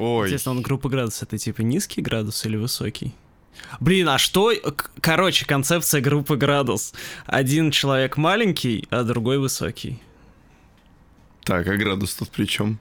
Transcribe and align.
Ой. 0.00 0.26
Интересно, 0.28 0.52
он 0.52 0.62
группа 0.62 0.88
градус 0.88 1.22
это 1.22 1.36
типа 1.38 1.60
низкий 1.60 2.00
градус 2.00 2.44
или 2.46 2.56
высокий? 2.56 3.14
Блин, 3.80 4.08
а 4.08 4.16
что? 4.18 4.52
Короче, 5.00 5.44
концепция 5.44 6.00
группы 6.00 6.36
градус. 6.36 6.94
Один 7.26 7.70
человек 7.70 8.16
маленький, 8.16 8.86
а 8.90 9.02
другой 9.02 9.38
высокий. 9.38 10.00
Так, 11.44 11.66
а 11.68 11.76
градус 11.76 12.14
тут 12.14 12.30
при 12.30 12.46
чем? 12.46 12.78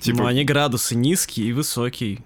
Типа, 0.00 0.18
Ну, 0.18 0.26
они 0.26 0.44
градусы 0.44 0.94
низкий 0.94 1.48
и 1.48 1.52
высокий. 1.52 2.20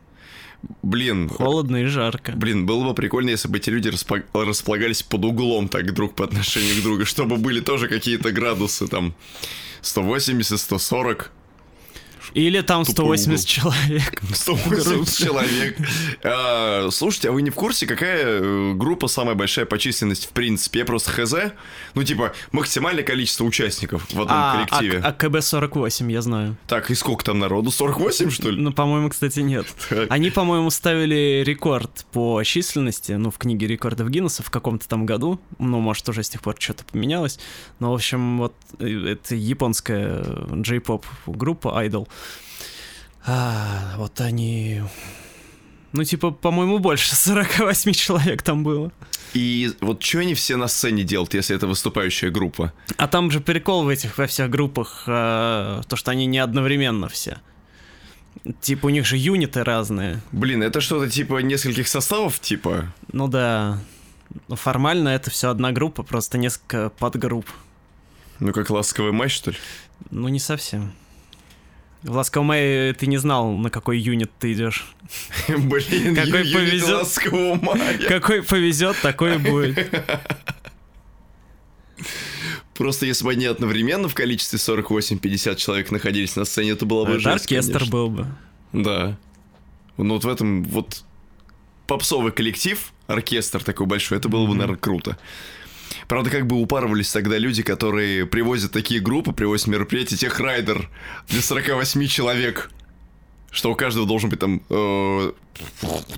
блин, 0.82 1.28
Холодно 1.28 1.78
и 1.82 1.84
жарко. 1.86 2.32
блин, 2.32 2.66
было 2.66 2.84
бы 2.84 2.94
прикольно, 2.94 3.30
если 3.30 3.48
бы 3.48 3.56
эти 3.58 3.70
люди 3.70 3.88
распо- 3.88 4.24
располагались 4.34 5.02
под 5.02 5.24
углом 5.24 5.68
так 5.68 5.92
друг 5.94 6.14
по 6.14 6.24
отношению 6.24 6.80
к 6.80 6.82
другу, 6.82 7.04
чтобы 7.06 7.36
были 7.38 7.60
тоже 7.60 7.88
какие-то 7.88 8.30
градусы 8.32 8.86
там 8.88 9.14
180, 9.80 10.58
140. 10.60 11.30
Или 12.34 12.60
там 12.62 12.84
Тупой 12.84 13.16
180 13.18 13.64
угол. 13.64 13.72
человек. 13.72 14.22
180 14.34 15.16
человек. 15.16 15.76
А, 16.22 16.88
Слушайте, 16.90 17.28
а 17.28 17.32
вы 17.32 17.42
не 17.42 17.50
в 17.50 17.54
курсе, 17.54 17.86
какая 17.86 18.24
э, 18.40 18.72
группа 18.74 19.06
самая 19.08 19.34
большая 19.34 19.66
по 19.66 19.78
численности 19.78 20.26
в 20.26 20.30
принципе? 20.30 20.80
Я 20.80 20.84
просто 20.84 21.10
хз. 21.12 21.34
Ну, 21.94 22.02
типа, 22.02 22.32
максимальное 22.52 23.04
количество 23.04 23.44
участников 23.44 24.04
в 24.12 24.20
одном 24.20 24.28
А, 24.30 24.66
коллективе. 24.66 25.00
а, 25.04 25.12
КБ-48, 25.12 26.10
я 26.10 26.22
знаю. 26.22 26.56
Так, 26.66 26.90
и 26.90 26.94
сколько 26.94 27.24
там 27.24 27.38
народу? 27.38 27.70
48, 27.70 28.30
что 28.30 28.50
ли? 28.50 28.60
Ну, 28.60 28.72
по-моему, 28.72 29.10
кстати, 29.10 29.40
нет. 29.40 29.66
Они, 30.08 30.30
по-моему, 30.30 30.70
ставили 30.70 31.42
рекорд 31.46 32.04
по 32.12 32.42
численности, 32.44 33.12
ну, 33.12 33.30
в 33.30 33.38
книге 33.38 33.66
рекордов 33.68 34.10
Гиннесса 34.10 34.42
в 34.42 34.50
каком-то 34.50 34.88
там 34.88 35.06
году. 35.06 35.40
Ну, 35.58 35.80
может, 35.80 36.08
уже 36.08 36.22
с 36.24 36.28
тех 36.28 36.42
пор 36.42 36.56
что-то 36.58 36.84
поменялось. 36.84 37.38
Но, 37.78 37.92
в 37.92 37.94
общем, 37.94 38.38
вот 38.38 38.54
э, 38.80 39.12
это 39.12 39.36
японская 39.36 40.24
джей-поп 40.52 41.06
группа 41.26 41.68
Idol. 41.84 42.08
А, 43.26 43.94
вот 43.96 44.20
они... 44.20 44.82
Ну, 45.92 46.04
типа, 46.04 46.30
по-моему, 46.30 46.78
больше 46.78 47.14
48 47.16 47.92
человек 47.92 48.42
там 48.42 48.64
было. 48.64 48.92
И 49.32 49.72
вот 49.80 50.02
что 50.02 50.20
они 50.20 50.34
все 50.34 50.56
на 50.56 50.68
сцене 50.68 51.02
делают, 51.02 51.34
если 51.34 51.56
это 51.56 51.66
выступающая 51.66 52.30
группа? 52.30 52.72
А 52.96 53.08
там 53.08 53.30
же 53.30 53.40
прикол 53.40 53.84
в 53.84 53.88
этих 53.88 54.16
во 54.18 54.26
всех 54.26 54.48
группах, 54.48 55.04
э, 55.06 55.82
то, 55.88 55.96
что 55.96 56.10
они 56.12 56.26
не 56.26 56.38
одновременно 56.38 57.08
все. 57.08 57.38
Типа, 58.60 58.86
у 58.86 58.88
них 58.90 59.06
же 59.06 59.16
юниты 59.16 59.64
разные. 59.64 60.20
Блин, 60.30 60.62
это 60.62 60.80
что-то 60.80 61.10
типа 61.10 61.38
нескольких 61.38 61.88
составов, 61.88 62.38
типа? 62.40 62.92
Ну 63.12 63.26
да. 63.26 63.80
Ну, 64.48 64.56
формально 64.56 65.08
это 65.08 65.30
все 65.30 65.50
одна 65.50 65.72
группа, 65.72 66.02
просто 66.02 66.38
несколько 66.38 66.90
подгрупп. 66.90 67.48
Ну, 68.40 68.52
как 68.52 68.70
ласковый 68.70 69.12
матч, 69.12 69.32
что 69.32 69.50
ли? 69.50 69.56
Ну, 70.10 70.28
не 70.28 70.40
совсем. 70.40 70.92
В 72.04 72.16
Ласковом 72.16 72.48
Мае 72.48 72.92
ты 72.92 73.06
не 73.06 73.16
знал, 73.16 73.52
на 73.56 73.70
какой 73.70 73.98
юнит 73.98 74.30
ты 74.38 74.52
идешь. 74.52 74.84
Блин, 75.48 76.14
Какой 76.14 76.44
повезет. 76.44 77.08
Какой 78.08 78.42
повезет, 78.42 78.96
такой 79.00 79.38
будет. 79.38 79.90
Просто 82.74 83.06
если 83.06 83.24
бы 83.24 83.32
они 83.32 83.46
одновременно 83.46 84.08
в 84.08 84.14
количестве 84.14 84.58
48-50 84.58 85.56
человек 85.56 85.90
находились 85.90 86.36
на 86.36 86.44
сцене, 86.44 86.72
это 86.72 86.84
было 86.84 87.04
бы 87.04 87.12
Это 87.12 87.20
жесть, 87.20 87.44
оркестр 87.44 87.72
конечно. 87.78 87.92
был 87.92 88.10
бы. 88.10 88.26
Да. 88.72 89.16
Ну 89.96 90.14
вот 90.14 90.24
в 90.24 90.28
этом 90.28 90.64
вот 90.64 91.04
попсовый 91.86 92.32
коллектив, 92.32 92.92
оркестр 93.06 93.62
такой 93.62 93.86
большой, 93.86 94.18
это 94.18 94.28
было 94.28 94.46
бы, 94.46 94.54
наверное, 94.54 94.76
круто. 94.76 95.16
Правда, 96.08 96.30
как 96.30 96.46
бы 96.46 96.56
упарывались 96.56 97.10
тогда 97.10 97.38
люди, 97.38 97.62
которые 97.62 98.26
привозят 98.26 98.72
такие 98.72 99.00
группы, 99.00 99.32
привозят 99.32 99.68
мероприятия, 99.68 100.16
тех 100.16 100.38
райдер 100.40 100.90
для 101.28 101.42
48 101.42 102.06
человек. 102.06 102.70
Что 103.50 103.70
у 103.70 103.76
каждого 103.76 104.04
должен 104.06 104.30
быть 104.30 104.40
там, 104.40 104.62
э, 104.68 105.32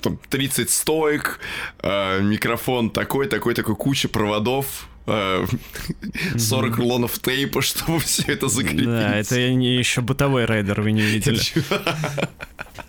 там 0.00 0.18
30 0.30 0.70
стоек, 0.70 1.38
э, 1.82 2.20
микрофон 2.22 2.88
такой, 2.88 3.28
такой, 3.28 3.54
такой, 3.54 3.76
куча 3.76 4.08
проводов, 4.08 4.88
э, 5.06 5.46
40 6.38 6.76
рулонов 6.78 7.18
тейпа, 7.18 7.60
чтобы 7.62 7.98
все 8.00 8.22
это 8.32 8.48
закрепить. 8.48 8.86
Да, 8.86 9.16
это 9.16 9.52
не 9.52 9.76
еще 9.76 10.00
бытовой 10.00 10.46
райдер 10.46 10.80
вы 10.80 10.92
не 10.92 11.02
видели. 11.02 11.40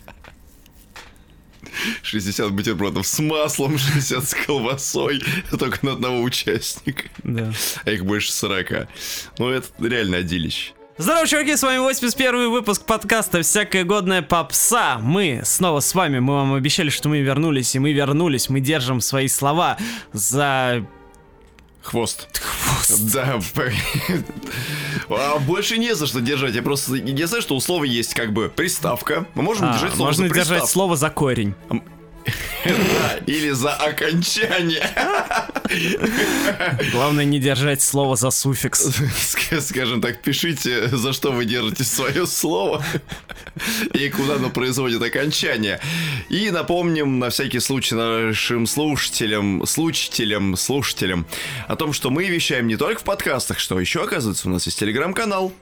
60 2.01 2.51
бутербродов 2.51 3.07
с 3.07 3.19
маслом, 3.19 3.77
60 3.77 4.23
с 4.23 4.33
колбасой, 4.33 5.21
только 5.57 5.85
на 5.85 5.93
одного 5.93 6.21
участника. 6.21 7.03
Да. 7.23 7.51
А 7.85 7.91
их 7.91 8.05
больше 8.05 8.31
40. 8.31 8.87
Ну, 9.39 9.49
это 9.49 9.67
реально 9.79 10.17
одилище. 10.17 10.73
Здорово, 10.99 11.27
чуваки, 11.27 11.55
с 11.55 11.61
вами 11.61 11.77
81 11.77 12.49
выпуск 12.49 12.83
подкаста 12.83 13.43
«Всякая 13.43 13.83
годная 13.83 14.23
попса». 14.23 14.97
Мы 14.99 15.41
снова 15.43 15.79
с 15.79 15.93
вами, 15.93 16.17
мы 16.17 16.33
вам 16.33 16.55
обещали, 16.55 16.89
что 16.89 17.07
мы 17.07 17.19
вернулись, 17.19 17.75
и 17.75 17.79
мы 17.79 17.93
вернулись. 17.93 18.49
Мы 18.49 18.61
держим 18.61 18.99
свои 18.99 19.27
слова 19.27 19.77
за... 20.11 20.87
Хвост. 21.87 22.27
Хвост. 22.41 23.13
Да, 23.13 23.39
а 25.09 25.39
больше 25.39 25.77
не 25.77 25.95
за 25.95 26.05
что 26.05 26.19
держать. 26.19 26.53
Я 26.53 26.61
просто 26.61 26.95
я 26.95 27.27
знаю, 27.27 27.41
что 27.41 27.55
у 27.55 27.61
слова 27.61 27.85
есть 27.85 28.13
как 28.13 28.33
бы 28.33 28.49
приставка. 28.49 29.25
Мы 29.35 29.43
можем 29.43 29.69
А, 29.69 29.73
держать 29.73 29.95
слово 29.95 30.09
можно 30.09 30.29
держать 30.29 30.69
слово 30.69 30.97
за 30.97 31.09
корень. 31.09 31.55
Или 33.27 33.51
за 33.51 33.73
окончание. 33.73 34.87
Главное 36.91 37.25
не 37.25 37.39
держать 37.39 37.81
слово 37.81 38.15
за 38.15 38.29
суффикс. 38.31 38.87
Ск- 38.87 39.61
Скажем 39.61 40.01
так, 40.01 40.21
пишите, 40.21 40.87
за 40.89 41.13
что 41.13 41.31
вы 41.31 41.45
держите 41.45 41.83
свое 41.83 42.25
слово 42.27 42.83
и 43.93 44.09
куда 44.09 44.35
оно 44.35 44.49
производит 44.49 45.01
окончание. 45.01 45.79
И 46.29 46.49
напомним 46.51 47.19
на 47.19 47.29
всякий 47.29 47.59
случай 47.59 47.95
нашим 47.95 48.67
слушателям, 48.67 49.65
слушателям, 49.65 50.55
слушателям 50.57 51.25
о 51.67 51.75
том, 51.75 51.93
что 51.93 52.09
мы 52.09 52.25
вещаем 52.27 52.67
не 52.67 52.77
только 52.77 53.01
в 53.01 53.03
подкастах, 53.03 53.59
что 53.59 53.79
еще, 53.79 54.03
оказывается, 54.03 54.47
у 54.47 54.51
нас 54.51 54.65
есть 54.65 54.79
телеграм-канал. 54.79 55.53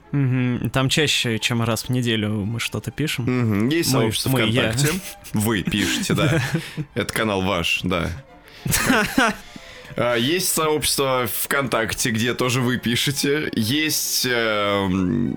Там 0.72 0.88
чаще, 0.88 1.38
чем 1.38 1.62
раз 1.62 1.84
в 1.84 1.88
неделю 1.90 2.30
мы 2.30 2.60
что-то 2.60 2.90
пишем. 2.90 3.68
Есть 3.68 3.90
сообщество. 3.90 4.30
ВКонтакте. 4.30 4.88
Вы 5.32 5.62
пишете, 5.62 6.14
да. 6.14 6.42
Это 6.94 7.12
канал 7.12 7.42
ваш, 7.42 7.80
да. 7.84 8.10
А, 9.96 10.14
Есть 10.16 10.48
сообщество 10.52 11.26
ВКонтакте, 11.44 12.10
где 12.10 12.34
тоже 12.34 12.60
вы 12.60 12.76
пишете. 12.76 13.50
Есть 13.54 14.26
эм, 14.28 15.36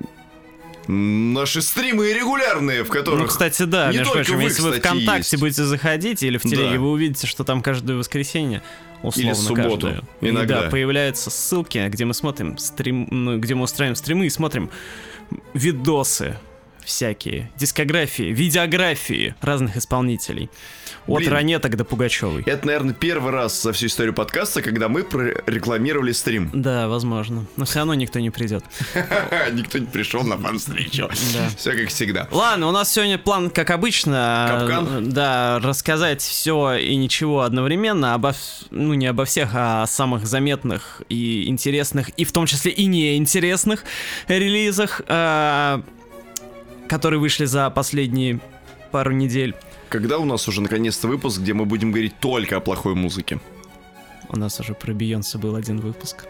наши 0.87 1.61
стримы 1.61 2.11
регулярные, 2.11 2.83
в 2.83 2.89
которых... 2.89 3.21
Ну, 3.21 3.27
кстати, 3.27 3.63
да, 3.63 3.89
не 3.91 3.99
между 3.99 4.13
прочим, 4.13 4.39
если 4.39 4.61
вы 4.63 4.71
ВКонтакте 4.79 5.17
есть. 5.31 5.37
будете 5.39 5.63
заходить 5.63 6.23
или 6.23 6.37
в 6.37 6.41
телеге, 6.43 6.73
Да. 6.73 6.79
вы 6.79 6.89
увидите, 6.91 7.25
что 7.27 7.43
там 7.45 7.61
каждое 7.61 7.95
воскресенье, 7.95 8.61
условно 9.01 9.35
субботу, 9.35 9.87
каждое. 9.87 10.03
иногда. 10.21 10.63
Да, 10.63 10.69
появляются 10.69 11.29
ссылки, 11.29 11.87
где 11.87 12.03
мы 12.05 12.13
смотрим 12.13 12.57
стрим, 12.57 13.07
ну, 13.11 13.37
где 13.39 13.55
мы 13.55 13.63
устраиваем 13.63 13.95
стримы 13.95 14.25
и 14.25 14.29
смотрим 14.29 14.69
видосы 15.53 16.37
всякие, 16.89 17.51
дискографии, 17.55 18.33
видеографии 18.33 19.35
разных 19.41 19.77
исполнителей. 19.77 20.49
От 21.05 21.19
Блин. 21.19 21.31
Ранеток 21.31 21.75
до 21.75 21.85
Пугачевой. 21.85 22.43
Это, 22.45 22.65
наверное, 22.65 22.93
первый 22.93 23.31
раз 23.31 23.61
за 23.61 23.73
всю 23.73 23.87
историю 23.87 24.13
подкаста, 24.13 24.61
когда 24.61 24.89
мы 24.89 25.03
прорекламировали 25.03 26.11
стрим. 26.11 26.49
Да, 26.53 26.87
возможно. 26.87 27.45
Но 27.57 27.65
все 27.65 27.79
равно 27.79 27.93
никто 27.93 28.19
не 28.19 28.29
придет. 28.29 28.63
Никто 29.51 29.77
не 29.77 29.85
пришел 29.85 30.23
на 30.23 30.37
фан-встречу. 30.37 31.09
Все 31.57 31.71
как 31.73 31.89
всегда. 31.89 32.27
Ладно, 32.31 32.67
у 32.67 32.71
нас 32.71 32.91
сегодня 32.91 33.17
план, 33.17 33.49
как 33.49 33.69
обычно, 33.71 34.47
Капкан? 34.49 35.09
да, 35.09 35.59
рассказать 35.59 36.21
все 36.21 36.73
и 36.75 36.95
ничего 36.95 37.41
одновременно, 37.41 38.13
обо, 38.13 38.33
ну 38.71 38.93
не 38.93 39.07
обо 39.07 39.25
всех, 39.25 39.51
а 39.53 39.83
о 39.83 39.87
самых 39.87 40.25
заметных 40.25 41.01
и 41.09 41.47
интересных, 41.47 42.09
и 42.09 42.25
в 42.25 42.31
том 42.31 42.45
числе 42.45 42.71
и 42.71 42.85
неинтересных 42.85 43.83
релизах, 44.27 45.01
э, 45.07 45.81
которые 46.89 47.19
вышли 47.19 47.45
за 47.45 47.69
последние 47.69 48.39
пару 48.91 49.11
недель. 49.11 49.55
Когда 49.89 50.17
у 50.17 50.25
нас 50.25 50.47
уже 50.47 50.61
наконец-то 50.61 51.07
выпуск, 51.07 51.39
где 51.39 51.53
мы 51.53 51.65
будем 51.65 51.91
говорить 51.91 52.19
только 52.19 52.57
о 52.57 52.59
плохой 52.59 52.95
музыке? 52.95 53.39
У 54.27 54.37
нас 54.37 54.59
уже 54.59 54.73
про 54.73 54.93
Бейонсе 54.93 55.37
был 55.37 55.55
один 55.55 55.79
выпуск. 55.79 56.25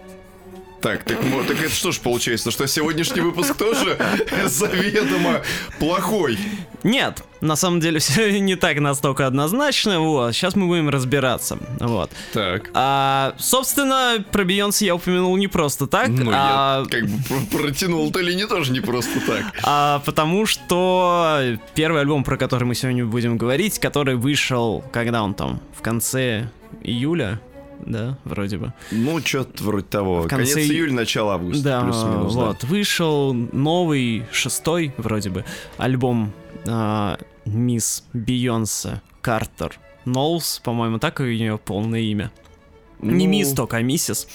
Так, 0.81 1.03
так, 1.03 1.17
так 1.47 1.59
это 1.61 1.69
что 1.73 1.91
ж 1.91 1.99
получается, 1.99 2.51
что 2.51 2.65
сегодняшний 2.67 3.19
выпуск 3.21 3.55
тоже 3.57 3.97
заведомо 4.45 5.41
плохой? 5.79 6.37
Нет, 6.83 7.21
на 7.41 7.57
самом 7.57 7.81
деле 7.81 7.99
все 7.99 8.39
не 8.39 8.55
так 8.55 8.79
настолько 8.79 9.27
однозначно, 9.27 9.99
вот, 9.99 10.33
сейчас 10.33 10.55
мы 10.55 10.67
будем 10.67 10.87
разбираться, 10.89 11.57
вот. 11.79 12.11
Так. 12.33 12.69
А, 12.73 13.33
собственно, 13.37 14.23
про 14.31 14.45
Бейонсе 14.45 14.85
я 14.85 14.95
упомянул 14.95 15.35
не 15.35 15.47
просто 15.47 15.87
так, 15.87 16.07
Ну, 16.07 16.31
а, 16.33 16.83
я 16.83 16.89
как 16.89 17.09
бы 17.09 17.17
пр- 17.27 17.61
протянул 17.61 18.09
то 18.11 18.19
ли 18.21 18.33
не 18.35 18.47
тоже 18.47 18.71
не 18.71 18.79
просто 18.79 19.19
так. 19.19 19.43
а 19.63 20.01
потому 20.05 20.45
что 20.45 21.41
первый 21.75 22.01
альбом, 22.01 22.23
про 22.23 22.37
который 22.37 22.63
мы 22.63 22.75
сегодня 22.75 23.05
будем 23.05 23.37
говорить, 23.37 23.79
который 23.79 24.15
вышел, 24.15 24.81
когда 24.93 25.23
он 25.23 25.33
там, 25.33 25.59
в 25.77 25.81
конце 25.81 26.49
июля, 26.83 27.41
да, 27.85 28.17
вроде 28.25 28.57
бы. 28.57 28.73
Ну, 28.91 29.19
что-то 29.19 29.63
вроде 29.63 29.85
того. 29.85 30.21
В 30.21 30.27
конце 30.27 30.53
Конец 30.53 30.67
ию- 30.69 30.75
июля, 30.77 30.93
начало 30.93 31.33
августа. 31.33 31.63
да, 31.63 31.81
плюс-минус, 31.83 32.33
да. 32.35 32.39
вот, 32.41 32.63
вышел 32.63 33.33
новый, 33.33 34.23
шестой, 34.31 34.93
вроде 34.97 35.29
бы, 35.29 35.45
альбом 35.77 36.31
а, 36.67 37.17
мисс 37.45 38.03
Бейонсе 38.13 39.01
Картер 39.21 39.79
Ноулс, 40.05 40.59
по-моему, 40.63 40.99
так 40.99 41.19
у 41.19 41.23
нее 41.23 41.57
полное 41.57 42.01
имя. 42.01 42.31
Не 43.01 43.25
Ну, 43.25 43.31
мисс 43.31 43.53
только, 43.53 43.77
а 43.77 43.81
миссис. 43.81 44.27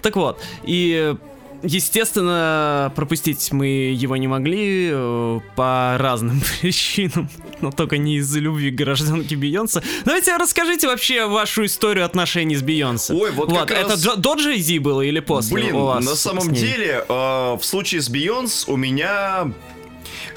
Так 0.00 0.16
вот, 0.16 0.40
и 0.64 1.16
Естественно, 1.62 2.92
пропустить 2.96 3.52
мы 3.52 3.66
его 3.66 4.16
не 4.16 4.26
могли 4.26 4.90
э, 4.92 5.40
по 5.54 5.96
разным 5.98 6.40
причинам, 6.60 7.28
но 7.60 7.70
только 7.70 7.98
не 7.98 8.16
из-за 8.16 8.40
любви 8.40 8.70
к 8.70 8.74
гражданке 8.74 9.36
Бейонсе. 9.36 9.82
Давайте 10.04 10.36
расскажите 10.36 10.88
вообще 10.88 11.26
вашу 11.26 11.64
историю 11.64 12.04
отношений 12.04 12.56
с 12.56 12.62
Бейонсе. 12.62 13.14
Ой, 13.14 13.30
вот 13.30 13.52
как 13.52 13.70
это 13.70 13.90
раз- 13.90 14.16
до 14.16 14.34
Джей 14.34 14.60
Зи 14.60 14.78
было 14.78 15.02
или 15.02 15.20
после 15.20 15.54
Блин, 15.54 15.76
у 15.76 15.84
вас 15.84 16.04
на 16.04 16.16
самом 16.16 16.52
деле, 16.52 17.04
э, 17.08 17.12
в 17.12 17.62
случае 17.62 18.00
с 18.00 18.08
Бейонс 18.08 18.64
у 18.68 18.76
меня... 18.76 19.52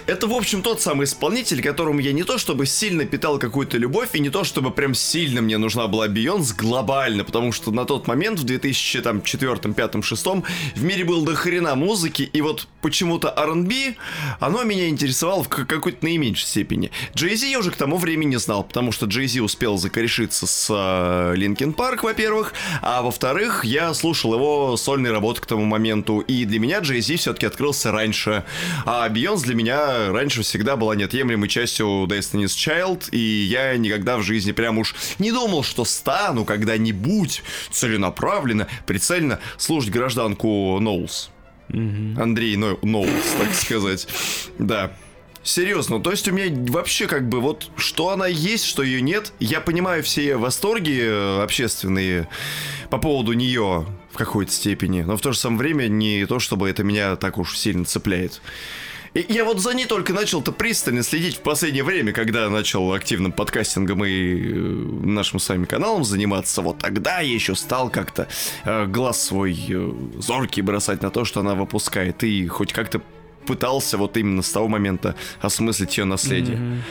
Это, 0.08 0.28
в 0.28 0.34
общем, 0.34 0.62
тот 0.62 0.82
самый 0.82 1.06
исполнитель, 1.06 1.64
которому 1.64 2.00
я 2.00 2.14
не 2.14 2.24
то 2.24 2.38
чтобы 2.38 2.68
сильно 2.68 3.06
питал 3.06 3.40
какую-то 3.40 3.80
любовь, 3.80 4.10
и 4.14 4.20
не 4.20 4.30
то 4.30 4.44
чтобы 4.44 4.70
прям 4.70 4.94
сильно 4.94 5.42
мне 5.42 5.58
нужна 5.58 5.88
была 5.88 6.08
Бейонс 6.08 6.54
глобально, 6.54 7.24
потому 7.24 7.52
что 7.52 7.72
на 7.72 7.86
тот 7.86 8.06
момент, 8.06 8.40
в 8.40 8.44
2004, 8.44 9.16
2005, 9.16 9.92
2006, 9.92 10.26
в 10.76 10.84
мире 10.84 11.06
было 11.06 11.26
до 11.26 11.34
хрена 11.34 11.74
музыки, 11.74 12.22
и 12.22 12.42
вот 12.42 12.68
почему-то 12.84 13.34
R&B, 13.36 13.96
оно 14.40 14.64
меня 14.64 14.90
интересовало 14.90 15.44
в 15.44 15.50
какой-то 15.50 16.06
наименьшей 16.06 16.46
степени. 16.46 16.92
Джей 17.16 17.36
Зи 17.36 17.50
я 17.50 17.58
уже 17.58 17.72
к 17.72 17.76
тому 17.76 17.98
времени 17.98 18.36
знал, 18.36 18.64
потому 18.64 18.92
что 18.92 19.08
Джей 19.08 19.26
Зи 19.26 19.42
успел 19.42 19.78
закорешиться 19.78 20.46
с 20.46 21.34
Линкен 21.36 21.74
Парк, 21.74 22.04
во-первых, 22.04 22.54
а 22.84 23.02
во-вторых, 23.02 23.66
я 23.66 23.92
слушал 23.96 24.36
его 24.36 24.78
сольные 24.78 25.12
работы 25.12 25.42
к 25.42 25.48
тому 25.48 25.66
моменту, 25.66 26.20
и 26.20 26.46
для 26.46 26.60
меня 26.60 26.80
Джей 26.80 27.02
Зи 27.02 27.16
все-таки 27.16 27.48
открылся 27.48 27.92
раньше, 27.92 28.44
а 28.86 29.10
Бейонс 29.10 29.42
для 29.42 29.56
меня 29.56 29.95
раньше 30.12 30.42
всегда 30.44 30.76
была 30.76 30.96
неотъемлемой 30.96 31.50
частью 31.50 31.86
Destiny's 32.08 32.56
Child, 32.56 33.10
и 33.12 33.18
я 33.20 33.76
никогда 33.78 34.18
в 34.18 34.24
жизни 34.24 34.52
прям 34.52 34.78
уж 34.78 34.96
не 35.20 35.32
думал, 35.32 35.64
что 35.64 35.86
стану 35.86 36.46
когда-нибудь 36.46 37.44
целенаправленно, 37.72 38.68
прицельно 38.86 39.40
слушать 39.58 39.92
гражданку 39.92 40.80
Ноулс. 40.80 41.30
Андрей 41.70 42.56
Ной- 42.58 42.78
Ноулс, 42.84 43.10
так 43.40 43.54
сказать. 43.54 44.08
Да. 44.60 44.92
Серьезно, 45.44 46.00
то 46.00 46.10
есть 46.10 46.28
у 46.28 46.32
меня 46.32 46.52
вообще 46.72 47.06
как 47.06 47.30
бы 47.30 47.40
вот 47.40 47.70
что 47.78 48.10
она 48.10 48.26
есть, 48.26 48.66
что 48.66 48.82
ее 48.82 49.00
нет. 49.00 49.32
Я 49.40 49.62
понимаю 49.62 50.02
все 50.02 50.38
восторги 50.38 51.00
э, 51.00 51.44
общественные 51.44 52.28
по 52.90 52.98
поводу 52.98 53.34
нее 53.34 53.86
в 54.12 54.18
какой-то 54.18 54.52
степени, 54.52 55.02
но 55.02 55.18
в 55.18 55.22
то 55.22 55.34
же 55.34 55.38
самое 55.38 55.60
время 55.60 55.88
не 55.88 56.26
то, 56.26 56.40
чтобы 56.40 56.68
это 56.68 56.84
меня 56.84 57.16
так 57.16 57.38
уж 57.38 57.58
сильно 57.60 57.86
цепляет. 57.86 58.42
Я 59.16 59.46
вот 59.46 59.62
за 59.62 59.74
ней 59.74 59.86
только 59.86 60.12
начал-то 60.12 60.52
пристально 60.52 61.02
следить 61.02 61.38
в 61.38 61.40
последнее 61.40 61.86
время, 61.86 62.12
когда 62.12 62.50
начал 62.50 62.92
активным 62.92 63.32
подкастингом 63.32 64.04
и 64.04 64.52
э, 64.52 64.56
нашим 65.06 65.40
с 65.40 65.48
вами 65.48 65.64
каналом 65.64 66.04
заниматься. 66.04 66.62
Вот 66.62 66.80
тогда 66.80 67.22
я 67.22 67.34
еще 67.34 67.56
стал 67.56 67.90
как-то 67.90 68.28
э, 68.66 68.86
глаз 68.88 69.22
свой 69.22 69.58
э, 69.70 69.92
зоркий 70.18 70.62
бросать 70.62 71.02
на 71.02 71.12
то, 71.12 71.24
что 71.24 71.40
она 71.40 71.56
выпускает, 71.56 72.26
и 72.26 72.46
хоть 72.48 72.74
как-то 72.74 73.02
пытался 73.48 73.98
вот 73.98 74.18
именно 74.18 74.42
с 74.42 74.52
того 74.52 74.68
момента 74.68 75.16
осмыслить 75.40 75.98
ее 75.98 76.04
наследие. 76.04 76.58
Мгм. 76.58 76.84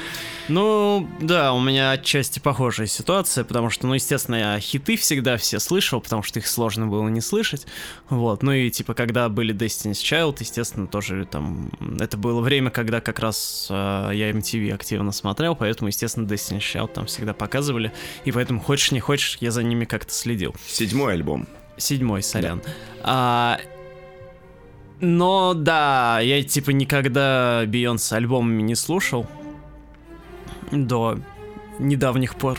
Ну, 0.48 1.08
да, 1.20 1.54
у 1.54 1.60
меня 1.60 1.92
отчасти 1.92 2.38
похожая 2.38 2.86
ситуация, 2.86 3.44
потому 3.44 3.70
что, 3.70 3.86
ну, 3.86 3.94
естественно, 3.94 4.36
я 4.36 4.60
хиты 4.60 4.96
всегда 4.96 5.38
все 5.38 5.58
слышал, 5.58 6.02
потому 6.02 6.22
что 6.22 6.38
их 6.38 6.46
сложно 6.46 6.86
было 6.86 7.08
не 7.08 7.22
слышать, 7.22 7.66
вот, 8.10 8.42
ну 8.42 8.52
и, 8.52 8.70
типа, 8.70 8.92
когда 8.92 9.30
были 9.30 9.54
Destiny's 9.54 10.02
Child, 10.02 10.36
естественно, 10.40 10.86
тоже 10.86 11.26
там, 11.30 11.70
это 11.98 12.18
было 12.18 12.42
время, 12.42 12.70
когда 12.70 13.00
как 13.00 13.20
раз 13.20 13.68
э, 13.70 14.10
я 14.12 14.30
MTV 14.30 14.72
активно 14.72 15.12
смотрел, 15.12 15.56
поэтому, 15.56 15.88
естественно, 15.88 16.26
Destiny's 16.26 16.60
Child 16.60 16.92
там 16.92 17.06
всегда 17.06 17.32
показывали, 17.32 17.90
и 18.26 18.32
поэтому, 18.32 18.60
хочешь 18.60 18.92
не 18.92 19.00
хочешь, 19.00 19.38
я 19.40 19.50
за 19.50 19.62
ними 19.62 19.86
как-то 19.86 20.12
следил. 20.12 20.54
Седьмой 20.66 21.14
альбом. 21.14 21.48
Седьмой, 21.78 22.22
сорян. 22.22 22.62
А, 23.02 23.58
но 25.00 25.54
да, 25.54 26.20
я 26.20 26.42
типа 26.42 26.70
никогда 26.70 27.64
Бейонс 27.66 28.12
альбомами 28.12 28.62
не 28.62 28.74
слушал 28.74 29.26
до 30.72 31.18
недавних 31.78 32.34
пор. 32.34 32.58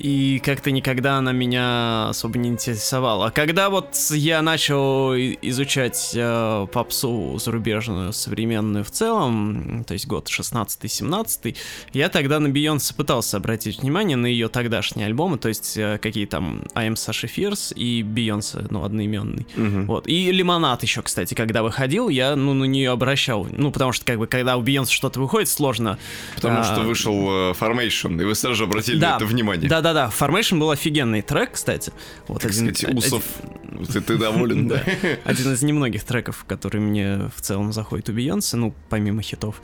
И 0.00 0.40
как-то 0.42 0.70
никогда 0.70 1.16
она 1.18 1.32
меня 1.32 2.08
особо 2.08 2.38
не 2.38 2.48
интересовала. 2.48 3.26
А 3.26 3.30
когда 3.30 3.68
вот 3.68 3.94
я 4.12 4.40
начал 4.40 5.14
изучать 5.14 6.12
э, 6.14 6.66
попсу 6.72 7.38
зарубежную, 7.38 8.14
современную 8.14 8.82
в 8.82 8.90
целом, 8.90 9.84
то 9.86 9.92
есть 9.92 10.06
год 10.06 10.28
16-17, 10.28 11.54
я 11.92 12.08
тогда 12.08 12.40
на 12.40 12.48
Бейонсе 12.48 12.94
пытался 12.94 13.36
обратить 13.36 13.82
внимание 13.82 14.16
на 14.16 14.24
ее 14.24 14.48
тогдашние 14.48 15.06
альбомы, 15.06 15.36
то 15.36 15.48
есть 15.48 15.76
э, 15.76 15.98
какие 16.00 16.24
там 16.24 16.62
I 16.74 16.88
Am 16.88 16.94
Sasha 16.94 17.30
Fierce 17.30 17.74
и 17.74 18.02
Бейонсе, 18.02 18.66
ну, 18.70 18.84
одноименный. 18.84 19.46
Мгм. 19.54 19.84
Вот. 19.84 20.08
И 20.08 20.32
Лимонад 20.32 20.82
еще, 20.82 21.02
кстати, 21.02 21.34
когда 21.34 21.62
выходил, 21.62 22.08
я, 22.08 22.36
ну, 22.36 22.54
на 22.54 22.64
нее 22.64 22.90
обращал. 22.90 23.46
Ну, 23.50 23.70
потому 23.70 23.92
что, 23.92 24.06
как 24.06 24.18
бы, 24.18 24.26
когда 24.26 24.56
у 24.56 24.62
Бейонсе 24.62 24.94
что-то 24.94 25.20
выходит, 25.20 25.50
сложно. 25.50 25.98
Потому 26.36 26.60
а, 26.60 26.64
что 26.64 26.80
вышел 26.80 27.12
э, 27.12 27.52
Formation, 27.52 28.18
и 28.18 28.24
вы 28.24 28.34
сразу 28.34 28.56
же 28.56 28.64
обратили 28.64 28.98
на 28.98 29.16
это 29.16 29.26
внимание. 29.26 29.68
Да-да-да, 29.92 30.12
Formation 30.16 30.58
был 30.58 30.70
офигенный 30.70 31.22
трек, 31.22 31.52
кстати. 31.52 31.92
Вот 32.28 32.42
Так 32.42 32.50
один, 32.52 32.74
сказать, 32.74 32.96
Усов, 32.96 33.24
один- 33.72 33.86
ты, 33.86 34.00
ты 34.00 34.18
доволен, 34.18 34.68
да? 34.68 34.82
один 35.24 35.52
из 35.52 35.62
немногих 35.62 36.04
треков, 36.04 36.44
который 36.46 36.80
мне 36.80 37.30
в 37.34 37.40
целом 37.40 37.72
заходит 37.72 38.08
у 38.08 38.12
Бейонсе, 38.12 38.56
ну, 38.56 38.74
помимо 38.88 39.22
хитов. 39.22 39.60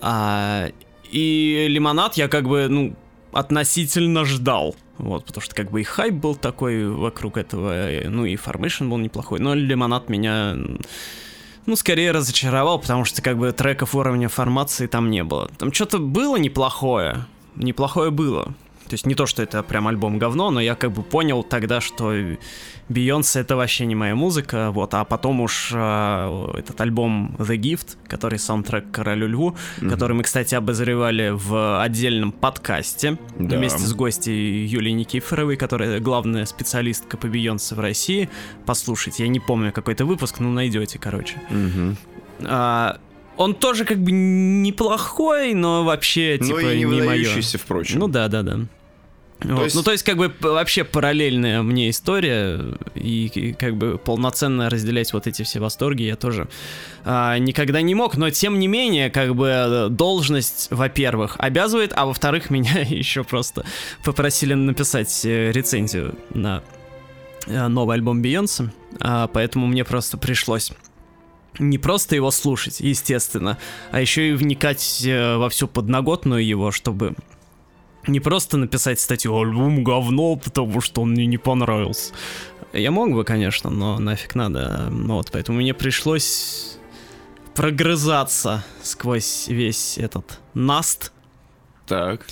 А, 0.00 0.68
и 1.10 1.66
Лимонад 1.68 2.14
я 2.14 2.28
как 2.28 2.48
бы, 2.48 2.66
ну, 2.68 2.96
относительно 3.32 4.24
ждал. 4.24 4.74
Вот, 4.98 5.26
потому 5.26 5.42
что 5.42 5.54
как 5.54 5.70
бы 5.70 5.80
и 5.80 5.84
хайп 5.84 6.14
был 6.14 6.34
такой 6.34 6.86
вокруг 6.88 7.36
этого, 7.36 7.88
ну 8.04 8.24
и 8.24 8.36
Formation 8.36 8.88
был 8.88 8.98
неплохой, 8.98 9.40
но 9.40 9.54
Лимонад 9.54 10.08
меня, 10.08 10.54
ну, 11.66 11.76
скорее 11.76 12.10
разочаровал, 12.12 12.78
потому 12.78 13.04
что 13.04 13.22
как 13.22 13.38
бы 13.38 13.52
треков 13.52 13.94
уровня 13.94 14.28
формации 14.28 14.86
там 14.86 15.10
не 15.10 15.24
было. 15.24 15.50
Там 15.58 15.72
что-то 15.72 15.98
было 15.98 16.36
неплохое, 16.36 17.26
неплохое 17.56 18.10
было. 18.10 18.54
То 18.92 18.94
есть 18.94 19.06
не 19.06 19.14
то, 19.14 19.24
что 19.24 19.42
это 19.42 19.62
прям 19.62 19.88
альбом 19.88 20.18
говно, 20.18 20.50
но 20.50 20.60
я 20.60 20.74
как 20.74 20.92
бы 20.92 21.02
понял 21.02 21.42
тогда, 21.42 21.80
что 21.80 22.12
Бейонсе 22.90 23.40
это 23.40 23.56
вообще 23.56 23.86
не 23.86 23.94
моя 23.94 24.14
музыка, 24.14 24.70
вот, 24.70 24.92
а 24.92 25.06
потом 25.06 25.40
уж 25.40 25.70
а, 25.72 26.52
этот 26.58 26.78
альбом 26.78 27.34
The 27.38 27.56
Gift, 27.56 27.96
который 28.06 28.38
саундтрек 28.38 28.90
Королю 28.90 29.28
Льву, 29.28 29.56
который 29.88 30.12
мы, 30.14 30.24
кстати, 30.24 30.54
обозревали 30.54 31.30
в 31.32 31.80
отдельном 31.82 32.32
подкасте 32.32 33.16
Да. 33.38 33.56
вместе 33.56 33.78
с 33.80 33.94
гостьей 33.94 34.66
Юлией 34.66 34.92
Никифоровой, 34.92 35.56
которая 35.56 35.98
главная 35.98 36.44
специалистка 36.44 37.16
по 37.16 37.28
Бейонсе 37.28 37.74
в 37.74 37.80
России. 37.80 38.28
Послушайте, 38.66 39.22
я 39.22 39.30
не 39.30 39.40
помню 39.40 39.72
какой-то 39.72 40.04
выпуск, 40.04 40.38
ну 40.40 40.52
найдете, 40.52 40.98
короче. 40.98 41.40
Мгм. 41.48 41.96
А, 42.44 42.98
он 43.38 43.54
тоже 43.54 43.86
как 43.86 43.98
бы 44.02 44.12
неплохой, 44.12 45.54
но 45.54 45.82
вообще 45.82 46.36
Но 46.38 46.46
типа 46.46 46.58
и 46.74 46.78
не 46.80 46.84
не 46.84 47.00
мое. 47.02 47.40
впрочем. 47.58 47.98
Ну 48.00 48.08
да, 48.08 48.28
да, 48.28 48.42
да. 48.42 48.60
Вот. 49.44 49.64
есть- 49.64 49.76
Ну, 49.76 49.82
то 49.82 49.92
есть, 49.92 50.04
как 50.04 50.16
бы 50.16 50.32
вообще 50.40 50.84
параллельная 50.84 51.62
мне 51.62 51.90
история, 51.90 52.60
и, 52.94 53.26
и 53.26 53.52
как 53.52 53.76
бы 53.76 53.98
полноценно 53.98 54.70
разделять 54.70 55.12
вот 55.12 55.26
эти 55.26 55.42
все 55.42 55.58
восторги 55.60 56.02
я 56.04 56.16
тоже 56.16 56.48
а, 57.04 57.36
никогда 57.38 57.82
не 57.82 57.94
мог, 57.94 58.16
но 58.16 58.30
тем 58.30 58.58
не 58.58 58.68
менее, 58.68 59.10
как 59.10 59.34
бы 59.34 59.48
э, 59.48 59.88
должность, 59.88 60.68
во-первых, 60.70 61.36
обязывает, 61.38 61.92
а 61.96 62.06
во-вторых, 62.06 62.50
меня 62.50 62.80
еще 62.80 63.24
просто 63.24 63.64
попросили 64.04 64.54
написать 64.54 65.24
э, 65.24 65.50
рецензию 65.52 66.14
на 66.34 66.62
э, 67.46 67.66
новый 67.68 67.96
альбом 67.96 68.22
Бейонсе, 68.22 68.72
а, 69.00 69.26
поэтому 69.26 69.66
мне 69.66 69.84
просто 69.84 70.16
пришлось 70.18 70.72
не 71.58 71.76
просто 71.76 72.14
его 72.16 72.30
слушать, 72.30 72.80
естественно, 72.80 73.58
а 73.90 74.00
еще 74.00 74.30
и 74.30 74.32
вникать 74.32 75.02
во 75.06 75.48
всю 75.50 75.68
подноготную 75.68 76.46
его, 76.46 76.70
чтобы 76.70 77.14
не 78.06 78.20
просто 78.20 78.56
написать 78.56 79.00
статью 79.00 79.38
«Альбом 79.38 79.84
говно, 79.84 80.36
потому 80.36 80.80
что 80.80 81.02
он 81.02 81.10
мне 81.10 81.26
не 81.26 81.38
понравился». 81.38 82.12
Я 82.72 82.90
мог 82.90 83.12
бы, 83.12 83.24
конечно, 83.24 83.68
но 83.70 83.98
нафиг 83.98 84.34
надо. 84.34 84.88
Ну 84.90 85.16
Вот, 85.16 85.30
поэтому 85.30 85.58
мне 85.58 85.74
пришлось 85.74 86.78
прогрызаться 87.54 88.64
сквозь 88.82 89.48
весь 89.48 89.98
этот 89.98 90.40
наст. 90.54 91.12
Так. 91.86 92.26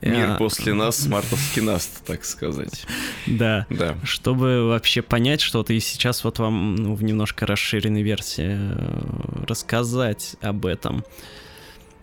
Мир 0.00 0.30
Я- 0.30 0.34
после 0.36 0.72
нас, 0.72 1.06
мартовский 1.06 1.62
наст, 1.62 2.04
так 2.06 2.24
сказать. 2.24 2.86
Да. 3.26 3.66
Да. 3.68 3.96
Чтобы 4.04 4.66
вообще 4.68 5.02
понять 5.02 5.40
что-то, 5.40 5.72
и 5.72 5.80
сейчас 5.80 6.24
вот 6.24 6.38
вам 6.38 6.76
ну, 6.76 6.94
в 6.94 7.02
немножко 7.02 7.44
расширенной 7.46 8.02
версии 8.02 8.56
э, 8.58 9.44
рассказать 9.46 10.36
об 10.40 10.64
этом. 10.66 11.04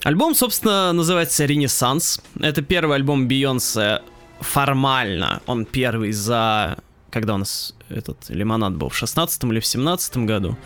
Альбом, 0.03 0.33
собственно, 0.33 0.93
называется 0.93 1.45
«Ренессанс». 1.45 2.21
Это 2.39 2.61
первый 2.61 2.95
альбом 2.95 3.27
Бейонсе 3.27 4.01
формально. 4.39 5.41
Он 5.45 5.65
первый 5.65 6.13
за... 6.13 6.77
Когда 7.09 7.35
у 7.35 7.37
нас 7.37 7.75
этот 7.89 8.29
«Лимонад» 8.29 8.75
был? 8.75 8.89
В 8.89 8.95
16 8.95 9.43
или 9.43 9.59
в 9.59 9.65
17 9.65 10.17
году? 10.17 10.57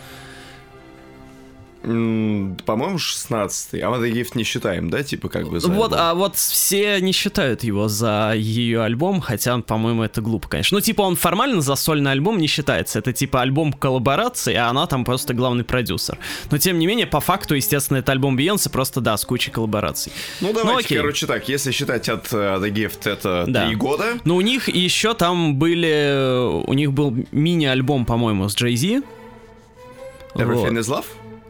По-моему, 1.84 2.98
16 2.98 3.82
А 3.82 3.90
мы 3.90 3.96
The 3.98 4.12
Gift 4.12 4.30
не 4.34 4.44
считаем, 4.44 4.90
да, 4.90 5.02
типа 5.02 5.28
как 5.28 5.48
бы 5.48 5.60
за 5.60 5.68
Вот, 5.68 5.92
альбом? 5.92 5.98
а 6.00 6.14
вот 6.14 6.36
все 6.36 7.00
не 7.00 7.12
считают 7.12 7.62
его 7.62 7.88
за 7.88 8.32
ее 8.34 8.82
альбом, 8.82 9.20
хотя, 9.20 9.58
по-моему, 9.58 10.02
это 10.02 10.20
глупо, 10.20 10.48
конечно. 10.48 10.76
Ну, 10.76 10.80
типа, 10.80 11.02
он 11.02 11.16
формально 11.16 11.60
за 11.60 11.74
сольный 11.74 12.12
альбом 12.12 12.38
не 12.38 12.46
считается. 12.46 12.98
Это 12.98 13.12
типа 13.12 13.42
альбом 13.42 13.72
коллаборации, 13.72 14.54
а 14.54 14.68
она 14.68 14.86
там 14.86 15.04
просто 15.04 15.34
главный 15.34 15.64
продюсер. 15.64 16.18
Но 16.50 16.58
тем 16.58 16.78
не 16.78 16.86
менее, 16.86 17.06
по 17.06 17.20
факту, 17.20 17.54
естественно, 17.54 17.98
это 17.98 18.12
альбом 18.12 18.36
Бейонсе, 18.36 18.70
просто 18.70 19.00
да, 19.00 19.16
с 19.16 19.24
кучей 19.24 19.50
коллабораций. 19.50 20.12
Ну, 20.40 20.52
давайте, 20.52 20.86
окей. 20.86 20.98
короче, 20.98 21.26
так, 21.26 21.48
если 21.48 21.70
считать 21.70 22.08
от 22.08 22.32
э, 22.32 22.36
The 22.36 22.72
Gift 22.72 23.08
это 23.10 23.44
Да. 23.46 23.66
3 23.66 23.74
года, 23.76 24.04
Но 24.24 24.36
у 24.36 24.40
них 24.40 24.68
еще 24.68 25.14
там 25.14 25.56
были... 25.56 26.62
У 26.66 26.72
них 26.74 26.92
был 26.92 27.14
мини-альбом, 27.32 28.06
по-моему, 28.06 28.48
с 28.48 28.56
Jay 28.56 28.74
Z. 28.76 29.02
Everything 30.34 30.76
is 30.78 30.88
Love, 30.88 31.04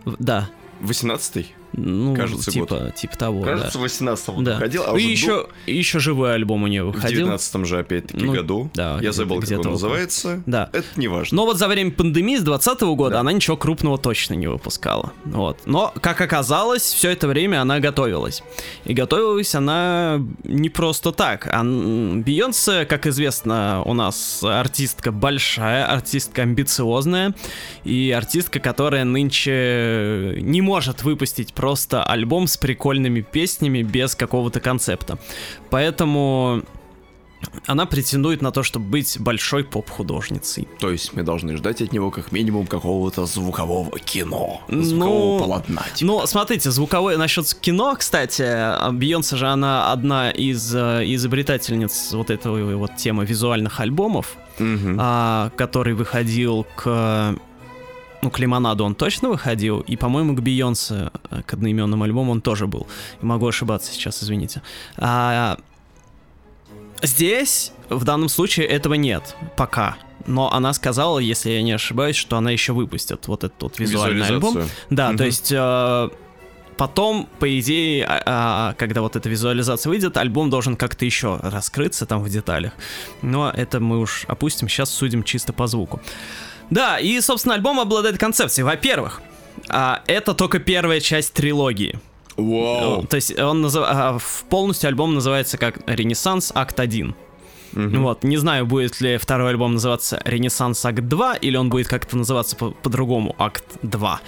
Да. 0.06 0.48
18-й. 0.82 1.54
Ну, 1.76 2.14
Кажется, 2.14 2.50
типа, 2.50 2.92
типа 2.96 3.16
того, 3.16 3.42
Кажется, 3.42 3.78
в 3.78 3.82
18 3.82 4.26
да. 4.26 4.32
да. 4.42 4.52
выходил, 4.54 4.82
а 4.86 4.90
и 4.92 4.94
уже 4.94 5.08
еще, 5.10 5.46
и 5.66 5.76
еще 5.76 5.98
живой 5.98 6.34
альбом 6.34 6.62
у 6.62 6.66
нее 6.68 6.84
в 6.84 6.92
выходил. 6.92 7.18
19 7.26 7.66
же 7.66 7.78
опять-таки 7.78 8.24
Ну, 8.24 8.32
году. 8.32 8.70
да, 8.74 8.98
Я 9.02 9.12
забыл, 9.12 9.40
как 9.40 9.50
он 9.50 9.58
около. 9.58 9.72
называется. 9.72 10.42
Да. 10.46 10.70
Это 10.72 10.86
не 10.96 11.08
важно. 11.08 11.36
Но 11.36 11.44
вот 11.46 11.58
за 11.58 11.66
время 11.68 11.90
пандемии 11.90 12.36
с 12.36 12.42
2020 12.42 12.94
года 12.96 13.14
Да. 13.14 13.20
она 13.20 13.32
ничего 13.32 13.56
крупного 13.56 13.98
точно 13.98 14.34
не 14.34 14.46
выпускала. 14.46 15.12
Вот. 15.24 15.58
Но, 15.66 15.92
как 16.00 16.20
оказалось, 16.20 16.82
все 16.82 17.10
это 17.10 17.26
время 17.28 17.60
она 17.60 17.80
готовилась. 17.80 18.42
И 18.84 18.94
готовилась 18.94 19.54
она 19.54 20.20
не 20.44 20.68
просто 20.68 21.10
так. 21.12 21.48
Ан- 21.52 22.22
Бейонсе, 22.22 22.84
как 22.84 23.06
известно, 23.06 23.82
у 23.84 23.94
нас 23.94 24.42
артистка 24.44 25.10
большая, 25.12 25.86
артистка 25.86 26.42
амбициозная, 26.42 27.34
и 27.84 28.10
артистка, 28.16 28.60
которая 28.60 29.04
нынче 29.04 30.36
не 30.40 30.60
может 30.60 31.02
выпустить 31.02 31.52
просто 31.64 32.02
альбом 32.04 32.46
с 32.46 32.58
прикольными 32.58 33.22
песнями 33.22 33.82
без 33.82 34.14
какого-то 34.14 34.60
концепта. 34.60 35.18
Поэтому 35.70 36.62
она 37.66 37.86
претендует 37.86 38.42
на 38.42 38.50
то, 38.50 38.62
чтобы 38.62 38.86
быть 38.86 39.16
большой 39.18 39.64
поп-художницей. 39.64 40.68
То 40.78 40.90
есть 40.90 41.14
мы 41.14 41.22
должны 41.22 41.56
ждать 41.56 41.80
от 41.82 41.92
него 41.92 42.10
как 42.10 42.32
минимум 42.32 42.66
какого-то 42.66 43.24
звукового 43.26 43.98
кино. 43.98 44.60
Ну, 44.68 44.82
Звукового 44.82 45.38
полотна. 45.38 45.82
типа. 45.94 46.06
Ну, 46.12 46.26
смотрите, 46.26 46.70
звуковое 46.70 47.16
насчет 47.16 47.54
кино, 47.54 47.94
кстати, 47.98 48.42
а 48.46 48.90
Бейонсе 48.92 49.36
же 49.36 49.46
она 49.46 49.90
одна 49.92 50.30
из 50.30 50.74
э, 50.74 51.02
изобретательниц 51.14 52.12
вот 52.12 52.28
этого 52.30 52.76
вот 52.76 52.96
темы 52.96 53.24
визуальных 53.24 53.80
альбомов, 53.80 54.36
Мгм. 54.58 54.98
а, 55.00 55.50
который 55.56 55.94
выходил 55.94 56.66
к 56.76 57.34
ну, 58.24 58.30
к 58.30 58.38
Лимонаду 58.38 58.84
он 58.84 58.94
точно 58.94 59.28
выходил, 59.28 59.80
и, 59.80 59.96
по-моему, 59.96 60.34
к 60.34 60.40
Бейонсе, 60.40 61.10
э, 61.30 61.42
к 61.42 61.52
одноименному 61.54 62.04
альбому 62.04 62.32
он 62.32 62.40
тоже 62.40 62.66
был. 62.66 62.86
Могу 63.20 63.46
ошибаться 63.46 63.92
сейчас, 63.92 64.22
извините. 64.22 64.62
А, 64.96 65.58
здесь, 67.02 67.72
в 67.88 68.04
данном 68.04 68.28
случае, 68.28 68.66
этого 68.66 68.94
нет, 68.94 69.36
пока. 69.56 69.96
Но 70.26 70.50
она 70.52 70.72
сказала, 70.72 71.18
если 71.18 71.50
я 71.50 71.62
не 71.62 71.72
ошибаюсь, 71.72 72.16
что 72.16 72.36
она 72.38 72.50
еще 72.50 72.72
выпустит 72.72 73.28
вот 73.28 73.44
этот 73.44 73.62
вот 73.62 73.78
визуальный 73.78 74.26
альбом. 74.26 74.56
Да, 74.88 75.08
Мгм. 75.08 75.18
то 75.18 75.24
есть 75.24 75.52
э, 75.52 76.08
потом, 76.78 77.28
по 77.38 77.58
идее, 77.60 78.06
а, 78.08 78.72
когда 78.78 79.02
вот 79.02 79.16
эта 79.16 79.28
визуализация 79.28 79.90
выйдет, 79.90 80.16
альбом 80.16 80.48
должен 80.48 80.76
как-то 80.76 81.04
еще 81.04 81.38
раскрыться 81.42 82.06
там 82.06 82.22
в 82.22 82.28
деталях. 82.30 82.72
Но 83.20 83.50
это 83.50 83.80
мы 83.80 83.98
уж 83.98 84.24
опустим, 84.28 84.68
сейчас 84.68 84.88
судим 84.88 85.24
чисто 85.24 85.52
по 85.52 85.66
звуку. 85.66 86.00
Да, 86.70 86.98
и, 86.98 87.20
собственно, 87.20 87.54
альбом 87.54 87.80
обладает 87.80 88.18
концепцией. 88.18 88.64
Во-первых, 88.64 89.20
а, 89.68 90.02
это 90.06 90.34
только 90.34 90.58
первая 90.58 91.00
часть 91.00 91.32
трилогии. 91.32 91.98
Вау. 92.36 93.04
То 93.06 93.16
есть 93.16 93.38
он 93.38 93.64
назыв- 93.64 93.84
а, 93.86 94.18
полностью 94.48 94.88
альбом 94.88 95.14
называется 95.14 95.56
как 95.58 95.78
«Ренессанс. 95.86 96.52
Акт 96.54 96.78
1». 96.80 97.14
Мгм. 97.72 98.02
Вот, 98.04 98.22
не 98.22 98.36
знаю, 98.36 98.66
будет 98.66 99.00
ли 99.00 99.16
второй 99.18 99.50
альбом 99.50 99.74
называться 99.74 100.22
«Ренессанс 100.24 100.84
Акт 100.84 101.00
2», 101.00 101.34
или 101.40 101.56
он 101.56 101.70
будет 101.70 101.88
как-то 101.88 102.16
называться 102.16 102.54
по- 102.54 102.70
по-другому 102.70 103.34
«Акт 103.38 103.64
2». 103.82 104.20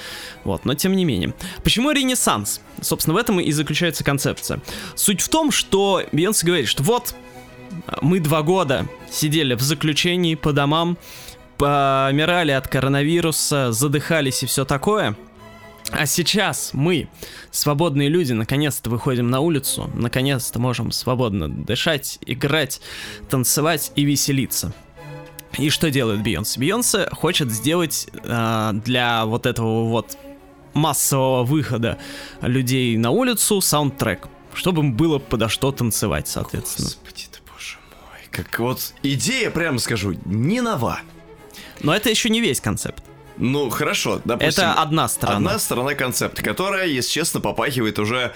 Вот, 0.42 0.64
но 0.64 0.74
тем 0.74 0.96
не 0.96 1.04
менее. 1.04 1.32
Почему 1.62 1.92
«Ренессанс»? 1.92 2.60
Собственно, 2.80 3.14
в 3.14 3.18
этом 3.18 3.38
и 3.40 3.52
заключается 3.52 4.02
концепция. 4.02 4.60
Суть 4.96 5.20
в 5.20 5.28
том, 5.28 5.52
что 5.52 6.02
Бейонсе 6.10 6.44
говорит, 6.44 6.66
что 6.66 6.82
вот, 6.82 7.14
мы 8.02 8.18
два 8.18 8.42
года 8.42 8.86
сидели 9.10 9.54
в 9.54 9.60
заключении 9.60 10.34
по 10.34 10.52
домам, 10.52 10.98
помирали 11.58 12.52
от 12.52 12.68
коронавируса, 12.68 13.72
задыхались 13.72 14.42
и 14.42 14.46
все 14.46 14.64
такое. 14.64 15.16
А 15.92 16.06
сейчас 16.06 16.70
мы, 16.72 17.08
свободные 17.50 18.08
люди, 18.08 18.32
наконец-то 18.32 18.90
выходим 18.90 19.30
на 19.30 19.40
улицу, 19.40 19.90
наконец-то 19.94 20.58
можем 20.58 20.90
свободно 20.90 21.48
дышать, 21.48 22.18
играть, 22.26 22.80
танцевать 23.28 23.92
и 23.94 24.04
веселиться. 24.04 24.74
И 25.58 25.70
что 25.70 25.90
делает 25.90 26.22
Бейонсе? 26.22 26.58
Бейонсе 26.58 27.08
хочет 27.12 27.50
сделать 27.50 28.08
а, 28.24 28.72
для 28.72 29.24
вот 29.24 29.46
этого 29.46 29.88
вот 29.88 30.18
массового 30.74 31.44
выхода 31.44 31.98
людей 32.42 32.96
на 32.96 33.10
улицу 33.10 33.60
саундтрек, 33.60 34.28
чтобы 34.54 34.82
им 34.82 34.94
было 34.94 35.18
подо 35.18 35.48
что 35.48 35.72
танцевать, 35.72 36.28
соответственно. 36.28 36.88
Господи 36.88 37.26
ты, 37.30 37.38
боже 37.50 37.76
мой. 37.90 38.20
Как 38.30 38.58
вот 38.58 38.92
идея, 39.02 39.50
прямо 39.50 39.78
скажу, 39.78 40.14
не 40.24 40.60
нова. 40.60 41.00
Но 41.80 41.94
это 41.94 42.10
еще 42.10 42.28
не 42.30 42.40
весь 42.40 42.60
концепт. 42.60 43.02
Ну, 43.38 43.70
хорошо, 43.70 44.20
допустим. 44.24 44.64
Это 44.64 44.74
одна 44.74 45.08
сторона. 45.08 45.36
Одна 45.36 45.58
сторона 45.58 45.94
концепта, 45.94 46.42
которая, 46.42 46.86
если 46.86 47.10
честно, 47.10 47.40
попахивает 47.40 47.98
уже, 47.98 48.32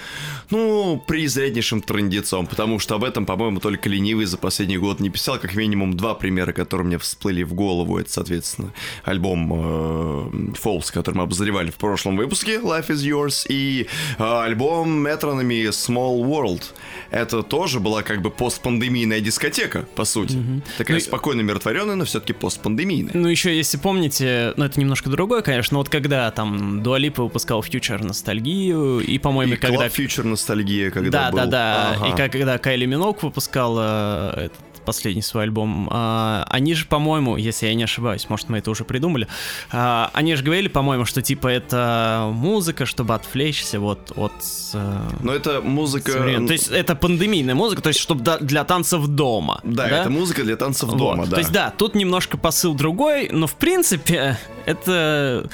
ну, 0.50 1.02
призряднейшим 1.06 1.80
трендецом, 1.80 2.46
потому 2.46 2.78
что 2.78 2.96
об 2.96 3.04
этом, 3.04 3.26
по-моему, 3.26 3.60
только 3.60 3.88
ленивый 3.88 4.26
за 4.26 4.36
последний 4.36 4.78
год 4.78 5.00
не 5.00 5.10
писал, 5.10 5.38
как 5.38 5.54
минимум 5.54 5.96
два 5.96 6.14
примера, 6.14 6.52
которые 6.52 6.86
мне 6.86 6.98
всплыли 6.98 7.42
в 7.42 7.54
голову. 7.54 7.98
Это, 7.98 8.10
соответственно, 8.10 8.72
альбом 9.04 9.52
э, 9.52 10.56
Falls, 10.62 10.92
который 10.92 11.16
мы 11.16 11.22
обозревали 11.24 11.70
в 11.70 11.76
прошлом 11.76 12.16
выпуске, 12.16 12.58
Life 12.58 12.88
is 12.88 13.02
Yours, 13.04 13.46
и 13.48 13.86
э, 14.18 14.42
альбом 14.42 15.06
Metronomy 15.06 15.68
Small 15.68 16.20
World. 16.20 16.62
Это 17.10 17.42
тоже 17.42 17.80
была 17.80 18.02
как 18.02 18.22
бы 18.22 18.30
постпандемийная 18.30 19.20
дискотека, 19.20 19.86
по 19.94 20.04
сути. 20.04 20.38
Такая 20.78 20.96
Ну 20.96 21.00
спокойно 21.00 21.42
умиротворенная, 21.42 21.96
но 21.96 22.04
все-таки 22.04 22.32
постпандемийная. 22.32 23.12
Ну, 23.14 23.28
еще, 23.28 23.56
если 23.56 23.78
помните, 23.78 24.52
ну, 24.56 24.64
это 24.64 24.78
немножко 24.90 25.08
другое, 25.08 25.42
конечно, 25.42 25.76
но 25.76 25.80
вот 25.80 25.88
когда 25.88 26.28
там 26.32 26.82
Дуалипа 26.82 27.22
выпускал 27.22 27.60
Future 27.60 28.02
ностальгию, 28.02 28.98
и, 28.98 29.18
по-моему, 29.18 29.54
когда... 29.60 29.86
Future 29.86 30.26
ностальгия, 30.26 30.90
когда 30.90 31.10
да, 31.10 31.30
был. 31.30 31.38
да, 31.38 31.46
да. 31.46 31.90
Ага. 31.96 32.08
И 32.08 32.30
когда 32.30 32.58
Кайли 32.58 32.86
Минок 32.86 33.22
выпускала 33.22 34.34
этот 34.36 34.58
последний 34.84 35.22
свой 35.22 35.44
альбом, 35.44 35.88
а, 35.90 36.44
они 36.48 36.74
же, 36.74 36.86
по-моему, 36.86 37.36
если 37.36 37.66
я 37.66 37.74
не 37.74 37.84
ошибаюсь, 37.84 38.28
может, 38.28 38.48
мы 38.48 38.58
это 38.58 38.70
уже 38.70 38.84
придумали, 38.84 39.26
а, 39.72 40.10
они 40.14 40.34
же 40.34 40.42
говорили, 40.42 40.68
по-моему, 40.68 41.04
что 41.04 41.22
типа 41.22 41.48
это 41.48 42.28
музыка, 42.32 42.86
чтобы 42.86 43.14
отвлечься 43.14 43.80
вот 43.80 44.12
от... 44.16 44.32
э, 44.74 44.98
Но 45.22 45.32
это 45.32 45.60
музыка... 45.60 46.12
современ- 46.12 46.46
То 46.46 46.52
есть 46.52 46.68
это 46.68 46.94
пандемийная 46.94 47.54
музыка, 47.54 47.82
то 47.82 47.88
есть 47.88 48.00
чтобы 48.00 48.22
да- 48.22 48.38
для 48.38 48.64
танцев 48.64 49.06
дома. 49.06 49.60
Да, 49.64 49.86
это 49.88 50.10
музыка 50.10 50.42
для 50.44 50.56
танцев 50.56 50.88
Вот. 50.90 50.98
дома, 50.98 51.24
да. 51.26 51.32
То 51.32 51.38
есть 51.38 51.52
да, 51.52 51.70
тут 51.76 51.94
немножко 51.94 52.36
посыл 52.38 52.74
другой, 52.74 53.28
но 53.30 53.46
в 53.46 53.54
принципе 53.54 54.38
это 54.66 55.48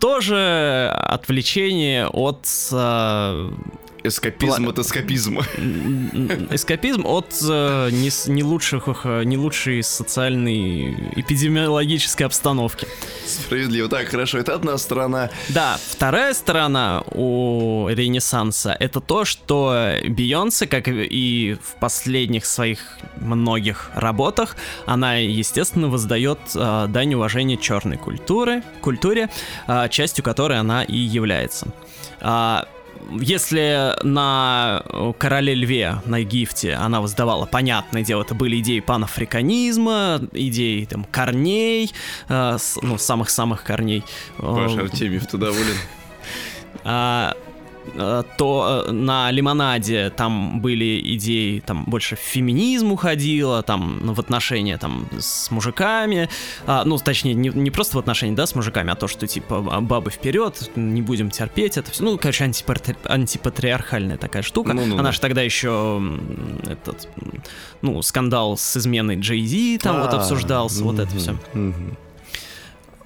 тоже 0.00 0.92
отвлечение 0.94 2.06
от 2.08 2.46
э, 2.72 3.50
Эскапизм 4.04 4.66
Пла- 4.66 4.70
от 4.70 4.78
эскапизма. 4.78 5.42
эскапизм 6.50 7.06
от 7.06 7.34
э, 7.42 7.90
не, 7.90 8.32
не 8.32 8.42
лучших 8.44 8.88
э, 9.04 9.24
не 9.24 9.36
лучшей 9.36 9.82
социальной 9.82 10.94
эпидемиологической 11.16 12.26
обстановки. 12.26 12.86
Справедливо. 13.26 13.88
Так, 13.88 14.08
хорошо, 14.08 14.38
это 14.38 14.54
одна 14.54 14.78
сторона. 14.78 15.30
Да, 15.48 15.78
вторая 15.90 16.34
сторона 16.34 17.02
у 17.12 17.88
Ренессанса 17.88 18.76
это 18.78 19.00
то, 19.00 19.24
что 19.24 19.94
Бейонсе, 20.06 20.66
как 20.66 20.88
и 20.88 21.56
в 21.62 21.80
последних 21.80 22.46
своих 22.46 22.98
многих 23.16 23.90
работах, 23.94 24.56
она, 24.86 25.16
естественно, 25.16 25.88
воздает 25.88 26.38
э, 26.54 26.86
дань 26.88 27.14
уважения 27.14 27.56
черной 27.56 27.96
культуры, 27.96 28.62
культуре, 28.80 29.28
э, 29.66 29.88
частью 29.90 30.24
которой 30.24 30.58
она 30.58 30.84
и 30.84 30.96
является. 30.96 31.68
А, 32.20 32.66
если 33.20 33.94
на 34.02 34.82
э, 34.92 35.12
Короле 35.18 35.54
Льве, 35.54 36.00
на 36.04 36.22
Гифте, 36.22 36.74
она 36.74 37.00
воздавала, 37.00 37.46
понятное 37.46 38.02
дело, 38.02 38.22
это 38.22 38.34
были 38.34 38.58
идеи 38.60 38.80
панафриканизма, 38.80 40.20
идеи 40.32 40.84
там 40.84 41.04
корней, 41.04 41.92
э, 42.28 42.56
с- 42.58 42.78
ну, 42.82 42.98
самых-самых 42.98 43.64
корней. 43.64 44.04
Паша 44.38 44.80
Э, 44.80 44.82
Артемьев, 44.84 45.26
ты 45.26 45.36
доволен? 45.38 45.76
а, 47.94 48.20
э, 48.20 48.24
то 48.36 48.84
э, 48.86 48.92
на 48.92 49.30
лимонаде 49.30 50.10
там 50.10 50.60
были 50.60 51.00
идеи, 51.16 51.60
там 51.60 51.84
больше 51.84 52.16
феминизм 52.16 52.92
уходило, 52.92 53.62
там 53.62 54.00
ну, 54.02 54.14
в 54.14 54.20
отношения 54.20 54.78
там 54.78 55.08
с 55.18 55.50
мужиками, 55.50 56.28
а, 56.66 56.84
ну 56.84 56.98
точнее 56.98 57.34
не, 57.34 57.48
не 57.48 57.70
просто 57.70 57.96
в 57.96 58.00
отношении, 58.00 58.34
да, 58.34 58.46
с 58.46 58.54
мужиками, 58.54 58.92
а 58.92 58.94
то, 58.94 59.08
что 59.08 59.26
типа 59.26 59.66
«А, 59.70 59.80
бабы 59.80 60.10
вперед, 60.10 60.70
не 60.76 61.02
будем 61.02 61.30
терпеть 61.30 61.76
это 61.76 61.90
все, 61.90 62.04
ну 62.04 62.18
короче 62.18 62.44
антипатри... 62.44 62.96
антипатриархальная 63.04 64.16
такая 64.16 64.42
штука, 64.42 64.74
ну, 64.74 64.86
ну, 64.86 64.98
она 64.98 65.12
же 65.12 65.20
тогда 65.20 65.42
еще 65.42 66.02
этот, 66.64 67.08
ну 67.82 68.02
скандал 68.02 68.56
с 68.56 68.76
изменой 68.76 69.16
Джей 69.16 69.44
Зи 69.44 69.78
там 69.78 70.00
вот 70.00 70.14
обсуждался, 70.14 70.82
вот 70.84 70.98
это 70.98 71.16
все. 71.16 71.36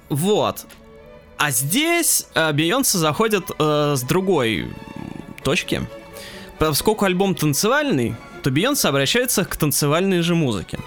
Вот. 0.09 0.67
А 1.45 1.51
здесь 1.51 2.25
э, 2.35 2.53
Бейонсе 2.53 2.97
заходит 2.97 3.51
э, 3.59 3.95
с 3.97 4.01
другой 4.03 4.69
точки. 5.43 5.81
Поскольку 6.57 7.03
альбом 7.03 7.35
танцевальный, 7.35 8.15
то 8.43 8.49
Бейонсе 8.49 8.87
обращается 8.87 9.43
к 9.43 9.57
танцевальной 9.57 10.21
же 10.21 10.35
музыке. 10.35 10.79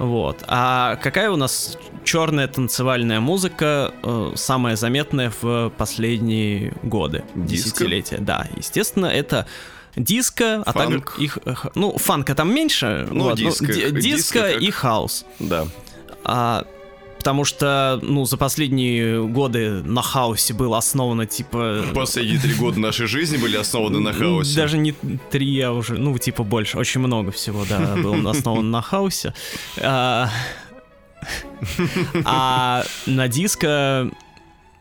Вот. 0.00 0.42
А 0.48 0.96
какая 0.96 1.30
у 1.30 1.36
нас 1.36 1.78
черная 2.02 2.48
танцевальная 2.48 3.20
музыка, 3.20 3.94
э, 4.02 4.32
самая 4.34 4.74
заметная 4.74 5.32
в 5.40 5.70
последние 5.78 6.74
годы, 6.82 7.22
Диско? 7.36 7.68
десятилетия? 7.70 8.18
Да, 8.18 8.48
естественно, 8.56 9.06
это 9.06 9.46
диско, 9.94 10.62
а 10.66 10.72
также 10.72 10.98
Фанк. 10.98 11.18
их, 11.20 11.38
э, 11.44 11.54
ну 11.76 11.96
фанка 11.96 12.34
там 12.34 12.52
меньше, 12.52 13.06
Ну, 13.08 13.22
вот, 13.24 13.36
диско, 13.38 13.66
ди- 13.66 13.90
диско 13.92 14.00
диско 14.00 14.38
как- 14.40 14.62
и 14.62 14.70
хаус. 14.72 15.24
Да. 15.38 15.66
А, 16.24 16.64
потому 17.22 17.44
что, 17.44 18.00
ну, 18.02 18.24
за 18.24 18.36
последние 18.36 19.24
годы 19.24 19.80
на 19.84 20.02
хаусе 20.02 20.54
было 20.54 20.78
основано, 20.78 21.24
типа... 21.24 21.84
Последние 21.94 22.40
три 22.40 22.52
года 22.54 22.80
нашей 22.80 23.06
жизни 23.06 23.36
были 23.36 23.56
основаны 23.56 24.00
на 24.00 24.12
хаосе. 24.12 24.56
Даже 24.56 24.76
не 24.76 24.90
три, 25.30 25.60
а 25.60 25.70
уже, 25.70 25.94
ну, 25.94 26.18
типа 26.18 26.42
больше. 26.42 26.78
Очень 26.78 27.00
много 27.00 27.30
всего, 27.30 27.64
да, 27.64 27.94
было 27.94 28.32
основано 28.32 28.68
на 28.68 28.82
хаусе. 28.82 29.34
А, 29.80 30.28
А 32.24 32.82
на 33.06 33.28
диско, 33.28 34.10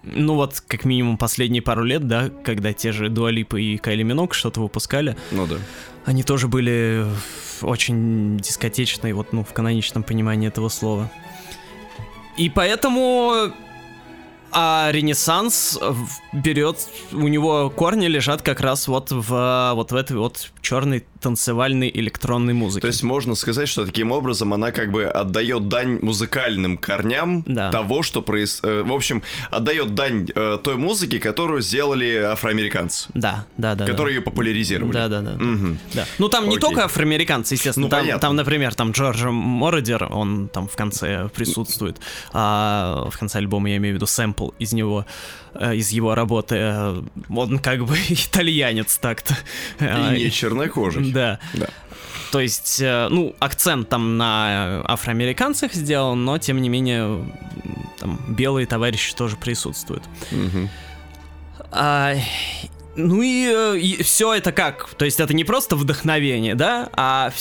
ну 0.01 0.33
вот, 0.33 0.61
как 0.61 0.83
минимум 0.83 1.19
последние 1.19 1.61
пару 1.61 1.83
лет, 1.83 2.07
да, 2.07 2.31
когда 2.43 2.73
те 2.73 2.91
же 2.91 3.09
Дуалипа 3.09 3.57
и 3.57 3.77
Кайли 3.77 4.01
Минок 4.01 4.33
что-то 4.33 4.61
выпускали, 4.61 5.15
Ну 5.29 5.45
да. 5.45 5.57
они 6.05 6.23
тоже 6.23 6.47
были 6.47 7.05
очень 7.61 8.37
дискотечные, 8.37 9.13
вот, 9.13 9.31
ну, 9.31 9.43
в 9.43 9.53
каноничном 9.53 10.01
понимании 10.01 10.47
этого 10.47 10.69
слова. 10.69 11.11
И 12.37 12.49
поэтому 12.49 13.51
а 14.53 14.89
Ренессанс 14.91 15.79
берет, 16.33 16.87
у 17.13 17.27
него 17.27 17.69
корни 17.69 18.07
лежат 18.07 18.41
как 18.41 18.59
раз 18.59 18.87
вот 18.87 19.11
в 19.11 19.73
вот 19.75 19.91
в 19.91 19.95
этой 19.95 20.17
вот 20.17 20.51
черной 20.61 21.05
танцевальной 21.21 21.89
электронной 21.93 22.53
музыке. 22.53 22.81
То 22.81 22.87
есть 22.87 23.03
можно 23.03 23.35
сказать, 23.35 23.69
что 23.69 23.85
таким 23.85 24.11
образом 24.11 24.53
она 24.53 24.71
как 24.71 24.91
бы 24.91 25.05
отдает 25.05 25.67
дань 25.69 25.99
музыкальным 26.01 26.77
корням 26.77 27.43
Да. 27.47 27.71
того, 27.71 28.03
что 28.03 28.21
происходит. 28.21 28.85
В 28.87 28.93
общем, 28.93 29.21
отдает 29.51 29.93
дань 29.95 30.27
э, 30.33 30.57
той 30.63 30.75
музыке, 30.75 31.19
которую 31.19 31.61
сделали 31.61 32.15
афроамериканцы, 32.15 33.09
да, 33.13 33.45
да, 33.57 33.75
да. 33.75 33.85
которые 33.85 34.15
ее 34.17 34.21
популяризировали. 34.21 34.91
Да, 34.93 35.07
да, 35.07 35.21
да. 35.21 35.31
Мгм. 35.37 35.77
Да. 35.93 36.05
Ну 36.17 36.27
там 36.29 36.45
не 36.45 36.57
Окей. 36.57 36.61
только 36.61 36.85
афроамериканцы, 36.85 37.53
естественно. 37.55 37.85
Ну, 37.85 37.89
там, 37.89 38.01
понятно. 38.01 38.19
там, 38.19 38.35
например, 38.35 38.73
там 38.75 38.91
Джорджа 38.91 39.29
Мородер, 39.31 40.07
он 40.11 40.47
там 40.49 40.67
в 40.67 40.75
конце 40.75 41.29
присутствует. 41.29 41.97
А, 42.33 43.07
в 43.11 43.17
конце 43.17 43.37
альбома 43.37 43.69
я 43.69 43.77
имею 43.77 43.93
в 43.93 43.95
виду 43.95 44.07
сэмпл 44.07 44.49
из 44.59 44.73
него, 44.73 45.05
э, 45.50 45.50
из 45.59 45.89
его 45.89 46.15
работы. 46.15 46.55
Э, 46.55 47.01
Он 47.29 47.59
как 47.59 47.85
бы 47.85 47.97
итальянец 48.09 48.97
так-то. 48.97 49.35
И 49.79 50.23
не 50.23 50.31
чернокожий. 50.31 51.11
Да. 51.11 51.39
Да. 51.53 51.67
То 52.31 52.39
есть, 52.39 52.79
э, 52.81 53.07
ну, 53.09 53.35
акцент 53.39 53.89
там 53.89 54.17
на 54.17 54.83
афроамериканцах 54.85 55.73
сделан, 55.73 56.23
но 56.23 56.37
тем 56.37 56.61
не 56.61 56.69
менее 56.69 57.25
там 57.99 58.19
белые 58.29 58.65
товарищи 58.65 59.13
тоже 59.13 59.35
присутствуют. 59.35 60.03
Мгм. 60.31 60.69
А, 61.71 62.15
ну 62.95 63.21
и, 63.21 64.01
все 64.03 64.33
это 64.33 64.51
как? 64.51 64.89
То 64.95 65.05
есть 65.05 65.19
это 65.19 65.33
не 65.33 65.43
просто 65.43 65.75
вдохновение, 65.75 66.55
да, 66.55 66.89
а 66.93 67.31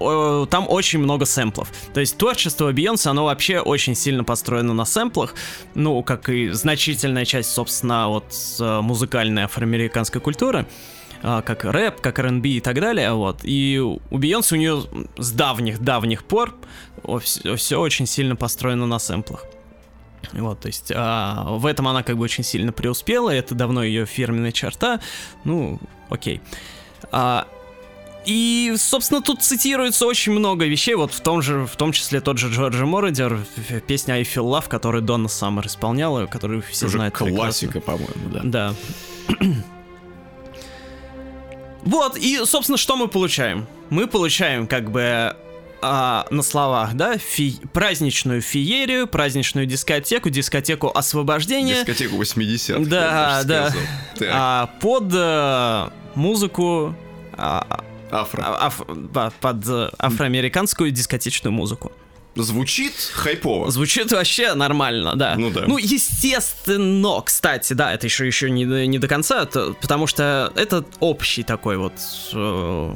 о, 0.00 0.46
там 0.46 0.66
очень 0.68 0.98
много 0.98 1.24
сэмплов. 1.24 1.70
То 1.94 2.00
есть 2.00 2.16
творчество 2.16 2.72
Бейонсе, 2.72 3.10
оно 3.10 3.24
вообще 3.24 3.60
очень 3.60 3.94
сильно 3.94 4.24
построено 4.24 4.74
на 4.74 4.84
сэмплах, 4.84 5.34
ну, 5.74 6.02
как 6.02 6.28
и 6.28 6.50
значительная 6.50 7.24
часть, 7.24 7.50
собственно, 7.50 8.08
вот 8.08 8.34
э, 8.60 8.80
музыкальной 8.80 9.44
афроамериканской 9.44 10.20
культуры 10.20 10.66
а, 11.22 11.42
как 11.42 11.64
рэп, 11.64 12.00
как 12.00 12.18
R&B 12.18 12.48
и 12.48 12.60
так 12.60 12.80
далее, 12.80 13.12
вот. 13.12 13.40
И 13.42 13.78
у 13.78 14.18
Бейонсе 14.18 14.54
у 14.54 14.58
нее 14.58 14.84
с 15.16 15.32
давних-давних 15.32 16.24
пор 16.24 16.54
все 17.20 17.80
очень 17.80 18.06
сильно 18.06 18.36
построено 18.36 18.86
на 18.86 18.98
сэмплах. 18.98 19.44
Вот, 20.32 20.60
то 20.60 20.66
есть 20.66 20.92
а, 20.94 21.44
в 21.48 21.66
этом 21.66 21.88
она 21.88 22.02
как 22.02 22.16
бы 22.16 22.24
очень 22.24 22.44
сильно 22.44 22.72
преуспела, 22.72 23.30
это 23.30 23.54
давно 23.54 23.82
ее 23.82 24.06
фирменная 24.06 24.52
черта, 24.52 25.00
ну, 25.44 25.78
окей. 26.10 26.40
А, 27.10 27.46
и, 28.26 28.74
собственно, 28.76 29.22
тут 29.22 29.42
цитируется 29.42 30.06
очень 30.06 30.32
много 30.32 30.66
вещей, 30.66 30.94
вот 30.94 31.12
в 31.12 31.20
том 31.20 31.40
же, 31.40 31.66
в 31.66 31.76
том 31.76 31.92
числе 31.92 32.20
тот 32.20 32.36
же 32.36 32.48
Джорджи 32.50 32.84
Мородер, 32.84 33.40
песня 33.86 34.14
I 34.14 34.22
Feel 34.22 34.44
Love, 34.44 34.68
которую 34.68 35.02
Донна 35.02 35.28
Саммер 35.28 35.66
исполняла, 35.66 36.26
которую 36.26 36.62
все 36.62 36.86
Уже 36.86 36.98
знают 36.98 37.16
классика, 37.16 37.80
по-моему, 37.80 38.28
да. 38.30 38.40
Да. 38.44 38.74
Вот, 41.84 42.18
и, 42.18 42.44
собственно, 42.44 42.76
что 42.76 42.96
мы 42.96 43.08
получаем? 43.08 43.66
Мы 43.88 44.06
получаем, 44.08 44.66
как 44.66 44.90
бы, 44.90 45.34
а, 45.82 46.26
на 46.30 46.42
словах, 46.42 46.94
да, 46.94 47.16
фи- 47.18 47.60
праздничную 47.72 48.40
феерию, 48.40 49.06
праздничную 49.06 49.66
дискотеку, 49.66 50.30
дискотеку 50.30 50.90
освобождения, 50.94 51.76
Дискотеку 51.80 52.16
80 52.16 52.88
Да, 52.88 53.42
да. 53.44 53.72
А, 54.30 54.66
под 54.80 55.04
э, 55.14 55.90
музыку, 56.14 56.94
а, 57.32 57.84
афро. 58.10 58.42
а, 58.44 58.66
аф- 58.68 59.10
да, 59.12 59.32
под 59.40 59.66
э, 59.68 59.90
афроамериканскую 59.98 60.90
дискотечную 60.90 61.52
музыку. 61.52 61.92
Звучит 62.34 62.92
хайпово. 63.14 63.68
Звучит 63.70 64.12
вообще 64.12 64.54
нормально, 64.54 65.16
да. 65.16 65.34
Ну 65.36 65.50
да. 65.50 65.64
Ну, 65.66 65.76
естественно, 65.78 67.20
кстати, 67.22 67.72
да, 67.72 67.92
это 67.92 68.06
еще, 68.06 68.26
еще 68.26 68.48
не, 68.50 68.64
не 68.86 68.98
до 68.98 69.08
конца, 69.08 69.44
то- 69.46 69.74
потому 69.80 70.06
что 70.06 70.52
это 70.54 70.84
общий 71.00 71.42
такой 71.42 71.78
вот 71.78 71.94
э, 72.32 72.92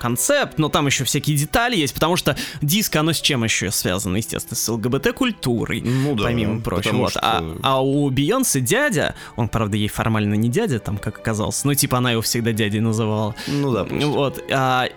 концепт, 0.00 0.58
но 0.58 0.68
там 0.68 0.86
еще 0.86 1.04
всякие 1.04 1.36
детали 1.36 1.76
есть, 1.76 1.94
потому 1.94 2.16
что 2.16 2.36
диско, 2.62 3.00
оно 3.00 3.12
с 3.12 3.20
чем 3.20 3.44
еще 3.44 3.70
связано, 3.70 4.16
естественно, 4.16 4.56
с 4.56 4.68
ЛГБТ-культурой, 4.68 5.82
Ну 5.82 6.14
да, 6.16 6.24
помимо 6.24 6.60
прочего. 6.60 6.96
Вот. 6.96 7.10
что- 7.10 7.20
А, 7.22 7.44
а 7.62 7.80
у 7.82 8.10
Бейонсе 8.10 8.60
дядя, 8.60 9.14
он, 9.36 9.48
правда, 9.48 9.76
ей 9.76 9.88
формально 9.88 10.34
не 10.34 10.48
дядя, 10.48 10.78
там, 10.80 10.98
как 10.98 11.18
оказалось, 11.18 11.62
но 11.64 11.74
типа 11.74 11.98
она 11.98 12.12
его 12.12 12.22
всегда 12.22 12.52
дядей 12.52 12.80
называла. 12.80 13.34
Ну 13.46 13.72
да, 13.72 13.84
просто. 13.84 14.08
Вот. 14.08 14.44
а, 14.50 14.88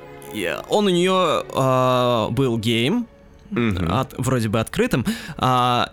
он 0.70 0.88
у 0.88 0.90
нее 0.90 1.44
а, 1.54 2.30
был 2.30 2.58
гейм, 2.58 3.06
Мгм. 3.52 3.92
от- 3.94 4.16
вроде 4.18 4.50
бы 4.50 4.60
открытым, 4.60 5.06
а, 5.38 5.92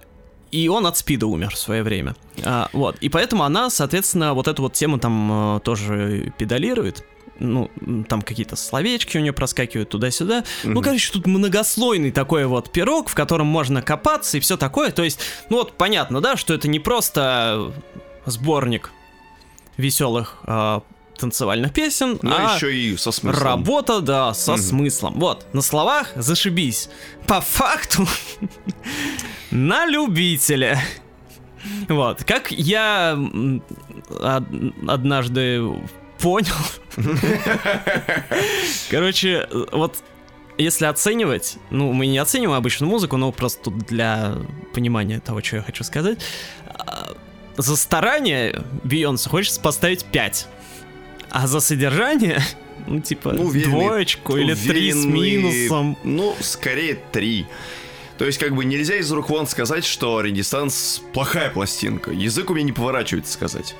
и 0.51 0.69
он 0.69 0.87
от 0.87 0.97
спида 0.97 1.27
умер 1.27 1.51
в 1.55 1.59
свое 1.59 1.83
время. 1.83 2.15
А, 2.45 2.69
вот, 2.73 2.97
и 3.01 3.09
поэтому 3.09 3.45
она, 3.45 3.71
соответственно, 3.71 4.33
вот 4.35 4.49
эту 4.49 4.63
вот 4.63 4.73
тему 4.73 4.99
там 4.99 5.57
э, 5.57 5.61
тоже 5.61 6.33
педалирует. 6.39 7.05
Ну, 7.41 7.71
там 8.09 8.21
какие-то 8.23 8.55
словечки 8.55 9.17
у 9.17 9.21
нее 9.21 9.33
проскакивают 9.33 9.89
туда-сюда. 9.89 10.45
Ну, 10.63 10.71
Мгм. 10.73 10.83
короче, 10.83 11.11
тут 11.13 11.27
многослойный 11.27 12.11
такой 12.11 12.45
вот 12.47 12.71
пирог, 12.71 13.09
в 13.09 13.15
котором 13.15 13.47
можно 13.47 13.81
копаться 13.83 14.37
и 14.37 14.41
все 14.41 14.57
такое. 14.59 14.91
То 14.91 15.03
есть, 15.03 15.19
ну 15.49 15.57
вот 15.57 15.73
понятно, 15.73 16.21
да, 16.21 16.37
что 16.37 16.53
это 16.55 16.69
не 16.69 16.79
просто 16.79 17.73
сборник 18.27 18.93
веселых 19.79 20.37
а, 20.45 20.83
танцевальных 21.19 21.73
песен, 21.73 22.19
Но 22.21 22.37
а 22.37 22.55
еще 22.57 22.75
и 22.77 22.95
со 22.99 23.11
смыслом. 23.11 23.43
Работа, 23.43 24.01
да, 24.01 24.35
со 24.35 24.53
Мгм. 24.53 24.61
смыслом. 24.61 25.15
Вот, 25.19 25.47
на 25.55 25.63
словах 25.63 26.13
зашибись. 26.17 26.91
По 27.27 27.41
факту 27.41 28.07
на 29.51 29.87
любителя. 29.87 30.79
Вот, 31.89 32.25
как 32.25 32.51
я 32.53 33.19
однажды 34.87 35.63
понял. 36.21 36.55
Короче, 38.91 39.49
вот 39.73 39.97
если 40.59 40.85
оценивать, 40.87 41.57
ну, 41.71 41.93
мы 41.93 42.07
не 42.07 42.19
оцениваем 42.19 42.59
обычную 42.59 42.91
музыку, 42.91 43.17
но 43.17 43.33
просто 43.33 43.65
тут 43.65 43.79
для 43.87 44.37
понимания 44.75 45.21
того, 45.21 45.43
что 45.43 45.57
я 45.57 45.63
хочу 45.63 45.85
сказать. 45.85 46.19
а, 46.67 47.13
За 47.57 47.77
старание 47.77 48.63
Бейонсе 48.85 49.29
хочется 49.31 49.61
поставить 49.61 50.05
5. 50.07 50.49
А 51.31 51.47
за 51.47 51.61
содержание, 51.61 52.41
ну, 52.87 53.01
типа, 53.01 53.33
Ну, 53.33 53.45
уверенный- 53.45 53.71
двоечку 53.87 54.37
или 54.37 54.55
три 54.55 54.93
с 54.93 54.97
уверенный- 54.97 55.37
минусом. 55.37 55.97
Ну, 56.05 56.35
скорее 56.41 56.99
три. 57.13 57.47
То 58.21 58.27
есть, 58.27 58.37
как 58.37 58.55
бы 58.55 58.67
нельзя 58.67 58.97
из 58.97 59.11
рук 59.11 59.31
вон 59.31 59.47
сказать, 59.47 59.83
что 59.83 60.21
Ренессанс 60.21 61.03
плохая 61.15 61.49
пластинка. 61.49 62.11
Язык 62.11 62.51
у 62.51 62.55
меня 62.55 62.67
не 62.67 62.73
поворачивается 62.73 63.33
сказать. 63.33 63.75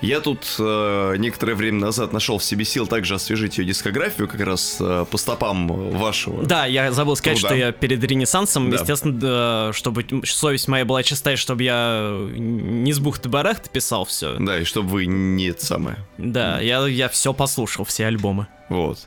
Я 0.00 0.20
тут 0.20 0.56
э, 0.58 1.16
некоторое 1.18 1.54
время 1.54 1.78
назад 1.78 2.14
нашел 2.14 2.38
в 2.38 2.44
себе 2.44 2.64
сил 2.64 2.86
также 2.86 3.16
освежить 3.16 3.58
ее 3.58 3.66
дискографию, 3.66 4.28
как 4.28 4.40
раз 4.40 4.78
э, 4.80 5.04
по 5.10 5.18
стопам 5.18 5.66
вашего. 5.90 6.42
Да, 6.42 6.64
я 6.64 6.90
забыл 6.90 7.16
сказать, 7.16 7.40
труда. 7.40 7.54
что 7.54 7.58
я 7.58 7.72
перед 7.72 8.02
Ренессансом, 8.02 8.70
да. 8.70 8.78
естественно, 8.78 9.12
да, 9.12 9.72
чтобы 9.74 10.06
совесть 10.24 10.68
моя 10.68 10.86
была 10.86 11.02
чистая, 11.02 11.36
чтобы 11.36 11.62
я 11.62 12.16
не 12.34 12.94
с 12.94 12.98
бухты-барахты 12.98 13.68
писал 13.68 14.06
все. 14.06 14.38
Да, 14.38 14.58
и 14.58 14.64
чтобы 14.64 14.88
вы 14.88 15.04
не 15.04 15.52
самое. 15.52 15.98
Да, 16.16 16.62
я, 16.62 16.86
я 16.86 17.10
все 17.10 17.34
послушал, 17.34 17.84
все 17.84 18.06
альбомы. 18.06 18.46
Вот. 18.72 18.98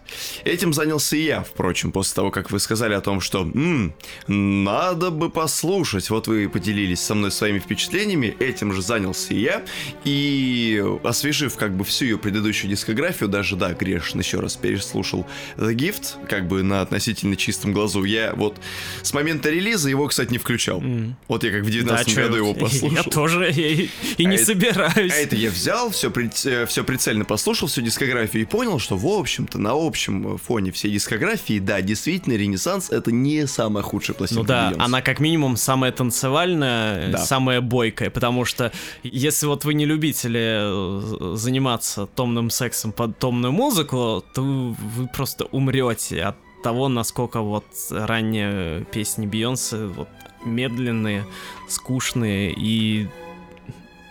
Этим 0.44 0.74
занялся 0.74 1.18
и 1.18 1.24
я, 1.24 1.42
впрочем, 1.42 1.92
после 1.92 2.14
того, 2.14 2.30
как 2.30 2.52
вы 2.52 2.60
сказали 2.60 2.94
о 2.94 3.02
том, 3.02 3.20
что 3.20 3.42
«М, 3.42 3.96
надо 4.28 5.10
бы 5.10 5.32
послушать». 5.32 6.12
Вот 6.12 6.28
вы 6.28 6.48
поделились 6.48 7.00
со 7.00 7.16
мной 7.16 7.32
своими 7.32 7.58
впечатлениями, 7.58 8.36
этим 8.40 8.74
же 8.74 8.84
занялся 8.84 9.34
и 9.34 9.40
я. 9.40 9.64
И 10.04 10.84
освежив 11.04 11.56
как 11.56 11.76
бы 11.76 11.84
всю 11.84 12.06
ее 12.06 12.18
предыдущую 12.20 12.70
дискографию, 12.70 13.28
даже, 13.28 13.56
да, 13.56 13.74
грешно 13.74 14.20
еще 14.20 14.40
раз 14.40 14.56
переслушал 14.56 15.26
The 15.58 15.74
Gift, 15.74 16.28
как 16.28 16.48
бы 16.48 16.62
на 16.62 16.82
относительно 16.82 17.36
чистом 17.36 17.74
глазу, 17.74 18.04
я 18.04 18.34
вот 18.36 18.58
с 19.02 19.14
момента 19.14 19.50
релиза 19.50 19.90
его, 19.90 20.08
кстати, 20.08 20.32
не 20.32 20.38
включал. 20.38 20.80
Mm. 20.80 21.14
Вот 21.28 21.44
я 21.44 21.52
как 21.52 21.64
в 21.64 21.72
19 21.72 22.16
да, 22.16 22.22
году 22.22 22.36
его 22.36 22.54
послушал. 22.54 22.92
Я 22.92 23.04
тоже 23.04 23.52
и, 23.52 23.90
и 24.18 24.26
а 24.26 24.30
не 24.30 24.36
это, 24.36 24.46
собираюсь. 24.46 25.12
А 25.12 25.16
это 25.16 25.36
я 25.36 25.50
взял, 25.50 25.90
все, 25.90 26.14
э, 26.46 26.68
все 26.68 26.84
прицельно 26.84 27.26
послушал, 27.26 27.68
всю 27.68 27.82
дискографию 27.82 28.44
и 28.44 28.46
понял, 28.46 28.78
что, 28.78 28.96
в 28.96 29.08
общем-то, 29.08 29.55
что 29.56 29.62
на 29.62 29.72
общем 29.72 30.38
фоне 30.38 30.72
всей 30.72 30.92
дискографии, 30.92 31.60
да, 31.60 31.82
действительно, 31.82 32.34
Ренессанс 32.34 32.90
это 32.90 33.12
не 33.12 33.48
самая 33.48 33.84
худшая 33.84 34.16
пластинка. 34.16 34.42
Ну 34.42 34.48
да, 34.48 34.68
Бейонсе. 34.68 34.86
она 34.86 35.02
как 35.02 35.20
минимум 35.20 35.56
самая 35.56 35.92
танцевальная, 35.92 37.12
да. 37.12 37.18
самая 37.20 37.62
бойкая, 37.62 38.10
потому 38.10 38.46
что 38.46 38.72
если 39.04 39.46
вот 39.48 39.66
вы 39.66 39.74
не 39.74 39.86
любители 39.86 40.60
э, 40.62 41.36
заниматься 41.36 42.06
томным 42.06 42.50
сексом 42.50 42.92
под 42.92 43.18
томную 43.18 43.54
музыку, 43.54 44.24
то 44.34 44.42
вы 44.42 45.08
просто 45.08 45.46
умрете 45.46 46.22
от 46.24 46.36
того, 46.64 46.90
насколько 46.90 47.40
вот 47.42 47.66
ранние 47.90 48.84
песни 48.86 49.26
Бейонсе 49.26 49.86
вот 49.86 50.10
медленные, 50.44 51.26
скучные 51.70 52.52
и 52.52 53.08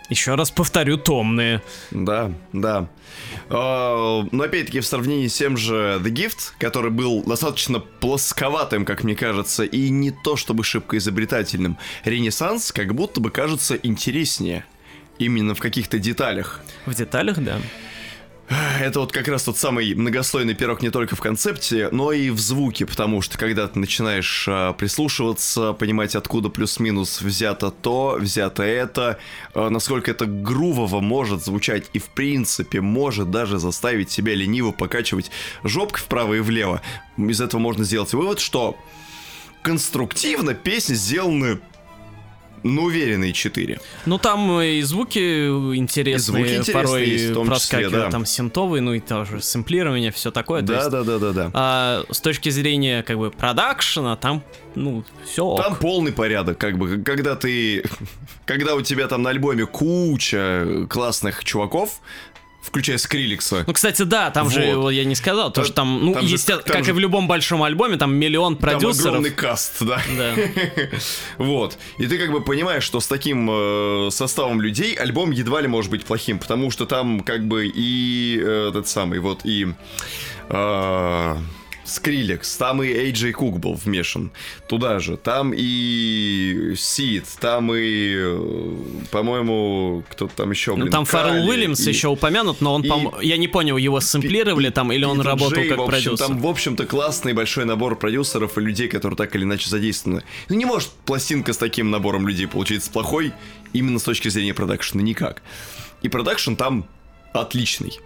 еще 0.09 0.35
раз 0.35 0.51
повторю, 0.51 0.97
томные. 0.97 1.61
Да, 1.91 2.31
да. 2.53 2.87
А, 3.49 4.25
но 4.31 4.43
опять-таки 4.43 4.79
в 4.79 4.85
сравнении 4.85 5.27
с 5.27 5.35
тем 5.35 5.57
же 5.57 5.99
The 6.03 6.11
Gift, 6.11 6.53
который 6.57 6.91
был 6.91 7.23
достаточно 7.23 7.79
плосковатым, 7.79 8.85
как 8.85 9.03
мне 9.03 9.15
кажется, 9.15 9.63
и 9.63 9.89
не 9.89 10.11
то 10.11 10.35
чтобы 10.35 10.63
шибко 10.63 10.97
изобретательным, 10.97 11.77
Ренессанс 12.03 12.71
как 12.71 12.93
будто 12.93 13.19
бы 13.19 13.31
кажется 13.31 13.75
интереснее. 13.75 14.65
Именно 15.17 15.55
в 15.55 15.59
каких-то 15.59 15.97
деталях. 15.97 16.61
В 16.85 16.93
деталях, 16.93 17.37
да. 17.39 17.59
Это 18.47 18.99
вот 18.99 19.11
как 19.11 19.27
раз 19.27 19.43
тот 19.43 19.57
самый 19.57 19.95
многослойный 19.95 20.53
пирог 20.53 20.83
не 20.83 20.91
только 20.91 21.15
в 21.15 21.21
концепте, 21.21 21.89
но 21.91 22.11
и 22.11 22.29
в 22.29 22.39
звуке, 22.39 22.85
потому 22.85 23.21
что 23.21 23.39
когда 23.39 23.67
ты 23.67 23.79
начинаешь 23.79 24.45
а, 24.47 24.73
прислушиваться, 24.73 25.73
понимать, 25.73 26.15
откуда 26.15 26.49
плюс-минус 26.49 27.21
взято 27.21 27.71
то, 27.71 28.17
взято 28.19 28.61
это, 28.61 29.17
а, 29.55 29.69
насколько 29.69 30.11
это 30.11 30.27
грувово 30.27 30.99
может 30.99 31.43
звучать 31.43 31.89
и 31.93 31.99
в 31.99 32.05
принципе 32.05 32.81
может 32.81 33.31
даже 33.31 33.57
заставить 33.57 34.11
себя 34.11 34.35
лениво 34.35 34.71
покачивать 34.71 35.31
жопкой 35.63 36.03
вправо 36.03 36.35
и 36.35 36.39
влево, 36.39 36.83
из 37.17 37.41
этого 37.41 37.59
можно 37.59 37.83
сделать 37.83 38.13
вывод, 38.13 38.39
что 38.39 38.77
конструктивно 39.63 40.53
песни 40.53 40.93
сделаны 40.93 41.59
ну, 42.65 42.85
уверенные 42.85 43.31
4. 43.31 43.79
Ну, 44.07 44.17
там 44.17 44.59
и 44.59 44.81
звуки 44.81 45.19
интересные, 45.77 46.15
и 46.15 46.17
звуки 46.17 46.41
интересные 46.41 46.73
порой 46.73 47.05
есть, 47.05 47.29
в 47.29 47.33
том 47.35 47.47
проскакивают, 47.47 47.91
числе, 47.91 48.03
да. 48.05 48.09
там 48.09 48.25
синтовые, 48.25 48.81
ну 48.81 48.93
и 48.93 48.99
тоже 48.99 49.39
сэмплирование, 49.39 50.11
все 50.11 50.31
такое. 50.31 50.63
Да, 50.63 50.77
есть, 50.77 50.89
да, 50.89 51.03
да, 51.03 51.19
да, 51.19 51.31
да. 51.31 51.51
А, 51.53 52.03
с 52.09 52.19
точки 52.21 52.49
зрения, 52.49 53.03
как 53.03 53.19
бы, 53.19 53.29
продакшена, 53.29 54.15
там, 54.15 54.41
ну, 54.73 55.03
все 55.25 55.55
Там 55.57 55.75
полный 55.75 56.11
порядок, 56.11 56.57
как 56.57 56.79
бы, 56.79 56.97
когда 56.97 57.35
ты... 57.35 57.83
Когда 58.45 58.75
у 58.75 58.81
тебя 58.81 59.07
там 59.07 59.23
на 59.23 59.31
альбоме 59.31 59.65
куча 59.65 60.85
классных 60.87 61.43
чуваков, 61.43 61.99
включая 62.65 62.97
Скриликса. 62.97 63.63
Ну, 63.67 63.73
кстати, 63.73 64.01
да, 64.01 64.31
там 64.31 64.45
вот. 64.45 64.53
же, 64.53 64.61
я 64.93 65.05
не 65.05 65.15
сказал, 65.15 65.51
то, 65.51 65.63
что 65.63 65.73
там, 65.73 66.03
ну, 66.03 66.13
там 66.13 66.25
есть, 66.25 66.47
же, 66.47 66.61
как 66.65 66.83
же... 66.83 66.91
и 66.91 66.93
в 66.93 66.99
любом 66.99 67.27
большом 67.27 67.63
альбоме, 67.63 67.97
там 67.97 68.15
миллион 68.15 68.57
продюсеров. 68.57 68.97
Там 68.97 69.07
огромный 69.07 69.31
каст, 69.31 69.77
да. 69.81 70.01
Да. 70.17 70.33
вот. 71.37 71.77
И 71.97 72.07
ты 72.07 72.17
как 72.17 72.31
бы 72.31 72.41
понимаешь, 72.41 72.83
что 72.83 72.99
с 72.99 73.07
таким 73.07 73.49
э, 73.51 74.09
составом 74.11 74.61
людей 74.61 74.95
альбом 74.95 75.31
едва 75.31 75.61
ли 75.61 75.67
может 75.67 75.91
быть 75.91 76.05
плохим, 76.05 76.39
потому 76.39 76.71
что 76.71 76.85
там 76.85 77.21
как 77.21 77.47
бы 77.47 77.71
и 77.73 78.39
э, 78.41 78.69
этот 78.69 78.87
самый, 78.87 79.19
вот, 79.19 79.41
и... 79.45 79.67
Э, 80.49 81.37
Скрилекс, 81.85 82.57
там 82.57 82.81
и 82.81 82.87
Эйджей 82.87 83.31
Кук 83.31 83.59
был 83.59 83.75
вмешан 83.75 84.31
туда 84.67 84.99
же, 84.99 85.17
там 85.17 85.53
и 85.55 86.73
Сид, 86.75 87.25
там 87.39 87.73
и, 87.73 88.13
э, 88.17 88.75
по-моему, 89.11 90.03
кто-то 90.09 90.35
там 90.35 90.51
еще, 90.51 90.71
ну, 90.71 90.77
блин, 90.77 90.85
Ну 90.87 90.91
там 90.91 91.05
Фаррелл 91.05 91.47
Уильямс 91.47 91.85
и... 91.85 91.89
еще 91.89 92.07
упомянут, 92.07 92.59
но 92.59 92.73
он, 92.73 92.81
и... 92.81 92.89
пом... 92.89 93.13
я 93.21 93.37
не 93.37 93.47
понял, 93.47 93.77
его 93.77 93.99
сэмплировали 93.99 94.69
там 94.69 94.91
или 94.91 95.05
он 95.05 95.21
работал 95.21 95.55
Джей, 95.55 95.69
как 95.69 95.77
в 95.77 95.81
общем, 95.81 95.91
продюсер? 95.91 96.27
Там, 96.27 96.39
в 96.39 96.47
общем-то, 96.47 96.85
классный 96.87 97.33
большой 97.33 97.65
набор 97.65 97.97
продюсеров 97.97 98.57
и 98.57 98.61
людей, 98.61 98.87
которые 98.87 99.15
так 99.15 99.35
или 99.35 99.43
иначе 99.43 99.69
задействованы. 99.69 100.23
Ну 100.49 100.55
не 100.55 100.65
может 100.65 100.89
пластинка 101.05 101.53
с 101.53 101.57
таким 101.57 101.91
набором 101.91 102.27
людей 102.27 102.47
получиться 102.47 102.89
плохой 102.89 103.31
именно 103.73 103.99
с 103.99 104.03
точки 104.03 104.29
зрения 104.29 104.53
продакшена, 104.53 105.03
никак. 105.03 105.43
И 106.01 106.09
продакшн 106.09 106.55
там 106.55 106.87
отличный 107.33 107.99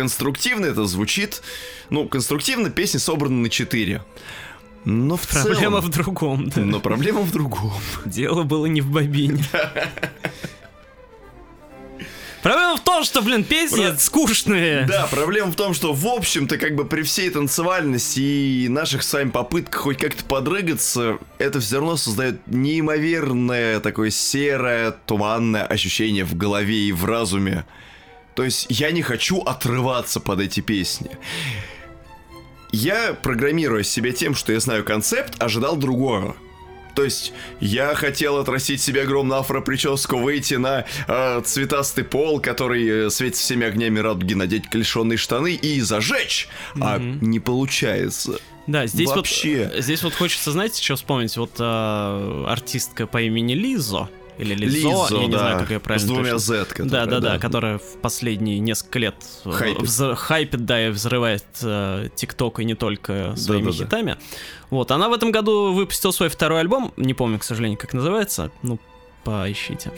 конструктивно 0.00 0.64
это 0.64 0.86
звучит. 0.86 1.42
Ну, 1.90 2.08
конструктивно 2.08 2.70
песни 2.70 2.96
собраны 2.96 3.42
на 3.42 3.50
4. 3.50 4.02
Но 4.86 5.18
в 5.18 5.28
Проблема 5.28 5.76
целом... 5.76 5.80
в 5.82 5.88
другом, 5.90 6.48
да. 6.48 6.62
Но 6.62 6.80
проблема 6.80 7.20
в 7.20 7.30
другом. 7.30 7.74
Дело 8.06 8.44
было 8.44 8.64
не 8.64 8.80
в 8.80 8.90
бобине. 8.90 9.44
Проблема 12.42 12.78
в 12.78 12.80
том, 12.80 13.04
что, 13.04 13.20
блин, 13.20 13.44
песни 13.44 13.88
Про... 13.88 13.98
скучные. 13.98 14.86
Да, 14.86 15.06
проблема 15.08 15.52
в 15.52 15.56
том, 15.56 15.74
что, 15.74 15.92
в 15.92 16.06
общем-то, 16.06 16.56
как 16.56 16.76
бы 16.76 16.86
при 16.86 17.02
всей 17.02 17.28
танцевальности 17.28 18.20
и 18.20 18.68
наших 18.70 19.02
с 19.02 19.12
вами 19.12 19.28
попытках 19.28 19.82
хоть 19.82 19.98
как-то 19.98 20.24
подрыгаться, 20.24 21.18
это 21.36 21.60
все 21.60 21.76
равно 21.76 21.98
создает 21.98 22.40
неимоверное 22.46 23.80
такое 23.80 24.08
серое, 24.08 24.92
туманное 25.04 25.66
ощущение 25.66 26.24
в 26.24 26.34
голове 26.34 26.88
и 26.88 26.92
в 26.92 27.04
разуме. 27.04 27.66
То 28.34 28.44
есть 28.44 28.66
я 28.68 28.90
не 28.90 29.02
хочу 29.02 29.40
отрываться 29.40 30.20
под 30.20 30.40
эти 30.40 30.60
песни. 30.60 31.10
Я, 32.72 33.14
программируя 33.14 33.82
себя 33.82 34.12
тем, 34.12 34.34
что 34.34 34.52
я 34.52 34.60
знаю 34.60 34.84
концепт, 34.84 35.34
ожидал 35.42 35.76
другого. 35.76 36.36
То 36.94 37.04
есть 37.04 37.32
я 37.60 37.94
хотел 37.94 38.38
отрастить 38.38 38.80
себе 38.80 39.02
огромную 39.02 39.40
афро-прическу, 39.40 40.16
выйти 40.16 40.54
на 40.54 40.84
э, 41.06 41.40
цветастый 41.44 42.04
пол, 42.04 42.40
который 42.40 43.06
э, 43.06 43.10
светит 43.10 43.36
всеми 43.36 43.66
огнями 43.66 43.98
радуги, 44.00 44.34
надеть 44.34 44.68
клешеные 44.68 45.16
штаны 45.16 45.54
и 45.54 45.80
зажечь. 45.80 46.48
Mm-hmm. 46.74 46.82
А 46.82 46.98
не 46.98 47.40
получается. 47.40 48.40
Да, 48.66 48.86
здесь 48.86 49.08
Вообще. 49.08 49.70
вот 49.72 49.82
здесь 49.82 50.02
вот 50.02 50.14
хочется, 50.14 50.52
знаете, 50.52 50.82
что 50.82 50.96
вспомнить? 50.96 51.36
Вот 51.36 51.52
э, 51.58 52.44
артистка 52.46 53.06
по 53.06 53.20
имени 53.22 53.54
Лизо 53.54 54.08
или 54.40 54.54
Лизо, 54.54 54.88
Лизо 54.88 55.14
я 55.14 55.26
не 55.26 55.32
да. 55.32 55.38
знаю, 55.38 55.58
как 55.58 55.70
ее 55.70 55.80
правильно 55.80 56.06
С 56.06 56.10
двумя 56.10 56.38
Z, 56.38 56.66
да, 56.78 57.06
да, 57.06 57.20
да, 57.20 57.38
которая 57.38 57.78
в 57.78 57.98
последние 58.00 58.58
несколько 58.58 58.98
лет 58.98 59.14
э, 59.44 59.50
хайпит, 59.50 59.82
вз... 59.82 60.16
хайпит 60.16 60.64
да, 60.64 60.86
и 60.86 60.90
взрывает 60.90 61.44
э, 61.62 62.08
ТикТок 62.14 62.58
э, 62.58 62.62
и 62.62 62.64
не 62.64 62.74
только 62.74 63.34
своими 63.36 63.66
да, 63.66 63.70
да, 63.70 63.76
хитами. 63.76 64.12
Да. 64.12 64.18
Вот, 64.70 64.90
она 64.90 65.08
в 65.08 65.12
этом 65.12 65.30
году 65.30 65.72
выпустила 65.72 66.10
свой 66.10 66.28
второй 66.28 66.60
альбом, 66.60 66.92
не 66.96 67.12
помню, 67.12 67.38
к 67.38 67.44
сожалению, 67.44 67.78
как 67.78 67.92
называется, 67.92 68.50
ну, 68.62 68.78
поищите. 69.24 69.92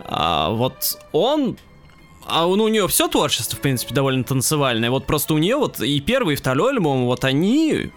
А, 0.00 0.50
вот 0.50 0.98
он 1.12 1.58
а 2.26 2.46
ну, 2.46 2.64
у 2.64 2.68
нее 2.68 2.88
все 2.88 3.08
творчество, 3.08 3.58
в 3.58 3.60
принципе, 3.60 3.94
довольно 3.94 4.24
танцевальное. 4.24 4.90
Вот 4.90 5.04
просто 5.04 5.34
у 5.34 5.38
нее 5.38 5.56
вот 5.56 5.80
и 5.80 6.00
первый, 6.00 6.34
и 6.34 6.36
второй 6.36 6.72
альбом, 6.72 7.04
вот 7.04 7.24
они 7.24 7.90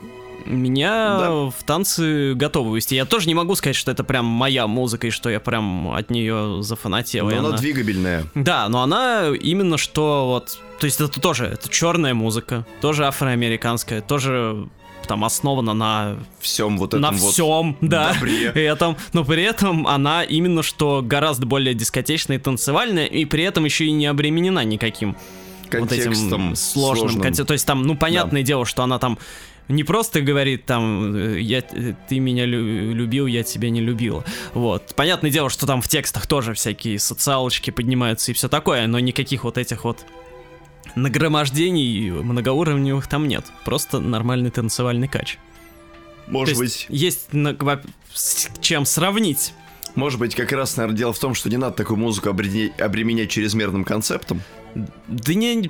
меня 0.48 1.18
да. 1.20 1.32
в 1.32 1.56
танцы 1.66 2.34
готовы 2.34 2.78
вести. 2.78 2.96
Я 2.96 3.06
тоже 3.06 3.28
не 3.28 3.36
могу 3.36 3.56
сказать, 3.56 3.76
что 3.76 3.92
это 3.92 4.04
прям 4.04 4.26
моя 4.26 4.68
музыка 4.68 5.08
и 5.08 5.10
что 5.10 5.30
я 5.30 5.40
прям 5.40 5.92
от 5.92 6.10
нее 6.10 6.62
зафанател. 6.62 7.30
Но 7.30 7.38
она, 7.38 7.50
она 7.50 7.58
двигабельная. 7.58 8.26
Да, 8.36 8.68
но 8.70 8.82
она 8.82 9.30
именно 9.40 9.78
что 9.78 10.28
вот... 10.28 10.60
То 10.80 10.86
есть 10.86 11.02
это 11.02 11.20
тоже, 11.20 11.46
это 11.46 11.70
черная 11.70 12.14
музыка, 12.14 12.66
тоже 12.82 13.06
афроамериканская, 13.08 14.02
тоже 14.02 14.68
там 15.08 15.24
основана 15.24 15.74
на 15.74 16.18
всем 16.40 16.78
вот 16.78 16.90
этом 16.90 17.02
на 17.02 17.12
вот 17.12 17.34
всем, 17.34 17.78
да, 17.82 18.14
добре. 18.14 18.52
этом, 18.54 18.98
но 19.14 19.24
при 19.24 19.42
этом 19.44 19.88
она 19.88 20.24
именно 20.24 20.62
что 20.62 21.02
гораздо 21.04 21.46
более 21.46 21.74
дискотечная 21.74 22.38
и 22.38 22.40
танцевальная, 22.40 23.06
и 23.06 23.26
при 23.26 23.44
этом 23.44 23.66
еще 23.66 23.86
и 23.86 23.92
не 23.92 24.06
обременена 24.06 24.64
никаким 24.64 25.16
контекстом 25.70 26.14
вот 26.14 26.50
этим 26.52 26.56
сложным, 26.56 27.10
сложным. 27.12 27.46
то 27.46 27.54
есть 27.54 27.66
там, 27.66 27.84
ну 27.84 27.96
понятное 27.96 28.42
да. 28.42 28.46
дело, 28.46 28.66
что 28.66 28.84
она 28.84 29.00
там 29.00 29.18
Не 29.68 29.84
просто 29.84 30.22
говорит 30.22 30.66
там, 30.66 31.16
э, 31.16 31.42
я, 31.42 31.62
ты 31.62 32.20
меня 32.20 32.46
лю- 32.46 32.94
любил, 32.94 33.26
я 33.28 33.44
тебя 33.44 33.70
не 33.70 33.82
любила. 33.82 34.24
Вот. 34.54 34.94
Понятное 34.96 35.30
дело, 35.30 35.50
что 35.50 35.66
там 35.68 35.82
в 35.82 35.88
текстах 35.88 36.26
тоже 36.28 36.54
всякие 36.54 37.00
социалочки 37.00 37.72
поднимаются 37.72 38.32
и 38.32 38.34
все 38.34 38.48
такое, 38.48 38.88
но 38.88 39.00
никаких 39.00 39.44
вот 39.44 39.58
этих 39.58 39.84
вот 39.84 40.06
нагромождений 40.96 42.12
многоуровневых 42.12 43.08
там 43.08 43.28
нет. 43.28 43.46
Просто 43.66 44.00
нормальный 44.00 44.52
танцевальный 44.52 45.08
кач. 45.08 45.38
Может 46.28 46.56
То 46.56 46.60
быть, 46.62 46.88
есть, 46.90 47.28
есть 47.30 47.30
с 48.14 48.50
чем 48.62 48.86
сравнить. 48.86 49.54
может 49.96 50.20
быть, 50.20 50.36
как 50.36 50.52
раз, 50.52 50.76
наверное, 50.76 50.98
дело 50.98 51.14
в 51.14 51.20
том, 51.20 51.34
что 51.34 51.50
не 51.50 51.58
надо 51.58 51.76
такую 51.76 51.98
музыку 51.98 52.30
обременять, 52.30 52.80
обременять 52.82 53.30
чрезмерным 53.30 53.84
концептом. 53.86 54.42
Да 55.08 55.34
не... 55.34 55.70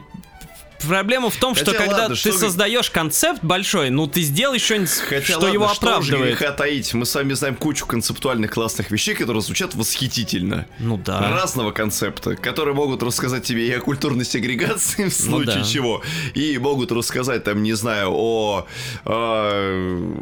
Проблема 0.88 1.30
в 1.30 1.36
том, 1.38 1.56
что 1.56 1.66
Хотя 1.66 1.78
когда 1.80 1.96
ладно, 1.98 2.16
ты 2.16 2.22
что 2.22 2.32
вы- 2.32 2.38
создаешь 2.40 2.90
концепт 2.92 3.44
большой, 3.44 3.90
ну 3.90 4.06
ты 4.08 4.22
сделай 4.22 4.60
что-нибудь, 4.60 4.90
Хотя 4.90 5.22
что 5.24 5.40
ладно, 5.40 5.54
его 5.54 5.68
что 5.70 5.88
оправдывает. 5.88 6.38
греха 6.38 6.52
таить. 6.52 6.94
Мы 6.94 7.06
с 7.06 7.16
вами 7.16 7.34
знаем 7.34 7.56
кучу 7.56 7.86
концептуальных 7.86 8.52
классных 8.52 8.92
вещей, 8.92 9.16
которые 9.16 9.42
звучат 9.42 9.74
восхитительно. 9.76 10.68
Ну 10.80 10.98
да. 10.98 11.20
Разного 11.32 11.72
концепта, 11.72 12.36
которые 12.36 12.76
могут 12.76 13.02
рассказать 13.04 13.44
тебе 13.44 13.68
и 13.68 13.72
о 13.72 13.80
культурной 13.80 14.26
сегрегации, 14.26 15.04
в 15.10 15.20
Ну 15.26 15.32
случае 15.40 15.56
да. 15.56 15.64
чего, 15.64 16.04
и 16.36 16.58
могут 16.58 16.92
рассказать, 16.92 17.44
там, 17.44 17.64
не 17.64 17.74
знаю, 17.74 18.10
о, 18.12 18.68
э, 19.06 20.14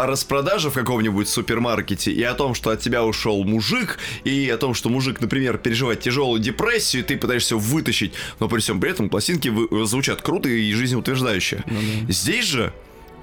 о 0.00 0.06
распродаже 0.06 0.70
в 0.70 0.74
каком-нибудь 0.74 1.28
супермаркете 1.28 2.10
и 2.10 2.22
о 2.22 2.32
том, 2.34 2.54
что 2.54 2.70
от 2.70 2.80
тебя 2.80 3.04
ушел 3.04 3.44
мужик, 3.44 3.98
и 4.24 4.48
о 4.48 4.56
том, 4.56 4.72
что 4.72 4.88
мужик, 4.88 5.20
например, 5.20 5.58
переживает 5.58 6.00
тяжелую 6.00 6.40
депрессию, 6.40 7.02
и 7.02 7.06
ты 7.06 7.18
пытаешься 7.18 7.54
его 7.54 7.60
вытащить, 7.60 8.14
но 8.38 8.48
при 8.48 8.60
всем 8.60 8.80
при 8.80 8.90
этом 8.90 9.10
пластинки 9.10 9.52
звучат 9.84 10.22
круто 10.22 10.48
и 10.48 10.72
жизнеутверждающе. 10.72 11.64
Ну 11.66 11.76
да. 12.06 12.12
Здесь 12.12 12.46
же, 12.46 12.72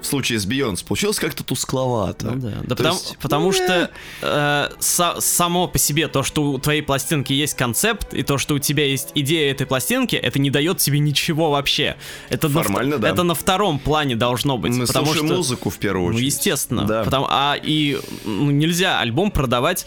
в 0.00 0.06
случае 0.06 0.38
с 0.38 0.46
Бейонс, 0.46 0.82
получилось 0.82 1.18
как-то 1.18 1.42
тускловато. 1.44 2.30
Ну 2.32 2.40
да. 2.40 2.50
Да 2.62 2.74
То 2.74 2.76
потому, 2.76 2.94
есть, 2.94 3.18
потому 3.18 3.50
э, 3.50 3.52
что 3.52 3.90
э, 4.22 4.68
са- 4.80 5.20
само 5.20 5.66
по 5.68 5.78
себе 5.78 6.08
то, 6.08 6.22
что 6.22 6.42
у 6.44 6.58
твоей 6.58 6.82
пластинки 6.82 7.32
есть 7.32 7.54
концепт, 7.56 8.14
и 8.14 8.22
то, 8.22 8.38
что 8.38 8.54
у 8.54 8.58
тебя 8.58 8.84
есть 8.84 9.10
идея 9.14 9.50
этой 9.50 9.66
пластинки, 9.66 10.14
это 10.16 10.38
не 10.38 10.50
дает 10.50 10.78
тебе 10.78 10.98
ничего 11.00 11.50
вообще. 11.50 11.96
Это 12.28 12.48
на, 12.48 12.62
Формально, 12.62 12.94
вт- 12.94 12.98
да. 12.98 13.08
это 13.10 13.22
на 13.24 13.34
втором 13.34 13.78
плане 13.78 14.14
должно 14.16 14.56
быть. 14.56 14.72
Мы 14.72 14.86
потому 14.86 15.06
слушаем 15.06 15.26
что, 15.26 15.36
музыку 15.36 15.70
в 15.70 15.78
первую 15.78 16.10
Ну, 16.10 16.16
очередь. 16.16 16.32
естественно. 16.34 16.84
Да. 16.84 17.04
Потому, 17.04 17.26
а 17.28 17.56
и 17.60 17.98
ну, 18.24 18.50
нельзя 18.50 19.00
альбом 19.00 19.30
продавать 19.30 19.86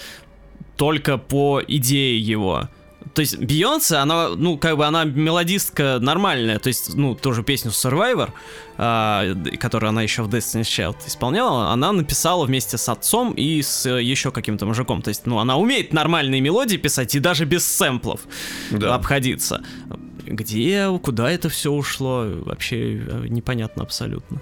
только 0.76 1.18
по 1.18 1.62
идее 1.68 2.20
его. 2.20 2.68
То 3.14 3.22
есть 3.22 3.38
Бейонсе, 3.38 3.98
она, 3.98 4.30
ну, 4.30 4.58
как 4.58 4.78
бы 4.78 4.86
она 4.86 5.04
мелодистка 5.04 5.98
нормальная, 6.02 6.60
то 6.60 6.68
есть, 6.68 6.96
ну, 6.96 7.14
тоже 7.16 7.44
песню 7.44 7.72
Survivor, 7.72 8.30
д- 8.78 9.58
которую 9.58 9.90
она 9.90 10.02
еще 10.02 10.24
в 10.24 10.30
Destiny's 10.30 10.62
Child 10.64 10.96
исполняла, 11.08 11.72
она 11.72 11.92
написала 11.92 12.46
вместе 12.46 12.78
с 12.78 12.88
отцом 12.90 13.34
и 13.34 13.62
с 13.62 13.86
э, 13.86 14.02
еще 14.02 14.32
каким-то 14.32 14.66
мужиком. 14.66 15.02
То 15.02 15.10
есть, 15.10 15.26
ну, 15.26 15.40
она 15.40 15.58
умеет 15.58 15.94
нормальные 15.94 16.42
мелодии 16.42 16.78
писать 16.78 17.14
и 17.16 17.20
даже 17.20 17.46
без 17.46 17.66
сэмплов 17.66 18.22
Да. 18.72 18.96
обходиться. 18.96 19.62
Где, 20.26 20.88
куда 21.04 21.30
это 21.30 21.50
все 21.50 21.72
ушло, 21.72 22.26
вообще 22.46 22.98
э, 22.98 23.26
непонятно 23.28 23.84
абсолютно. 23.84 24.40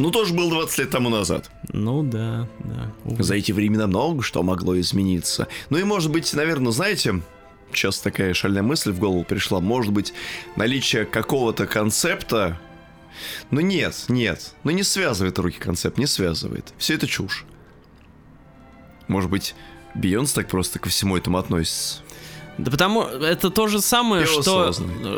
Ну, 0.00 0.10
тоже 0.10 0.32
был 0.32 0.48
20 0.48 0.78
лет 0.78 0.90
тому 0.90 1.10
назад. 1.10 1.50
Ну 1.74 2.02
да, 2.02 2.48
да. 2.60 2.90
увы. 3.04 3.22
За 3.22 3.34
эти 3.34 3.52
времена 3.52 3.86
много 3.86 4.22
что 4.22 4.42
могло 4.42 4.80
измениться. 4.80 5.46
Ну 5.68 5.76
и, 5.76 5.84
может 5.84 6.10
быть, 6.10 6.32
наверное, 6.32 6.72
знаете, 6.72 7.20
сейчас 7.70 7.98
такая 7.98 8.32
шальная 8.32 8.62
мысль 8.62 8.92
в 8.92 8.98
голову 8.98 9.24
пришла. 9.24 9.60
Может 9.60 9.92
быть, 9.92 10.14
наличие 10.56 11.04
какого-то 11.04 11.66
концепта... 11.66 12.58
Ну 13.50 13.60
нет, 13.60 14.06
нет. 14.08 14.54
Ну 14.64 14.70
не 14.70 14.84
связывает 14.84 15.38
руки 15.38 15.58
концепт, 15.58 15.98
не 15.98 16.06
связывает. 16.06 16.72
Все 16.78 16.94
это 16.94 17.06
чушь. 17.06 17.44
Может 19.06 19.28
быть, 19.28 19.54
Бейонсе 19.94 20.32
так 20.32 20.48
просто 20.48 20.78
ко 20.78 20.88
всему 20.88 21.18
этому 21.18 21.36
относится. 21.36 21.98
Да 22.62 22.70
потому 22.70 23.02
это 23.02 23.50
то 23.50 23.68
же 23.68 23.80
самое, 23.80 24.26
что 24.26 24.72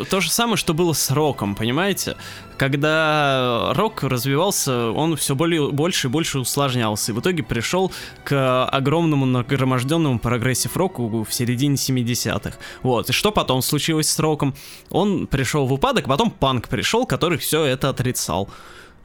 то 0.09 0.21
же 0.21 0.31
самое, 0.31 0.57
что 0.57 0.75
было 0.75 0.93
с 0.93 1.11
роком, 1.11 1.55
понимаете? 1.55 2.17
Когда 2.57 3.73
рок 3.75 4.05
развивался, 4.05 4.91
он 4.91 5.17
все 5.17 5.35
более 5.35 5.71
больше 5.71 6.07
и 6.07 6.11
больше 6.11 6.39
усложнялся, 6.39 7.11
и 7.11 7.15
в 7.15 7.21
итоге 7.21 7.43
пришел 7.43 7.91
к 8.25 8.65
огромному 8.67 9.27
нагроможденному 9.27 10.21
прогрессив 10.21 10.77
року 10.77 11.27
в 11.29 11.35
середине 11.35 11.75
70-х. 11.75 12.57
Вот. 12.83 13.11
И 13.11 13.13
что 13.13 13.33
потом 13.33 13.63
случилось 13.63 14.09
с 14.09 14.19
роком? 14.21 14.55
Он 14.91 15.27
пришел 15.27 15.67
в 15.67 15.73
упадок, 15.73 16.07
потом 16.07 16.31
панк 16.31 16.69
пришел, 16.69 17.07
который 17.07 17.39
все 17.39 17.65
это 17.65 17.89
отрицал. 17.89 18.49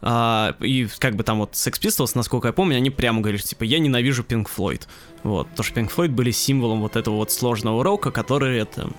А, 0.02 0.56
и 0.60 0.88
как 1.00 1.16
бы 1.16 1.24
там 1.24 1.40
вот 1.40 1.54
Sex 1.54 1.82
Pistols, 1.82 2.12
насколько 2.16 2.48
я 2.48 2.54
помню, 2.54 2.78
они 2.78 2.90
прямо 2.90 3.22
говорили, 3.22 3.42
типа, 3.42 3.64
я 3.64 3.80
ненавижу 3.80 4.24
Pink 4.24 4.48
Floyd. 4.56 4.84
Вот, 5.24 5.48
потому 5.50 5.64
что 5.64 5.80
Pink 5.80 5.92
Floyd 5.96 6.10
были 6.10 6.32
символом 6.32 6.82
вот 6.82 6.96
этого 6.96 7.16
вот 7.16 7.32
сложного 7.32 7.84
рока, 7.84 8.12
который 8.12 8.60
это 8.60 8.90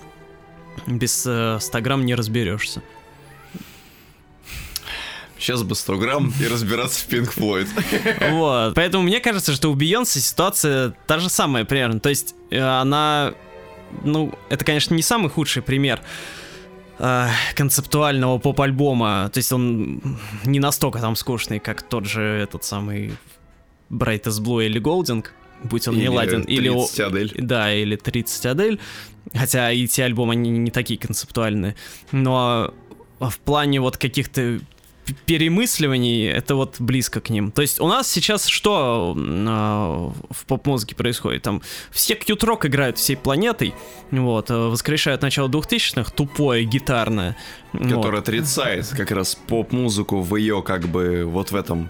без 0.87 1.25
э, 1.25 1.57
100 1.59 1.81
грамм 1.81 2.05
не 2.05 2.15
разберешься. 2.15 2.81
Сейчас 5.37 5.63
бы 5.63 5.73
100 5.73 5.97
грамм 5.97 6.33
и 6.41 6.47
разбираться 6.47 7.05
в 7.05 7.09
Pink 7.09 7.33
Floyd. 7.33 7.67
Вот. 8.31 8.75
Поэтому 8.75 9.03
мне 9.03 9.21
кажется, 9.21 9.53
что 9.53 9.71
у 9.71 9.75
Бейонсе 9.75 10.19
ситуация 10.19 10.93
та 11.07 11.19
же 11.19 11.29
самая 11.29 11.63
примерно. 11.63 12.01
То 12.01 12.09
есть 12.09 12.35
э, 12.51 12.59
она, 12.59 13.33
ну, 14.03 14.33
это, 14.49 14.65
конечно, 14.65 14.93
не 14.93 15.01
самый 15.01 15.29
худший 15.29 15.61
пример 15.61 16.01
э, 16.99 17.27
концептуального 17.55 18.37
поп-альбома. 18.37 19.29
То 19.33 19.37
есть 19.39 19.51
он 19.51 20.01
не 20.45 20.59
настолько 20.59 20.99
там 20.99 21.15
скучный, 21.15 21.59
как 21.59 21.81
тот 21.81 22.05
же 22.05 22.21
этот 22.21 22.63
самый 22.63 23.13
Brightest 23.89 24.41
Blue 24.43 24.65
или 24.65 24.79
Golding, 24.81 25.25
будь 25.63 25.87
он 25.87 25.95
не 25.95 26.01
Или 26.03 26.07
ладен. 26.09 26.41
Или, 26.43 26.69
о- 26.69 26.85
30 26.85 26.99
Адель. 26.99 27.33
Да, 27.37 27.73
или 27.73 27.95
30 27.95 28.45
Адель. 28.45 28.79
Хотя 29.33 29.71
и 29.71 29.87
те 29.87 30.03
альбомы, 30.05 30.33
они 30.33 30.49
не 30.49 30.71
такие 30.71 30.99
концептуальные. 30.99 31.75
Но 32.11 32.73
в 33.19 33.37
плане 33.39 33.81
вот 33.81 33.97
каких-то 33.97 34.59
перемысливаний 35.25 36.27
это 36.27 36.55
вот 36.55 36.75
близко 36.79 37.21
к 37.21 37.29
ним. 37.29 37.51
То 37.51 37.61
есть 37.61 37.79
у 37.79 37.87
нас 37.87 38.07
сейчас 38.09 38.45
что 38.45 39.15
а, 39.17 40.11
в 40.29 40.45
поп-музыке 40.45 40.95
происходит? 40.95 41.43
Там 41.43 41.61
все 41.91 42.15
кьют-рок 42.15 42.65
играют 42.65 42.97
всей 42.97 43.15
планетой, 43.15 43.73
вот, 44.11 44.49
э, 44.49 44.55
воскрешают 44.55 45.21
начало 45.21 45.47
2000-х, 45.47 46.11
тупое, 46.11 46.63
гитарное. 46.65 47.37
вот. 47.73 47.89
Который 47.89 48.19
отрицает 48.19 48.87
как 48.87 49.11
раз 49.11 49.35
поп-музыку 49.35 50.21
в 50.21 50.35
ее 50.35 50.61
как 50.61 50.87
бы 50.87 51.25
вот 51.25 51.51
в 51.51 51.55
этом 51.55 51.89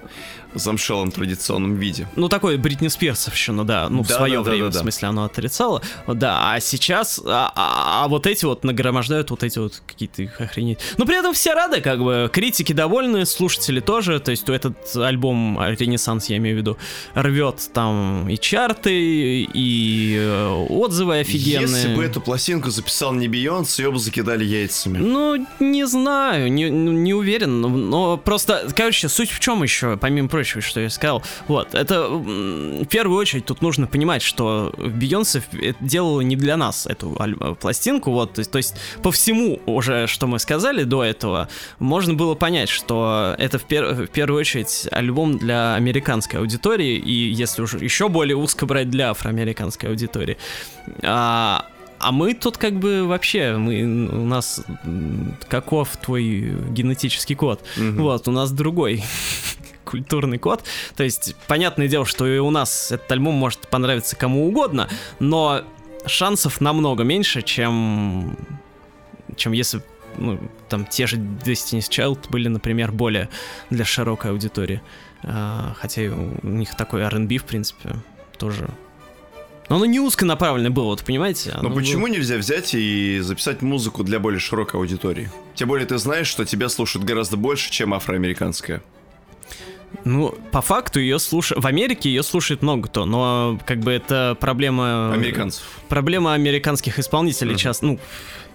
замшелом 0.53 1.11
традиционном 1.11 1.75
виде. 1.75 2.07
Ну, 2.15 2.29
такой 2.29 2.57
Бритни 2.57 2.87
Спирсовщина, 2.87 3.65
да, 3.65 3.89
ну, 3.89 4.03
в 4.03 4.07
Да, 4.07 4.15
свое 4.15 4.35
да, 4.37 4.41
время, 4.49 4.65
да, 4.65 4.71
да. 4.71 4.79
в 4.79 4.81
смысле, 4.81 5.07
оно 5.09 5.23
отрицало, 5.25 5.81
да, 6.07 6.53
а 6.53 6.59
сейчас, 6.59 7.19
а, 7.25 7.51
а- 7.55 8.05
а 8.05 8.07
вот 8.07 8.25
эти 8.27 8.45
вот 8.45 8.63
нагромождают 8.63 9.29
вот 9.31 9.43
эти 9.43 9.59
вот 9.59 9.81
какие-то 9.85 10.23
охренеть. 10.43 10.79
Но 10.97 11.05
при 11.05 11.17
этом 11.17 11.33
все 11.33 11.53
рады, 11.53 11.81
как 11.81 11.99
бы, 12.03 12.29
критики 12.31 12.73
довольны, 12.73 13.25
слушатели 13.25 13.79
тоже, 13.79 14.19
то 14.19 14.31
есть 14.31 14.47
этот 14.49 14.95
альбом 14.95 15.59
Ренессанс, 15.61 16.29
я 16.29 16.37
имею 16.37 16.55
в 16.55 16.59
виду, 16.59 16.77
рвет 17.13 17.69
там 17.73 18.27
и 18.29 18.37
чарты, 18.37 19.43
и 19.53 20.15
э, 20.19 20.47
отзывы 20.69 21.19
офигенные. 21.19 21.61
Если 21.61 21.95
бы 21.95 22.03
эту 22.03 22.21
пластинку 22.21 22.69
записал 22.69 23.13
не 23.13 23.27
Бейонс, 23.27 23.77
ее 23.79 23.91
бы 23.91 23.99
закидали 23.99 24.43
яйцами. 24.43 24.97
Ну, 24.97 25.45
не 25.59 25.85
знаю, 25.85 26.51
не, 26.51 26.69
ну, 26.69 26.91
не 26.91 27.13
уверен, 27.13 27.61
но 27.61 28.17
просто, 28.17 28.67
короче, 28.75 29.09
суть 29.09 29.29
в 29.31 29.39
чем 29.39 29.63
еще, 29.63 29.97
помимо 29.97 30.27
прочего, 30.39 30.61
что 30.61 30.79
я 30.79 30.89
сказал, 30.89 31.21
вот, 31.49 31.75
это 31.75 32.07
в 32.07 32.85
первую 32.85 33.19
очередь 33.19 33.45
тут 33.45 33.61
нужно 33.61 33.87
понимать, 33.87 34.21
что 34.21 34.73
Бейонсе 34.77 35.43
это 35.51 35.77
делала 35.83 36.21
не 36.21 36.37
для 36.37 36.55
нас 36.55 36.87
эту 36.87 37.13
э, 37.19 37.55
пластинку, 37.55 38.11
вот, 38.11 38.35
то 38.35 38.39
есть, 38.39 38.51
то 38.51 38.57
есть 38.57 38.75
по 39.03 39.11
всему 39.11 39.59
уже, 39.65 40.07
что 40.07 40.27
мы 40.27 40.39
сказали 40.39 40.83
до 40.83 41.03
этого, 41.03 41.49
можно 41.79 42.13
было 42.13 42.35
понять, 42.35 42.69
что 42.69 43.35
это 43.37 43.59
в, 43.59 43.65
пер- 43.65 44.05
в 44.05 44.07
первую 44.07 44.39
очередь 44.39 44.87
альбом 44.91 45.37
для 45.37 45.75
американской 45.75 46.39
аудитории, 46.39 46.95
и 46.95 47.33
если 47.33 47.61
уже 47.61 47.77
еще 47.79 48.07
более 48.07 48.37
узко 48.37 48.65
брать 48.65 48.89
для 48.89 49.09
афроамериканской 49.09 49.89
аудитории. 49.89 50.37
А, 51.03 51.65
а 51.99 52.11
мы 52.13 52.33
тут 52.33 52.57
как 52.57 52.79
бы 52.79 53.05
вообще, 53.05 53.57
мы, 53.57 53.83
у 53.83 54.25
нас 54.25 54.61
каков 55.49 55.97
твой 55.97 56.55
генетический 56.69 57.35
код? 57.35 57.61
Мгм. 57.75 58.03
Вот, 58.03 58.29
у 58.29 58.31
нас 58.31 58.51
другой 58.51 59.03
культурный 59.89 60.37
код. 60.37 60.63
То 60.95 61.03
есть, 61.03 61.35
понятное 61.47 61.87
дело, 61.87 62.05
что 62.05 62.27
и 62.27 62.37
у 62.39 62.51
нас 62.51 62.91
этот 62.91 63.11
альбом 63.11 63.33
может 63.33 63.67
понравиться 63.67 64.15
кому 64.15 64.47
угодно, 64.47 64.89
но 65.19 65.63
шансов 66.05 66.61
намного 66.61 67.03
меньше, 67.03 67.41
чем, 67.41 68.37
чем 69.35 69.51
если 69.53 69.81
ну, 70.17 70.39
там 70.67 70.85
те 70.85 71.07
же 71.07 71.17
Destiny's 71.17 71.89
Child 71.89 72.29
были, 72.29 72.47
например, 72.47 72.91
более 72.91 73.29
для 73.69 73.85
широкой 73.85 74.31
аудитории. 74.31 74.81
А, 75.23 75.73
хотя 75.79 76.01
у 76.03 76.47
них 76.47 76.75
такой 76.75 77.01
R&B, 77.01 77.37
в 77.37 77.45
принципе, 77.45 77.95
тоже 78.37 78.69
Но 79.69 79.75
оно 79.75 79.85
не 79.85 79.99
узконаправленное 79.99 80.71
было, 80.71 80.85
вот 80.85 81.03
понимаете? 81.03 81.55
Но 81.61 81.69
почему 81.69 82.07
было- 82.07 82.13
нельзя 82.15 82.37
взять 82.37 82.73
и 82.73 83.19
записать 83.21 83.61
музыку 83.61 84.03
для 84.03 84.19
более 84.19 84.39
широкой 84.39 84.79
аудитории? 84.79 85.29
Тем 85.55 85.67
более 85.67 85.85
ты 85.85 85.97
знаешь, 85.97 86.27
что 86.27 86.45
тебя 86.45 86.69
слушают 86.69 87.05
гораздо 87.05 87.37
больше, 87.37 87.71
чем 87.71 87.93
афроамериканская. 87.93 88.81
Ну, 90.05 90.35
по 90.51 90.61
факту 90.61 90.99
ее 90.99 91.19
слушают... 91.19 91.63
В 91.63 91.67
Америке 91.67 92.09
ее 92.09 92.23
слушает 92.23 92.61
много 92.61 92.87
кто, 92.87 93.05
но 93.05 93.59
как 93.65 93.79
бы 93.79 93.91
это 93.91 94.37
проблема... 94.39 95.13
Американцев. 95.13 95.63
Проблема 95.87 96.33
американских 96.33 96.99
исполнителей 96.99 97.51
Мгм. 97.51 97.59
сейчас, 97.59 97.81
ну, 97.81 97.99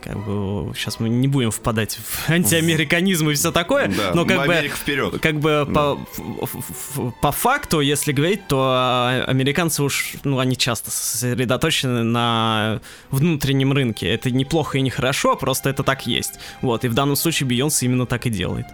как 0.01 0.17
бы 0.25 0.73
сейчас 0.77 1.01
мы 1.01 1.09
не 1.09 1.29
будем 1.29 1.51
впадать 1.51 1.99
в 1.99 2.29
антиамериканизм 2.31 3.31
и 3.31 3.35
все 3.35 3.51
такое, 3.53 3.89
Да, 3.89 4.13
но 4.15 4.25
как 4.25 4.47
бы 4.47 4.71
вперед. 4.75 5.19
как 5.21 5.41
бы 5.41 5.67
по, 5.73 5.99
ф- 6.43 6.55
ф- 6.55 7.15
по 7.21 7.33
факту, 7.33 7.81
если 7.81 8.13
говорить, 8.13 8.47
то 8.47 8.61
а, 8.71 9.25
американцы 9.27 9.83
уж, 9.83 10.13
ну, 10.25 10.39
они 10.39 10.57
часто 10.57 10.91
сосредоточены 10.91 12.05
на 12.05 12.81
внутреннем 13.11 13.73
рынке. 13.73 14.07
Это 14.09 14.31
неплохо 14.31 14.79
и 14.79 14.83
не 14.83 14.91
хорошо, 14.91 15.37
просто 15.37 15.69
это 15.71 15.83
так 15.83 16.07
есть. 16.07 16.35
Вот, 16.63 16.85
и 16.85 16.89
в 16.89 16.95
данном 16.95 17.17
случае 17.17 17.49
Бейонсе 17.49 17.87
именно 17.87 18.07
так 18.07 18.27
и 18.27 18.31
делает. 18.31 18.67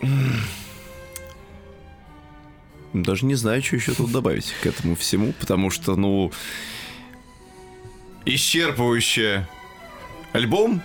Даже 2.92 3.24
не 3.26 3.34
знаю, 3.34 3.62
что 3.62 3.76
еще 3.76 3.92
тут 3.92 4.10
добавить 4.10 4.52
к 4.62 4.66
этому 4.66 4.96
всему, 4.96 5.32
потому 5.38 5.70
что, 5.70 5.94
ну, 5.96 6.32
исчерпывающий 8.24 9.44
альбом 10.32 10.82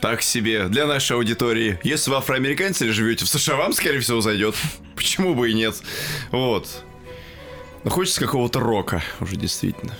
так 0.00 0.22
себе 0.22 0.68
для 0.68 0.86
нашей 0.86 1.16
аудитории. 1.16 1.78
Если 1.82 2.10
вы 2.10 2.16
афроамериканцы 2.16 2.84
или 2.84 2.92
живете 2.92 3.24
в 3.24 3.28
США, 3.28 3.56
вам, 3.56 3.72
скорее 3.72 4.00
всего, 4.00 4.20
зайдет. 4.20 4.54
Почему 4.96 5.34
бы 5.34 5.50
и 5.50 5.54
нет? 5.54 5.76
Вот. 6.30 6.84
Но 7.84 7.90
хочется 7.90 8.20
какого-то 8.20 8.60
рока 8.60 9.02
уже 9.20 9.36
действительно. 9.36 9.94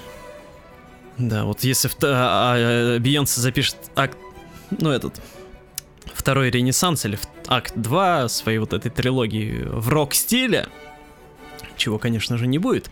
Да, 1.16 1.44
вот 1.44 1.62
если 1.64 1.88
а, 2.02 2.96
а, 2.96 2.98
Бейонсе 2.98 3.40
запишет 3.40 3.76
акт, 3.94 4.18
ну, 4.78 4.90
этот, 4.90 5.20
второй 6.12 6.50
ренессанс 6.50 7.04
или 7.04 7.18
акт 7.46 7.72
2 7.76 8.28
своей 8.28 8.58
вот 8.58 8.72
этой 8.72 8.90
трилогии 8.90 9.62
в 9.64 9.88
рок-стиле, 9.88 10.68
чего, 11.76 11.98
конечно 11.98 12.38
же, 12.38 12.46
не 12.46 12.58
будет, 12.58 12.90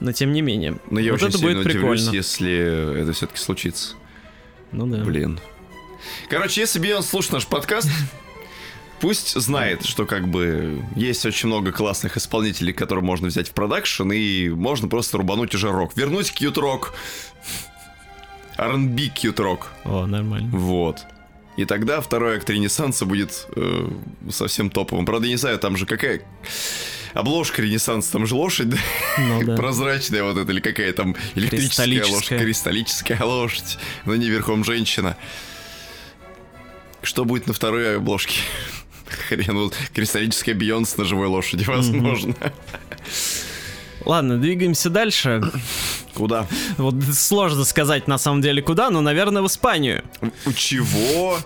но 0.00 0.12
тем 0.12 0.32
не 0.32 0.42
менее. 0.42 0.78
Но 0.90 1.00
я 1.00 1.12
вот 1.12 1.22
очень 1.22 1.28
это 1.28 1.38
сильно 1.38 1.54
будет 1.54 1.66
удивлюсь, 1.66 2.00
прикольно. 2.02 2.16
если 2.16 3.02
это 3.02 3.12
все-таки 3.12 3.38
случится. 3.38 3.94
Ну 4.72 4.86
да. 4.86 5.04
Блин. 5.04 5.40
Короче, 6.28 6.62
если 6.62 6.78
Бейонс 6.78 7.06
слушает 7.06 7.34
наш 7.34 7.46
подкаст, 7.46 7.88
пусть 9.00 9.38
знает, 9.40 9.84
что 9.84 10.06
как 10.06 10.28
бы 10.28 10.82
есть 10.96 11.24
очень 11.26 11.48
много 11.48 11.72
классных 11.72 12.16
исполнителей, 12.16 12.72
которые 12.72 13.04
можно 13.04 13.28
взять 13.28 13.48
в 13.48 13.52
продакшн, 13.52 14.10
и 14.10 14.48
можно 14.48 14.88
просто 14.88 15.18
рубануть 15.18 15.54
уже 15.54 15.70
рок. 15.70 15.96
Вернуть 15.96 16.32
кьют-рок. 16.32 16.94
R&B 18.56 19.08
кьют-рок. 19.08 19.70
О, 19.84 20.06
нормально. 20.06 20.50
Вот. 20.52 21.04
И 21.56 21.64
тогда 21.64 22.00
второй 22.00 22.36
акт 22.36 22.48
Ренессанса 22.48 23.04
будет 23.04 23.46
э, 23.54 23.88
совсем 24.30 24.70
топовым. 24.70 25.04
Правда, 25.04 25.26
я 25.26 25.32
не 25.32 25.38
знаю, 25.38 25.58
там 25.58 25.76
же 25.76 25.86
какая... 25.86 26.22
Обложка 27.12 27.60
Ренессанса, 27.60 28.10
там 28.10 28.26
же 28.26 28.34
лошадь, 28.34 28.70
да? 28.70 28.78
Ну 29.18 29.44
да. 29.44 29.54
прозрачная 29.54 30.22
вот 30.22 30.38
эта, 30.38 30.50
или 30.50 30.60
какая 30.60 30.94
там 30.94 31.14
электрическая 31.34 32.06
лошадь, 32.06 32.40
Кристаллическая. 32.40 33.22
лошадь, 33.22 33.76
но 34.06 34.16
не 34.16 34.30
верхом 34.30 34.64
женщина. 34.64 35.18
Что 37.02 37.26
будет 37.26 37.46
на 37.46 37.52
второй 37.52 37.96
обложке? 37.96 38.38
Хрен, 39.28 39.58
вот 39.58 39.76
кристаллическая 39.92 40.54
Бейонс 40.54 40.96
на 40.96 41.04
живой 41.04 41.26
лошади, 41.26 41.64
возможно. 41.64 42.34
Ладно, 44.04 44.38
двигаемся 44.38 44.90
дальше. 44.90 45.42
Куда? 46.14 46.46
Вот 46.76 46.94
сложно 47.14 47.64
сказать 47.64 48.06
на 48.08 48.18
самом 48.18 48.42
деле 48.42 48.60
куда, 48.62 48.90
но, 48.90 49.00
наверное, 49.00 49.42
в 49.42 49.46
Испанию. 49.46 50.04
У 50.44 50.52
чего? 50.52 51.38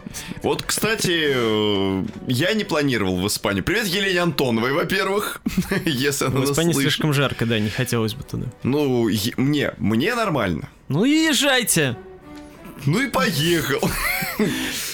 Вот, 0.43 0.63
кстати, 0.63 1.33
э, 1.35 2.05
я 2.27 2.53
не 2.55 2.65
планировал 2.65 3.17
в 3.21 3.27
Испанию. 3.29 3.63
Привет 3.63 3.87
Елене 3.87 4.21
Антоновой, 4.21 4.73
во-первых, 4.73 5.41
если 5.85 6.27
она 6.27 6.41
В 6.41 6.45
Испании 6.45 6.73
слышит. 6.73 6.91
слишком 6.93 7.13
жарко, 7.13 7.47
да, 7.47 7.59
не 7.59 7.71
хотелось 7.71 8.15
бы 8.15 8.25
туда. 8.25 8.47
Ну, 8.65 9.09
мне, 9.37 9.73
мне 9.79 10.15
нормально. 10.15 10.69
Ну 10.89 11.05
езжайте! 11.05 11.97
Ну 12.85 13.01
и 13.01 13.09
поехал. 13.09 13.81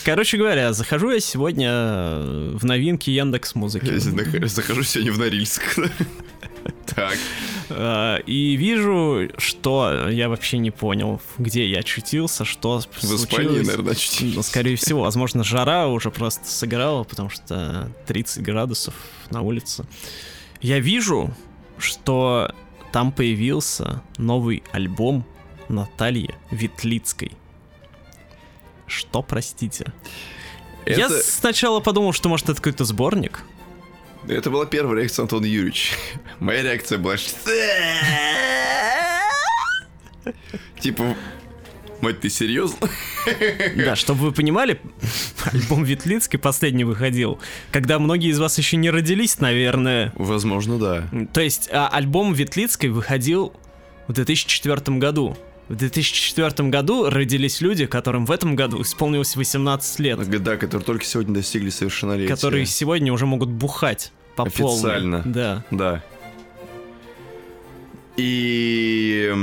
Короче 0.04 0.36
говоря, 0.38 0.72
захожу 0.72 1.10
я 1.10 1.20
сегодня 1.20 1.68
э, 1.70 2.50
в 2.54 2.64
новинки 2.64 3.10
Яндекс 3.10 3.54
Музыки. 3.54 3.98
Захожу 4.46 4.82
сегодня 4.84 5.12
в 5.12 5.18
Норильск. 5.18 5.62
Так. 6.86 7.16
Э, 7.70 8.18
И 8.26 8.54
вижу, 8.56 9.28
что 9.38 10.08
я 10.08 10.28
вообще 10.28 10.58
не 10.58 10.70
понял, 10.70 11.20
где 11.38 11.66
я 11.68 11.80
очутился, 11.80 12.44
что 12.44 12.80
В 12.80 12.84
Испании, 13.02 13.16
случилось. 13.16 13.66
наверное, 13.66 13.94
чуть 13.94 14.34
Ну, 14.36 14.42
скорее 14.42 14.76
всего, 14.76 15.00
возможно, 15.02 15.42
жара 15.42 15.88
уже 15.88 16.10
просто 16.10 16.46
сыграла, 16.46 17.02
потому 17.04 17.30
что 17.30 17.90
30 18.06 18.42
градусов 18.42 18.94
на 19.30 19.40
улице. 19.42 19.84
Я 20.60 20.78
вижу, 20.78 21.34
что 21.78 22.54
там 22.92 23.10
появился 23.10 24.02
новый 24.18 24.62
альбом 24.72 25.26
Натальи 25.68 26.34
Ветлицкой. 26.50 27.32
Что, 28.86 29.22
простите? 29.22 29.86
Я 30.86 31.06
Это- 31.06 31.22
сначала 31.22 31.80
подумал, 31.80 32.12
что, 32.12 32.28
может, 32.28 32.48
это 32.48 32.56
какой-то 32.56 32.84
сборник. 32.84 33.42
Это 34.28 34.50
была 34.50 34.66
первая 34.66 35.00
реакция 35.00 35.22
Антона 35.22 35.46
Юрьевича. 35.46 35.94
Моя 36.40 36.62
реакция 36.62 36.98
была... 36.98 37.16
Типа... 40.80 41.16
Мать, 42.00 42.20
ты 42.20 42.30
серьезно? 42.30 42.78
Да, 43.76 43.94
чтобы 43.94 44.22
вы 44.22 44.32
понимали, 44.32 44.80
альбом 45.44 45.84
Ветлицкой 45.84 46.40
последний 46.40 46.82
выходил, 46.82 47.38
когда 47.70 48.00
многие 48.00 48.30
из 48.30 48.40
вас 48.40 48.58
еще 48.58 48.76
не 48.76 48.90
родились, 48.90 49.38
наверное. 49.38 50.12
Возможно, 50.16 50.80
да. 50.80 51.08
То 51.32 51.40
есть 51.40 51.68
а, 51.72 51.86
альбом 51.86 52.34
Ветлицкой 52.34 52.90
выходил 52.90 53.52
в 54.08 54.12
2004 54.12 54.98
году. 54.98 55.36
В 55.72 55.74
2004 55.74 56.68
году 56.68 57.08
родились 57.08 57.62
люди, 57.62 57.86
которым 57.86 58.26
в 58.26 58.30
этом 58.30 58.56
году 58.56 58.82
исполнилось 58.82 59.36
18 59.36 59.98
лет, 60.00 60.42
Да, 60.42 60.58
которые 60.58 60.84
только 60.84 61.02
сегодня 61.02 61.32
достигли 61.32 61.70
совершеннолетия. 61.70 62.28
которые 62.28 62.66
сегодня 62.66 63.10
уже 63.10 63.24
могут 63.24 63.48
бухать 63.48 64.12
по 64.36 64.44
полной. 64.44 64.74
Официально. 64.74 65.22
Да. 65.24 65.64
Да. 65.70 66.04
И... 68.18 69.34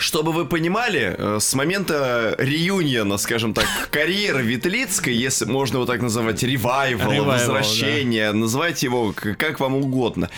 Чтобы 0.00 0.32
вы 0.32 0.46
понимали, 0.46 1.14
э, 1.16 1.38
с 1.40 1.54
момента 1.54 2.34
реюниона, 2.38 3.18
скажем 3.18 3.52
так, 3.54 3.66
карьеры 3.90 4.42
Ветлицкой, 4.42 5.14
если 5.14 5.44
можно 5.44 5.76
его 5.76 5.86
так 5.86 6.00
называть, 6.00 6.42
Ревайвал, 6.42 7.24
возвращения, 7.24 8.32
называйте 8.32 8.86
его 8.86 9.14
как 9.38 9.60
вам 9.60 9.76
угодно. 9.76 10.30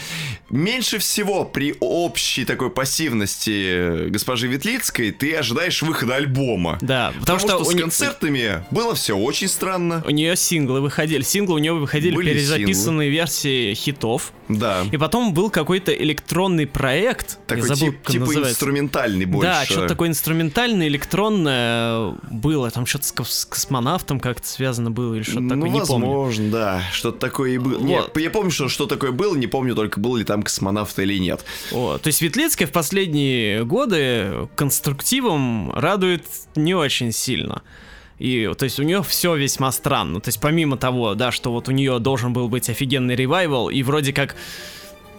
Меньше 0.51 0.99
всего 0.99 1.45
при 1.45 1.75
общей 1.81 2.45
такой 2.45 2.71
пассивности 2.71 4.09
госпожи 4.09 4.49
Ветлицкой 4.49 5.13
ты 5.13 5.35
ожидаешь 5.35 5.81
выхода 5.83 6.17
альбома. 6.17 6.79
Да, 6.81 7.13
Потому, 7.21 7.21
потому, 7.21 7.39
что, 7.39 7.59
у 7.59 7.65
с 7.65 7.75
не- 7.75 7.81
концертами 7.81 8.65
было 8.71 8.95
все 8.95 9.17
очень 9.17 9.49
странно. 9.49 10.03
У 10.07 10.11
нее 10.11 10.37
синглы 10.37 10.81
выходили. 10.81 11.23
Синглы 11.23 11.55
у 11.55 11.59
нее 11.59 11.73
выходили 11.73 12.15
Были 12.15 12.31
перезаписанные 12.33 13.11
версии 13.11 13.75
хитов. 13.75 14.33
Да. 14.59 14.85
И 14.91 14.97
потом 14.97 15.35
был 15.35 15.51
какой-то 15.51 15.93
электронный 15.93 16.67
проект. 16.67 17.39
Такой 17.47 17.63
забыл, 17.63 17.93
тип- 17.93 18.07
типа 18.07 18.25
называется. 18.27 18.53
инструментальный 18.53 19.25
больше. 19.27 19.49
Да, 19.49 19.65
что-то 19.65 19.89
такое 19.89 20.09
инструментальное, 20.09 20.89
электронное 20.89 22.15
было. 22.31 22.71
Там 22.71 22.87
что-то 22.87 23.05
с, 23.05 23.41
с 23.41 23.45
космонавтом 23.45 24.21
как-то 24.21 24.47
связано 24.47 24.91
было 24.91 25.15
или 25.15 25.23
что-то 25.23 25.41
ну, 25.41 25.49
такое, 25.49 25.71
не 25.71 25.81
помню. 25.81 26.07
возможно, 26.07 26.51
да. 26.51 26.83
Что-то 26.93 27.19
такое 27.19 27.53
и 27.53 27.59
было. 27.59 27.79
Нет, 27.79 28.11
Вот. 28.15 28.21
я 28.21 28.31
помню, 28.31 28.51
что 28.51 28.69
что 28.69 28.87
такое 28.87 29.13
было, 29.13 29.35
не 29.37 29.47
помню 29.47 29.75
только, 29.75 30.01
был 30.01 30.17
ли 30.17 30.25
там 30.25 30.43
космонавт 30.43 30.99
или 30.99 31.19
нет. 31.19 31.45
О, 31.73 31.99
то 31.99 32.07
есть 32.09 32.23
Ветлицкая 32.23 32.69
в 32.69 32.73
последние 32.73 33.65
годы 33.65 34.49
конструктивом 34.57 35.73
радует 35.73 36.25
не 36.57 36.75
очень 36.75 37.13
сильно. 37.13 37.63
И, 38.23 38.49
то 38.57 38.65
есть, 38.65 38.79
у 38.79 38.85
нее 38.85 39.03
все 39.03 39.35
весьма 39.35 39.73
странно. 39.73 40.21
То 40.21 40.29
есть, 40.29 40.41
помимо 40.41 40.77
того, 40.77 41.15
да, 41.15 41.33
что 41.33 41.51
вот 41.51 41.69
у 41.69 41.73
нее 41.73 41.99
должен 41.99 42.33
был 42.33 42.49
быть 42.49 42.71
офигенный 42.71 43.17
ревайвал, 43.17 43.69
и 43.69 43.83
вроде 43.83 44.13
как 44.13 44.37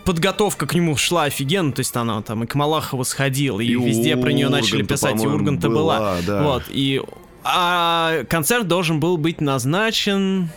подготовка 0.05 0.67
к 0.67 0.73
нему 0.73 0.95
шла 0.95 1.23
офигенно, 1.23 1.73
то 1.73 1.81
есть 1.81 1.93
она 1.97 2.21
там 2.21 2.45
и 2.45 2.47
к 2.47 2.55
Малахову 2.55 3.03
сходила, 3.03 3.59
и, 3.59 3.65
И 3.65 3.75
везде 3.75 4.15
про 4.15 4.31
нее 4.31 4.47
начали 4.47 4.83
писать, 4.83 5.21
и 5.21 5.27
Урганта 5.27 5.67
была. 5.67 5.99
была, 5.99 6.17
да. 6.25 6.43
Вот, 6.43 6.63
и... 6.69 7.01
А 7.43 8.23
концерт 8.29 8.69
должен 8.69 9.01
был 9.01 9.17
быть 9.17 9.41
назначен, 9.41 10.47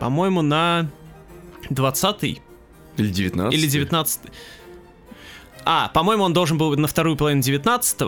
по-моему, 0.00 0.42
на 0.42 0.90
20 1.70 2.24
Или 2.24 3.08
19 3.08 3.56
или 3.56 3.68
19 3.68 4.20
А, 5.64 5.92
по-моему, 5.94 6.24
он 6.24 6.32
должен 6.32 6.58
был 6.58 6.70
быть 6.70 6.80
на 6.80 6.88
вторую 6.88 7.14
половину 7.16 7.40
19 7.40 8.02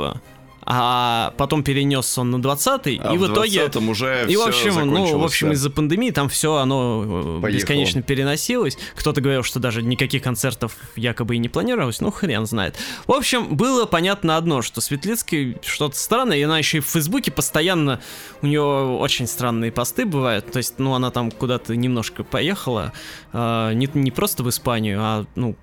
а 0.67 1.35
потом 1.37 1.63
перенес 1.63 2.17
он 2.19 2.31
на 2.31 2.37
20-й, 2.37 3.01
А 3.03 3.15
и 3.15 3.19
в 3.19 3.27
итоге... 3.27 3.67
20-м 3.67 3.89
уже 3.89 4.27
И 4.29 4.37
в 4.37 4.43
общем, 4.43 4.75
ну, 4.89 5.19
в 5.19 5.25
общем, 5.25 5.49
да. 5.49 5.55
из-за 5.55 5.71
пандемии 5.71 6.11
там 6.11 6.29
все 6.29 6.57
оно 6.57 7.03
э, 7.05 7.41
Поехало. 7.43 7.51
бесконечно 7.51 8.03
переносилось. 8.03 8.79
Кто-то 8.97 9.21
говорил, 9.21 9.43
что 9.43 9.61
даже 9.61 9.83
никаких 9.83 10.23
концертов 10.23 10.77
якобы 10.97 11.37
и 11.37 11.39
не 11.39 11.49
планировалось, 11.49 12.01
ну 12.01 12.11
хрен 12.11 12.47
знает. 12.47 12.77
В 13.07 13.13
общем, 13.13 13.57
было 13.57 13.85
понятно 13.85 14.37
одно, 14.37 14.63
что 14.63 14.81
Светлицкий 14.81 15.57
что-то 15.63 15.97
странное, 15.97 16.39
и 16.39 16.43
она 16.43 16.59
еще 16.59 16.79
и 16.79 16.81
в 16.81 16.87
Фейсбуке 16.87 17.31
постоянно, 17.31 18.01
у 18.43 18.47
нее 18.47 18.63
очень 18.63 19.27
странные 19.27 19.73
посты 19.73 20.07
бывают, 20.07 20.51
то 20.51 20.59
есть, 20.59 20.79
ну, 20.79 20.95
она 20.95 21.11
там 21.11 21.31
куда-то 21.31 21.77
немножко 21.77 22.25
поехала, 22.25 22.93
а, 23.33 23.73
не, 23.73 23.89
не 23.95 24.11
просто 24.11 24.43
в 24.43 24.49
Испанию, 24.49 24.99
а, 25.03 25.27
ну, 25.35 25.57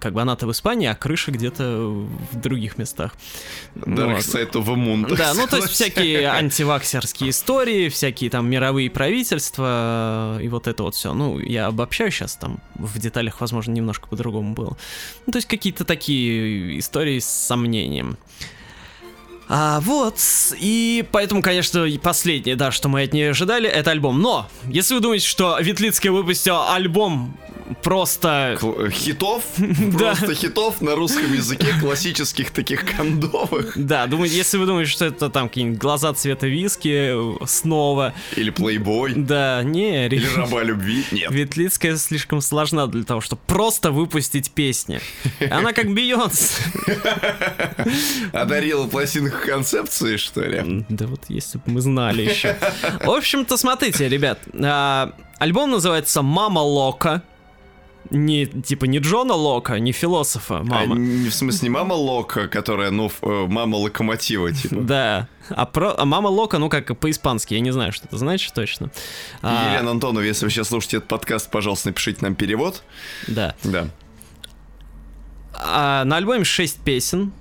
как 0.00 0.12
бы 0.12 0.22
она-то 0.22 0.46
в 0.46 0.52
Испании, 0.52 0.88
а 0.88 0.94
крыша 0.94 1.30
где-то 1.30 1.88
в 2.32 2.40
других 2.40 2.78
местах. 2.78 3.14
Dark. 3.74 4.18
Side 4.18 4.52
of 4.52 4.66
the 4.66 5.16
Да, 5.16 5.34
ну 5.34 5.46
то 5.46 5.56
есть 5.56 5.68
всякие 5.68 6.28
антиваксерские 6.30 7.30
истории, 7.30 7.88
всякие 7.88 8.30
там 8.30 8.48
мировые 8.48 8.90
правительства 8.90 10.38
э, 10.38 10.44
и 10.44 10.48
вот 10.48 10.66
это 10.66 10.82
вот 10.82 10.94
все. 10.94 11.12
Ну, 11.12 11.38
я 11.38 11.66
обобщаю 11.66 12.10
сейчас, 12.10 12.36
там 12.36 12.60
в 12.74 12.98
деталях, 12.98 13.40
возможно, 13.40 13.72
немножко 13.72 14.08
по-другому 14.08 14.54
было. 14.54 14.76
Ну, 15.26 15.32
то 15.32 15.38
есть 15.38 15.48
какие-то 15.48 15.84
такие 15.84 16.78
истории 16.78 17.18
с 17.18 17.26
сомнением. 17.26 18.16
А, 19.52 19.80
вот, 19.80 20.14
и 20.60 21.04
поэтому, 21.10 21.42
конечно, 21.42 21.84
последнее, 22.00 22.54
да, 22.54 22.70
что 22.70 22.88
мы 22.88 23.02
от 23.02 23.12
нее 23.12 23.30
ожидали, 23.30 23.68
это 23.68 23.90
альбом. 23.90 24.22
Но, 24.22 24.48
если 24.68 24.94
вы 24.94 25.00
думаете, 25.00 25.26
что 25.26 25.58
Ветлицкая 25.60 26.12
выпустила 26.12 26.72
альбом 26.72 27.36
просто... 27.82 28.56
Кл- 28.60 28.86
э, 28.86 28.90
Хитов, 28.90 29.42
просто 29.98 30.34
хитов 30.34 30.80
на 30.80 30.94
русском 30.94 31.32
языке, 31.32 31.66
классических 31.80 32.50
таких 32.50 32.84
кондовых. 32.96 33.72
Да, 33.76 34.06
думаю, 34.06 34.30
если 34.30 34.56
вы 34.56 34.66
думаете, 34.66 34.90
что 34.90 35.06
это 35.06 35.30
там 35.30 35.48
какие-нибудь 35.48 35.78
глаза 35.78 36.12
цвета 36.12 36.46
виски 36.46 37.12
снова, 37.46 38.14
Или 38.36 38.50
плейбой, 38.50 39.14
да, 39.14 39.62
не, 39.62 40.06
или 40.06 40.26
раба 40.36 40.62
любви. 40.62 41.04
Нет. 41.10 41.30
Ветлицкая 41.30 41.96
слишком 41.96 42.40
сложна 42.40 42.86
для 42.86 43.04
того, 43.04 43.20
чтобы 43.20 43.42
просто 43.46 43.90
выпустить 43.90 44.50
песни. 44.50 45.00
Она 45.50 45.72
как 45.72 45.92
Бейонс. 45.92 46.58
Одарила 48.32 48.86
пластинку 48.86 49.39
концепции, 49.40 50.16
что 50.16 50.42
ли? 50.42 50.84
Да 50.88 51.06
вот 51.06 51.22
если 51.28 51.58
бы 51.58 51.64
мы 51.66 51.80
знали 51.80 52.22
еще. 52.22 52.56
В 53.04 53.10
общем-то, 53.10 53.56
смотрите, 53.56 54.08
ребят. 54.08 54.38
а, 54.62 55.12
Альбом 55.38 55.70
называется 55.70 56.22
«Мама 56.22 56.60
Лока». 56.60 57.22
Не, 58.10 58.46
типа, 58.46 58.86
не 58.86 58.98
Джона 58.98 59.34
Лока, 59.34 59.78
не 59.78 59.92
философа, 59.92 60.58
А, 60.58 60.64
мама. 60.64 60.96
не 60.96 61.28
в 61.28 61.34
смысле 61.34 61.68
не 61.68 61.70
мама 61.70 61.92
Лока, 61.92 62.48
которая, 62.48 62.90
ну, 62.90 63.12
э, 63.22 63.46
мама 63.46 63.76
локомотива, 63.76 64.50
типа. 64.52 64.76
Да. 64.80 65.28
А, 65.50 65.64
про, 65.66 65.94
а 65.96 66.04
мама 66.06 66.26
Лока, 66.28 66.58
ну 66.58 66.68
как 66.68 66.98
по-испански, 66.98 67.54
я 67.54 67.60
не 67.60 67.70
знаю, 67.70 67.92
что 67.92 68.06
это 68.06 68.16
значит 68.18 68.52
точно. 68.54 68.90
А, 69.42 69.74
Елена 69.74 69.92
Антонова, 69.92 70.24
если 70.24 70.44
вы 70.46 70.50
сейчас 70.50 70.68
слушаете 70.68 70.96
этот 70.96 71.08
подкаст, 71.08 71.50
пожалуйста, 71.50 71.88
напишите 71.88 72.18
нам 72.22 72.34
перевод. 72.34 72.82
Да. 73.28 73.54
Да. 73.62 73.86
А, 75.54 76.04
на 76.04 76.16
альбоме 76.16 76.44
6 76.44 76.80
песен. 76.80 77.32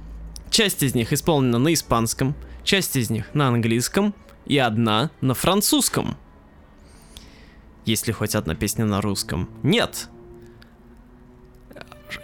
Часть 0.50 0.84
из 0.84 0.96
них 0.96 1.14
исполнена 1.14 1.60
на 1.60 1.74
испанском, 1.74 2.36
часть 2.64 2.96
из 2.96 3.10
них 3.10 3.34
на 3.34 3.48
английском 3.48 4.14
и 4.46 4.58
одна 4.58 5.12
на 5.22 5.34
французском. 5.34 6.18
Есть 7.86 8.08
ли 8.08 8.14
хоть 8.14 8.36
одна 8.36 8.56
песня 8.56 8.86
на 8.86 9.02
русском? 9.02 9.50
Нет. 9.64 10.10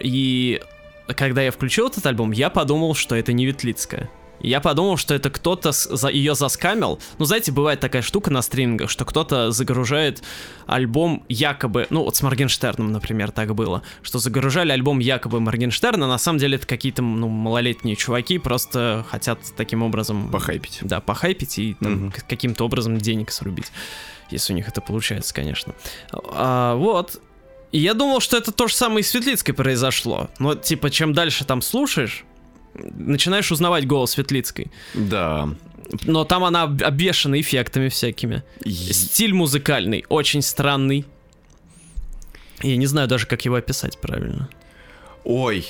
И 0.00 0.60
когда 1.08 1.42
я 1.42 1.50
включил 1.50 1.88
этот 1.88 2.04
альбом, 2.06 2.32
я 2.32 2.50
подумал, 2.50 2.94
что 2.94 3.14
это 3.14 3.32
не 3.32 3.46
Ветлицкая. 3.46 4.10
Я 4.40 4.60
подумал, 4.60 4.96
что 4.96 5.14
это 5.14 5.30
кто-то 5.30 5.72
за, 5.72 6.08
ее 6.08 6.34
заскамил. 6.34 7.00
Ну, 7.18 7.24
знаете, 7.24 7.52
бывает 7.52 7.80
такая 7.80 8.02
штука 8.02 8.30
на 8.30 8.42
стримингах, 8.42 8.90
что 8.90 9.04
кто-то 9.04 9.50
загружает 9.50 10.22
альбом 10.66 11.24
якобы... 11.28 11.86
Ну, 11.90 12.04
вот 12.04 12.16
с 12.16 12.22
Моргенштерном, 12.22 12.92
например, 12.92 13.30
так 13.30 13.54
было. 13.54 13.82
Что 14.02 14.18
загружали 14.18 14.72
альбом 14.72 14.98
якобы 14.98 15.40
Моргенштерна, 15.40 16.06
на 16.06 16.18
самом 16.18 16.38
деле 16.38 16.56
это 16.56 16.66
какие-то, 16.66 17.02
ну, 17.02 17.28
малолетние 17.28 17.96
чуваки 17.96 18.38
просто 18.38 19.04
хотят 19.08 19.38
таким 19.56 19.82
образом... 19.82 20.30
Похайпить. 20.30 20.78
Да, 20.82 21.00
похайпить 21.00 21.58
и 21.58 21.74
там, 21.80 22.10
к- 22.12 22.26
каким-то 22.26 22.64
образом 22.64 22.98
денег 22.98 23.30
срубить. 23.30 23.72
Если 24.30 24.52
у 24.52 24.56
них 24.56 24.68
это 24.68 24.80
получается, 24.80 25.32
конечно. 25.34 25.74
А, 26.12 26.74
вот. 26.74 27.20
И 27.72 27.78
я 27.78 27.94
думал, 27.94 28.20
что 28.20 28.36
это 28.36 28.52
то 28.52 28.68
же 28.68 28.74
самое 28.74 29.00
и 29.00 29.02
с 29.02 29.10
Светлицкой 29.10 29.54
произошло. 29.54 30.28
Но, 30.38 30.54
типа, 30.54 30.90
чем 30.90 31.12
дальше 31.12 31.44
там 31.44 31.62
слушаешь, 31.62 32.24
начинаешь 32.94 33.50
узнавать 33.52 33.86
голос 33.86 34.12
Светлицкой. 34.12 34.70
Да. 34.94 35.48
Но 36.04 36.24
там 36.24 36.44
она 36.44 36.64
об- 36.64 36.82
обвешана 36.82 37.40
эффектами 37.40 37.88
всякими. 37.88 38.42
И- 38.64 38.70
Стиль 38.92 39.32
музыкальный, 39.34 40.04
очень 40.08 40.42
странный. 40.42 41.04
Я 42.62 42.76
не 42.76 42.86
знаю 42.86 43.06
даже, 43.08 43.26
как 43.26 43.44
его 43.44 43.54
описать 43.56 43.98
правильно. 43.98 44.48
Ой, 45.24 45.66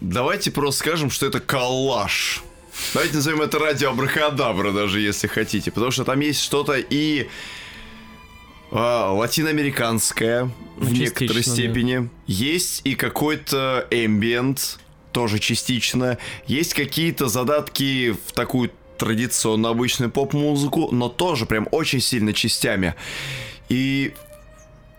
давайте 0.00 0.50
просто 0.50 0.80
скажем, 0.80 1.10
что 1.10 1.26
это 1.26 1.40
коллаж. 1.40 2.42
Давайте 2.92 3.14
назовем 3.16 3.40
это 3.42 3.58
радио 3.58 3.90
Абракадабра, 3.90 4.72
даже 4.72 5.00
если 5.00 5.28
хотите. 5.28 5.70
Потому 5.70 5.90
что 5.90 6.04
там 6.04 6.20
есть 6.20 6.42
что-то 6.42 6.74
и 6.76 7.28
а, 8.70 9.12
латиноамериканское 9.12 10.44
в 10.76 10.84
Ну, 10.84 10.90
некоторой 10.90 11.28
частично, 11.42 11.52
да. 11.52 11.56
степени. 11.70 12.10
Есть 12.26 12.80
и 12.84 12.94
какой-то 12.94 13.86
эмбиент, 13.90 14.78
тоже 15.16 15.38
частично. 15.38 16.18
Есть 16.46 16.74
какие-то 16.74 17.28
задатки 17.28 18.14
в 18.26 18.32
такую 18.32 18.70
традиционную 18.98 19.70
обычную 19.72 20.10
поп-музыку, 20.10 20.90
но 20.92 21.08
тоже 21.08 21.46
прям 21.46 21.66
очень 21.70 22.00
сильно 22.00 22.34
частями. 22.34 22.94
И 23.70 24.12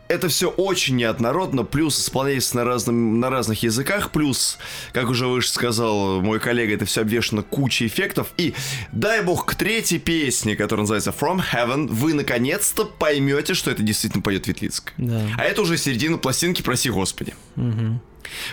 это 0.07 0.29
все 0.29 0.49
очень 0.49 0.95
неоднородно, 0.95 1.63
плюс 1.63 1.99
исполняется 1.99 2.55
на, 2.55 2.63
разном, 2.63 3.19
на 3.19 3.29
разных 3.29 3.63
языках, 3.63 4.11
плюс, 4.11 4.57
как 4.93 5.09
уже 5.09 5.27
выше 5.27 5.49
сказал 5.49 6.21
мой 6.21 6.39
коллега, 6.39 6.73
это 6.73 6.85
все 6.85 7.01
обвешано 7.01 7.43
кучей 7.43 7.87
эффектов. 7.87 8.33
И 8.37 8.53
дай 8.91 9.21
бог 9.21 9.45
к 9.45 9.55
третьей 9.55 9.99
песне, 9.99 10.55
которая 10.55 10.83
называется 10.83 11.13
From 11.17 11.41
Heaven, 11.53 11.87
вы 11.87 12.13
наконец-то 12.13 12.85
поймете, 12.85 13.53
что 13.53 13.71
это 13.71 13.83
действительно 13.83 14.21
поет 14.21 14.47
Ветлицк. 14.47 14.93
Да. 14.97 15.21
А 15.37 15.43
это 15.43 15.61
уже 15.61 15.77
середина 15.77 16.17
пластинки, 16.17 16.61
проси 16.61 16.89
господи. 16.89 17.35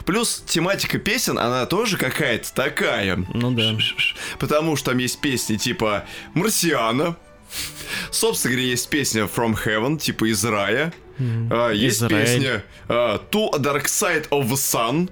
Плюс 0.05 0.43
тематика 0.47 0.99
песен, 0.99 1.37
она 1.37 1.67
тоже 1.67 1.97
какая-то 1.97 2.55
такая. 2.55 3.25
Ну 3.35 3.51
да. 3.51 3.77
Потому 4.39 4.77
что 4.77 4.91
там 4.91 4.99
есть 4.99 5.21
песни 5.21 5.57
типа 5.57 6.05
«Марсиана», 6.35 7.17
Собственно 8.11 8.55
говоря, 8.55 8.71
есть 8.71 8.89
песня 8.89 9.23
From 9.23 9.57
Heaven, 9.65 9.99
типа 9.99 10.31
из 10.31 10.45
рая. 10.45 10.93
А, 11.19 11.71
есть 11.71 11.99
Израиль. 11.99 12.25
песня 12.27 12.65
а, 12.89 13.19
To 13.31 13.53
Dark 13.59 13.85
Side 13.85 14.29
of 14.31 14.49
the 14.49 14.55
Sun. 14.55 15.11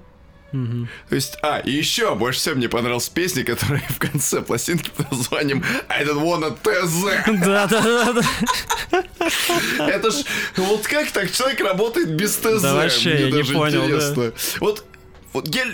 То 1.08 1.14
есть, 1.14 1.38
а, 1.42 1.60
и 1.60 1.70
еще 1.70 2.14
больше 2.14 2.38
всего 2.40 2.56
мне 2.56 2.68
понравилась 2.68 3.08
песня, 3.08 3.42
которая 3.42 3.82
в 3.88 3.98
конце 3.98 4.42
пластинки 4.42 4.90
под 4.94 5.10
названием 5.10 5.64
I 5.88 6.04
don't 6.04 6.20
wanna 6.22 6.54
TZ. 6.62 7.40
Да, 7.44 7.66
да, 7.66 7.80
да, 7.80 8.12
да. 8.12 9.88
Это 9.88 10.10
ж, 10.10 10.16
вот 10.56 10.86
как 10.86 11.10
так 11.10 11.32
человек 11.32 11.60
работает 11.60 12.10
без 12.10 12.36
ТЗ? 12.36 12.60
Да 12.60 12.74
вообще, 12.74 13.28
я 13.28 13.30
не 13.30 13.42
понял. 13.44 14.32
Вот 14.60 14.84
вот 15.32 15.54
я, 15.54 15.64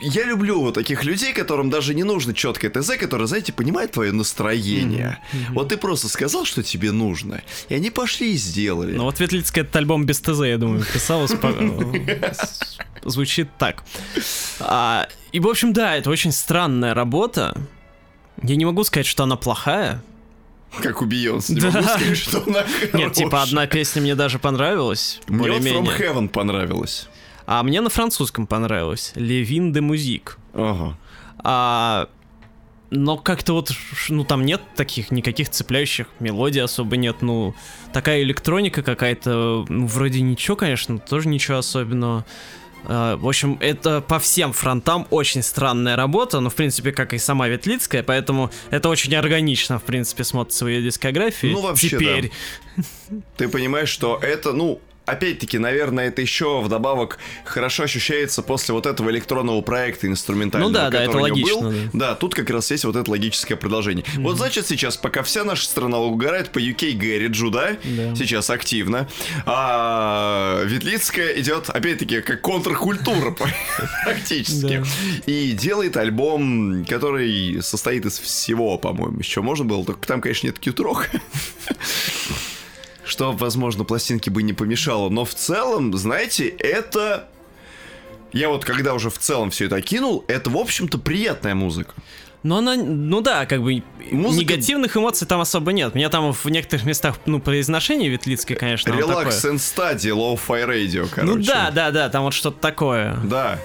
я 0.00 0.24
люблю 0.24 0.60
вот 0.60 0.74
таких 0.74 1.04
людей, 1.04 1.32
которым 1.32 1.70
даже 1.70 1.94
не 1.94 2.02
нужно 2.04 2.34
четкое 2.34 2.70
ТЗ, 2.70 2.96
которые, 2.98 3.26
знаете, 3.26 3.52
понимают 3.52 3.92
твое 3.92 4.12
настроение. 4.12 5.18
Вот 5.50 5.68
ты 5.68 5.76
просто 5.76 6.08
сказал, 6.08 6.44
что 6.44 6.62
тебе 6.62 6.92
нужно, 6.92 7.42
и 7.68 7.74
они 7.74 7.90
пошли 7.90 8.32
и 8.34 8.36
сделали. 8.36 8.96
Ну 8.96 9.04
вот 9.04 9.20
Ветлицкая 9.20 9.64
этот 9.64 9.76
альбом 9.76 10.04
без 10.06 10.20
ТЗ, 10.20 10.40
я 10.40 10.58
думаю, 10.58 10.84
по- 11.40 11.48
с- 12.34 12.78
Звучит 13.04 13.48
так. 13.58 13.84
А, 14.60 15.08
И, 15.32 15.38
в 15.38 15.46
общем, 15.46 15.72
да, 15.72 15.94
это 15.96 16.10
очень 16.10 16.32
странная 16.32 16.92
работа. 16.94 17.56
Я 18.42 18.56
не 18.56 18.64
могу 18.64 18.82
сказать, 18.84 19.06
что 19.06 19.22
она 19.22 19.36
плохая. 19.36 20.02
Как 20.82 21.00
у 21.00 21.06
Бейонсе. 21.06 21.54
Не 21.54 21.60
Да. 21.60 21.70
могу 21.70 21.86
сказать, 21.88 22.16
что 22.18 22.42
она 22.46 22.64
Нет, 22.92 23.12
типа 23.14 23.30
хорошая. 23.30 23.42
одна 23.48 23.66
песня 23.68 24.02
мне 24.02 24.14
даже 24.16 24.38
понравилась. 24.40 25.20
Мне 25.28 25.52
вот 25.52 25.62
From. 25.62 25.98
Heaven 25.98 26.28
понравилось. 26.28 27.08
А 27.46 27.62
мне 27.62 27.80
на 27.80 27.90
французском 27.90 28.46
понравилось. 28.46 29.12
Левин 29.14 29.72
де 29.72 29.80
Музик. 29.80 30.38
Ага. 30.52 30.96
А, 31.38 32.08
но 32.90 33.16
как-то 33.16 33.52
вот, 33.52 33.72
ну 34.08 34.24
там 34.24 34.44
нет 34.44 34.60
таких 34.74 35.10
никаких 35.10 35.48
цепляющих 35.50 36.08
мелодий 36.20 36.62
особо 36.62 36.96
нет, 36.96 37.16
ну 37.20 37.54
такая 37.92 38.22
электроника 38.22 38.82
какая-то, 38.82 39.64
ну 39.68 39.86
вроде 39.86 40.20
ничего, 40.20 40.56
конечно, 40.56 40.94
но 40.94 41.00
тоже 41.00 41.28
ничего 41.28 41.58
особенного. 41.58 42.24
А, 42.84 43.16
В 43.16 43.26
общем, 43.26 43.58
это 43.60 44.00
по 44.00 44.18
всем 44.18 44.52
фронтам 44.52 45.06
очень 45.10 45.42
странная 45.42 45.96
работа, 45.96 46.40
ну, 46.40 46.50
в 46.50 46.54
принципе, 46.54 46.92
как 46.92 47.12
и 47.12 47.18
сама 47.18 47.48
Ветлицкая, 47.48 48.02
поэтому 48.02 48.50
это 48.70 48.88
очень 48.88 49.14
органично, 49.14 49.78
в 49.78 49.84
принципе, 49.84 50.24
смотрится 50.24 50.64
в 50.64 50.68
ее 50.68 50.82
дискографии. 50.82 51.48
Ну, 51.48 51.60
вообще, 51.60 51.90
Теперь. 51.90 52.30
Ты 53.36 53.48
понимаешь, 53.48 53.88
что 53.88 54.18
это, 54.22 54.52
ну, 54.52 54.80
опять-таки, 55.06 55.58
наверное, 55.58 56.08
это 56.08 56.20
еще 56.20 56.60
вдобавок 56.60 57.18
хорошо 57.44 57.84
ощущается 57.84 58.42
после 58.42 58.74
вот 58.74 58.86
этого 58.86 59.10
электронного 59.10 59.60
проекта 59.62 60.06
инструментального, 60.08 60.68
Ну 60.68 60.74
да, 60.74 60.90
да, 60.90 60.98
это 61.02 61.06
который 61.12 61.30
у 61.30 61.34
него 61.36 61.46
логично, 61.58 61.68
был. 61.70 61.90
да. 61.98 62.08
Да, 62.08 62.14
тут 62.16 62.34
как 62.34 62.50
раз 62.50 62.70
есть 62.70 62.84
вот 62.84 62.96
это 62.96 63.10
логическое 63.10 63.56
продолжение. 63.56 64.04
Вот 64.16 64.36
значит 64.36 64.66
сейчас, 64.66 64.96
пока 64.96 65.22
вся 65.22 65.44
наша 65.44 65.64
страна 65.64 65.98
угорает 65.98 66.50
по 66.50 66.58
UK 66.58 66.92
Гэриджу, 66.92 67.50
да, 67.50 67.76
Да. 67.84 68.14
сейчас 68.16 68.50
активно, 68.50 69.08
а 69.44 70.62
Ветлицкая 70.64 71.38
идет, 71.40 71.70
опять-таки, 71.70 72.20
как 72.20 72.40
контркультура 72.40 73.34
практически. 74.04 74.78
Да. 74.78 74.84
И 75.26 75.52
делает 75.52 75.96
альбом, 75.96 76.84
который 76.84 77.62
состоит 77.62 78.04
из 78.06 78.18
всего, 78.18 78.76
по-моему, 78.78 79.18
еще 79.20 79.40
можно 79.42 79.64
было, 79.64 79.84
только 79.84 80.06
там, 80.06 80.20
конечно, 80.20 80.46
нет 80.48 80.58
кьютрок. 80.58 81.10
Что, 83.06 83.32
возможно, 83.32 83.84
пластинке 83.84 84.30
бы 84.30 84.42
не 84.42 84.52
помешало. 84.52 85.08
Но 85.08 85.24
в 85.24 85.34
целом, 85.34 85.96
знаете, 85.96 86.48
это... 86.48 87.28
Я 88.32 88.48
вот 88.50 88.64
когда 88.64 88.92
уже 88.94 89.08
в 89.08 89.18
целом 89.18 89.50
все 89.50 89.66
это 89.66 89.76
окинул, 89.76 90.24
это, 90.28 90.50
в 90.50 90.56
общем-то, 90.56 90.98
приятная 90.98 91.54
музыка. 91.54 91.94
Но 92.42 92.58
она, 92.58 92.76
ну 92.76 93.20
да, 93.22 93.46
как 93.46 93.62
бы 93.62 93.82
Музыка- 94.10 94.54
негативных 94.54 94.96
эмоций 94.96 95.26
там 95.26 95.40
особо 95.40 95.72
нет. 95.72 95.94
Меня 95.94 96.10
там 96.10 96.32
в 96.32 96.46
некоторых 96.46 96.84
местах, 96.84 97.18
ну, 97.26 97.40
произношение 97.40 98.08
Ветлицкое, 98.08 98.56
конечно, 98.56 98.92
Релакс 98.92 99.36
такое. 99.40 99.54
and 99.54 99.56
Study, 99.56 100.10
Low-Fi 100.12 100.68
Radio, 100.68 101.08
короче. 101.12 101.32
Ну 101.38 101.42
да, 101.42 101.70
да, 101.70 101.90
да, 101.90 102.08
там 102.08 102.24
вот 102.24 102.34
что-то 102.34 102.60
такое. 102.60 103.16
Да. 103.24 103.58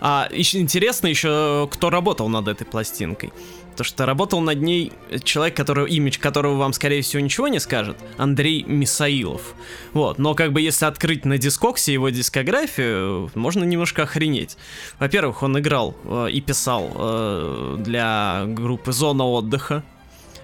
А 0.00 0.28
еще 0.32 0.58
интересно 0.58 1.06
еще, 1.06 1.68
кто 1.70 1.90
работал 1.90 2.28
над 2.28 2.48
этой 2.48 2.64
пластинкой. 2.64 3.32
То, 3.76 3.84
что 3.84 4.06
работал 4.06 4.40
над 4.40 4.60
ней 4.60 4.92
человек, 5.24 5.56
который, 5.56 5.90
имидж 5.90 6.18
которого 6.18 6.56
вам, 6.56 6.72
скорее 6.72 7.02
всего, 7.02 7.20
ничего 7.20 7.48
не 7.48 7.58
скажет, 7.58 7.96
Андрей 8.18 8.64
Мисаилов. 8.64 9.54
Вот, 9.92 10.18
но 10.18 10.34
как 10.34 10.52
бы 10.52 10.60
если 10.60 10.84
открыть 10.84 11.24
на 11.24 11.38
дискоксе 11.38 11.92
его 11.92 12.10
дискографию, 12.10 13.30
можно 13.34 13.64
немножко 13.64 14.02
охренеть. 14.02 14.56
Во-первых, 14.98 15.42
он 15.42 15.58
играл 15.58 15.94
э, 16.04 16.28
и 16.30 16.40
писал 16.40 16.90
э, 16.94 17.76
для 17.78 18.44
группы 18.46 18.92
«Зона 18.92 19.24
отдыха», 19.24 19.82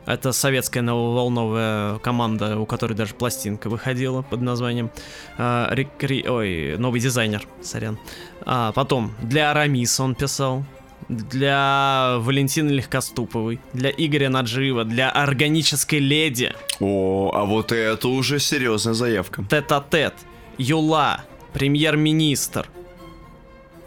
это 0.09 0.33
советская 0.33 0.83
нововолновая 0.83 1.99
команда, 1.99 2.59
у 2.59 2.65
которой 2.65 2.95
даже 2.95 3.15
пластинка 3.15 3.69
выходила 3.69 4.23
под 4.23 4.41
названием 4.41 4.91
э, 5.37 5.69
рекре- 5.75 6.27
Ой, 6.27 6.79
новый 6.79 6.99
дизайнер, 6.99 7.47
сорян. 7.61 7.99
А, 8.47 8.73
потом 8.73 9.13
для 9.21 9.51
Арамиса 9.51 10.03
он 10.03 10.15
писал, 10.15 10.65
для 11.09 12.17
Валентины 12.19 12.71
Легкоступовой, 12.71 13.61
для 13.73 13.91
Игоря 13.91 14.29
Наджиева, 14.29 14.85
для 14.85 15.11
Органической 15.11 15.99
Леди, 15.99 16.55
О, 16.81 17.33
а 17.35 17.45
вот 17.45 17.73
это 17.73 18.09
уже 18.09 18.39
серьезная 18.39 18.95
заявка. 18.95 19.45
Тет-а-тет, 19.49 20.15
Юла, 20.59 21.25
Премьер-министр, 21.53 22.69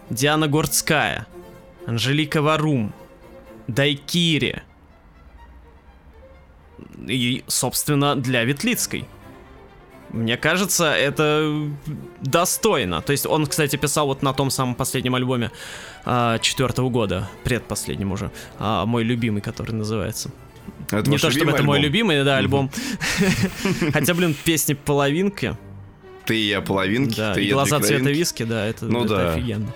Диана 0.09 0.47
Гордская, 0.47 1.27
Анжелика 1.85 2.41
Варум, 2.41 2.93
Дайкири. 3.67 4.63
И, 7.07 7.43
собственно, 7.47 8.15
для 8.15 8.43
Ветлицкой. 8.43 9.05
Мне 10.11 10.35
кажется, 10.35 10.91
это 10.93 11.69
достойно. 12.21 13.01
То 13.01 13.11
есть 13.11 13.25
он, 13.25 13.45
кстати, 13.47 13.77
писал 13.77 14.07
вот 14.07 14.21
на 14.21 14.33
том 14.33 14.49
самом 14.49 14.75
последнем 14.75 15.15
альбоме 15.15 15.51
а, 16.05 16.37
четвертого 16.39 16.89
года, 16.89 17.29
предпоследнем 17.43 18.11
уже, 18.11 18.29
а, 18.59 18.85
мой 18.85 19.03
любимый, 19.03 19.41
который 19.41 19.71
называется. 19.71 20.31
Это 20.89 21.09
Не 21.09 21.17
то 21.17 21.31
чтобы 21.31 21.51
это 21.51 21.63
мой 21.63 21.77
альбом? 21.77 21.85
любимый, 21.85 22.23
да, 22.25 22.37
альбом. 22.37 22.69
Хотя, 23.93 24.13
блин, 24.13 24.35
песни 24.43 24.73
половинки. 24.73 25.55
Ты 26.25 26.37
и 26.37 26.47
я 26.49 26.61
половинки, 26.61 27.15
Да, 27.17 27.33
ты 27.33 27.43
и 27.43 27.47
я 27.47 27.53
глаза 27.53 27.79
цвета 27.79 28.09
виски, 28.11 28.43
да, 28.43 28.65
это, 28.65 28.85
Ну 28.85 29.05
это 29.05 29.15
да. 29.15 29.33
офигенно. 29.33 29.73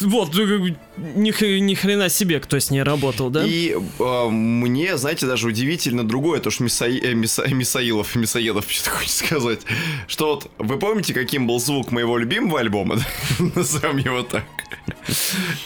Вот, 0.00 0.34
ну, 0.34 0.68
ни, 0.96 1.58
ни 1.60 1.74
хрена 1.74 2.08
себе, 2.08 2.40
кто 2.40 2.58
с 2.58 2.70
ней 2.70 2.82
работал, 2.82 3.30
да? 3.30 3.44
И 3.44 3.74
э, 3.98 4.28
мне, 4.28 4.96
знаете, 4.96 5.26
даже 5.26 5.48
удивительно 5.48 6.06
другое, 6.06 6.40
то, 6.40 6.50
что 6.50 6.64
Мисаи- 6.64 7.00
э, 7.02 7.14
Миса- 7.14 7.48
Мисаилов, 7.52 8.14
Мисаедов, 8.14 8.66
что-то 8.70 8.90
хочется 8.90 9.24
сказать, 9.26 9.60
что 10.06 10.34
вот 10.34 10.50
вы 10.58 10.78
помните, 10.78 11.14
каким 11.14 11.46
был 11.46 11.58
звук 11.60 11.90
моего 11.90 12.16
любимого 12.18 12.60
альбома, 12.60 12.96
да? 13.38 13.44
назовем 13.54 13.96
его 13.98 14.22
так, 14.22 14.44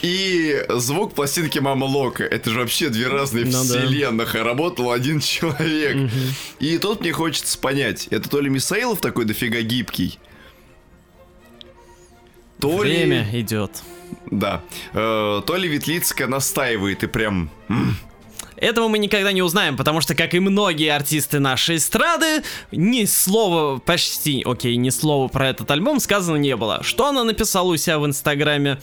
и 0.02 0.64
звук 0.70 1.14
пластинки 1.14 1.58
Мама 1.58 1.84
Лока, 1.84 2.24
это 2.24 2.50
же 2.50 2.60
вообще 2.60 2.88
две 2.88 3.08
разные 3.08 3.44
Ну 3.44 3.52
да. 3.52 3.58
вселенных, 3.64 4.34
а 4.34 4.42
работал 4.44 4.90
один 4.92 5.20
человек. 5.20 6.10
И 6.58 6.78
тут 6.78 7.00
мне 7.00 7.12
хочется 7.12 7.58
понять, 7.58 8.06
это 8.10 8.28
то 8.28 8.40
ли 8.40 8.48
Мисаилов 8.48 9.00
такой 9.00 9.24
дофига 9.24 9.60
гибкий, 9.62 10.18
то 12.60 12.82
ли... 12.82 12.90
Время 12.96 13.28
идет. 13.32 13.82
Да. 14.30 14.62
Э, 14.92 15.42
то 15.44 15.56
ли 15.56 15.68
Ветлицкая 15.68 16.28
настаивает 16.28 17.02
и 17.04 17.06
прям... 17.06 17.50
Этого 18.56 18.86
мы 18.86 18.98
никогда 18.98 19.32
не 19.32 19.42
узнаем, 19.42 19.76
потому 19.76 20.00
что, 20.00 20.14
как 20.14 20.34
и 20.34 20.38
многие 20.38 20.94
артисты 20.94 21.40
нашей 21.40 21.76
эстрады, 21.76 22.44
ни 22.70 23.06
слова, 23.06 23.78
почти, 23.78 24.44
окей, 24.46 24.76
ни 24.76 24.90
слова 24.90 25.26
про 25.26 25.48
этот 25.48 25.68
альбом 25.72 25.98
сказано 25.98 26.36
не 26.36 26.54
было. 26.54 26.80
Что 26.84 27.08
она 27.08 27.24
написала 27.24 27.72
у 27.72 27.76
себя 27.76 27.98
в 27.98 28.06
Инстаграме? 28.06 28.78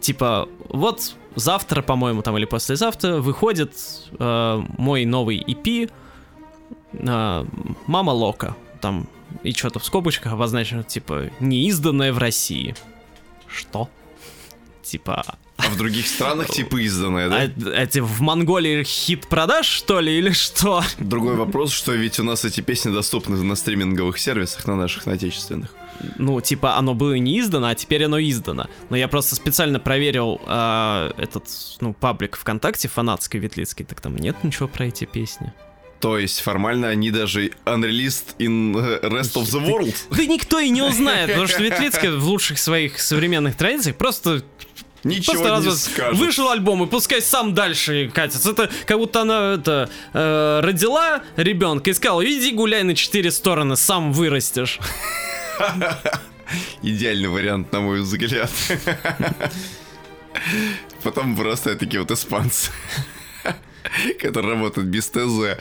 Типа, 0.00 0.48
вот 0.68 1.14
завтра, 1.36 1.82
по-моему, 1.82 2.22
там 2.22 2.36
или 2.36 2.44
послезавтра 2.44 3.18
выходит 3.18 3.72
э, 4.18 4.62
мой 4.78 5.04
новый 5.04 5.38
EP 5.38 5.90
э, 6.92 7.44
«Мама 7.86 8.10
Лока». 8.10 8.56
Там 8.80 9.06
и 9.44 9.52
что-то 9.52 9.78
в 9.78 9.84
скобочках 9.84 10.32
обозначено, 10.32 10.82
типа, 10.82 11.30
неизданное 11.40 12.12
в 12.12 12.18
России. 12.18 12.74
Что? 13.46 13.88
Типа, 14.82 15.24
А 15.56 15.70
в 15.70 15.76
других 15.76 16.06
странах 16.06 16.48
типа 16.48 16.76
изданное, 16.82 17.28
да? 17.28 17.36
а 17.36 17.82
эти 17.82 18.00
в 18.00 18.20
Монголии 18.20 18.82
хит 18.82 19.26
продаж, 19.28 19.66
что 19.66 20.00
ли, 20.00 20.18
или 20.18 20.32
что? 20.32 20.82
Другой 20.98 21.36
вопрос, 21.36 21.72
что 21.72 21.92
ведь 21.92 22.18
у 22.18 22.24
нас 22.24 22.44
эти 22.44 22.60
песни 22.60 22.92
доступны 22.92 23.36
на 23.42 23.54
стриминговых 23.54 24.18
сервисах, 24.18 24.66
на 24.66 24.76
наших, 24.76 25.06
на 25.06 25.12
отечественных. 25.12 25.70
Ну, 26.18 26.40
типа, 26.40 26.76
оно 26.76 26.94
было 26.94 27.14
не 27.14 27.38
издано, 27.38 27.68
а 27.68 27.74
теперь 27.74 28.04
оно 28.04 28.18
издано. 28.18 28.66
Но 28.90 28.96
я 28.96 29.06
просто 29.06 29.36
специально 29.36 29.78
проверил 29.78 30.40
а, 30.46 31.12
этот, 31.16 31.44
ну, 31.80 31.92
паблик 31.92 32.36
ВКонтакте 32.36 32.88
фанатской 32.88 33.38
Ветлицкой, 33.38 33.86
так 33.86 34.00
там 34.00 34.16
нет 34.16 34.42
ничего 34.42 34.66
про 34.68 34.86
эти 34.86 35.04
песни. 35.04 35.52
То 36.02 36.18
есть 36.18 36.40
формально 36.40 36.88
они 36.88 37.12
даже 37.12 37.52
unreleased 37.64 38.34
in 38.38 38.74
rest 39.02 39.36
of 39.36 39.44
the 39.44 39.64
world. 39.64 39.94
Да 40.10 40.26
никто 40.26 40.58
и 40.58 40.68
не 40.68 40.82
узнает, 40.82 41.28
потому 41.28 41.46
что 41.46 41.62
Ветлицкая 41.62 42.10
в 42.10 42.24
лучших 42.24 42.58
своих 42.58 43.00
современных 43.00 43.56
традициях 43.56 43.96
просто 43.96 44.42
Ничего 45.04 45.32
Просто 45.32 45.48
не 45.48 45.50
разве 45.50 45.72
скажут. 45.72 46.18
вышел 46.18 46.50
альбом, 46.50 46.84
и 46.84 46.86
пускай 46.86 47.20
сам 47.20 47.54
дальше 47.54 48.10
катится. 48.14 48.50
Это 48.50 48.70
как 48.86 48.98
будто 48.98 49.22
она 49.22 49.54
это, 49.54 49.90
э, 50.12 50.60
родила 50.62 51.22
ребенка 51.36 51.90
и 51.90 51.92
сказала, 51.92 52.24
иди 52.24 52.52
гуляй 52.52 52.84
на 52.84 52.94
четыре 52.94 53.32
стороны, 53.32 53.76
сам 53.76 54.12
вырастешь. 54.12 54.78
Идеальный 56.82 57.28
вариант, 57.28 57.72
на 57.72 57.80
мой 57.80 58.02
взгляд. 58.02 58.50
Потом 61.02 61.34
вырастают 61.34 61.80
такие 61.80 62.00
вот 62.00 62.12
испанцы, 62.12 62.70
которые 64.20 64.54
работают 64.54 64.88
без 64.88 65.08
ТЗ. 65.08 65.58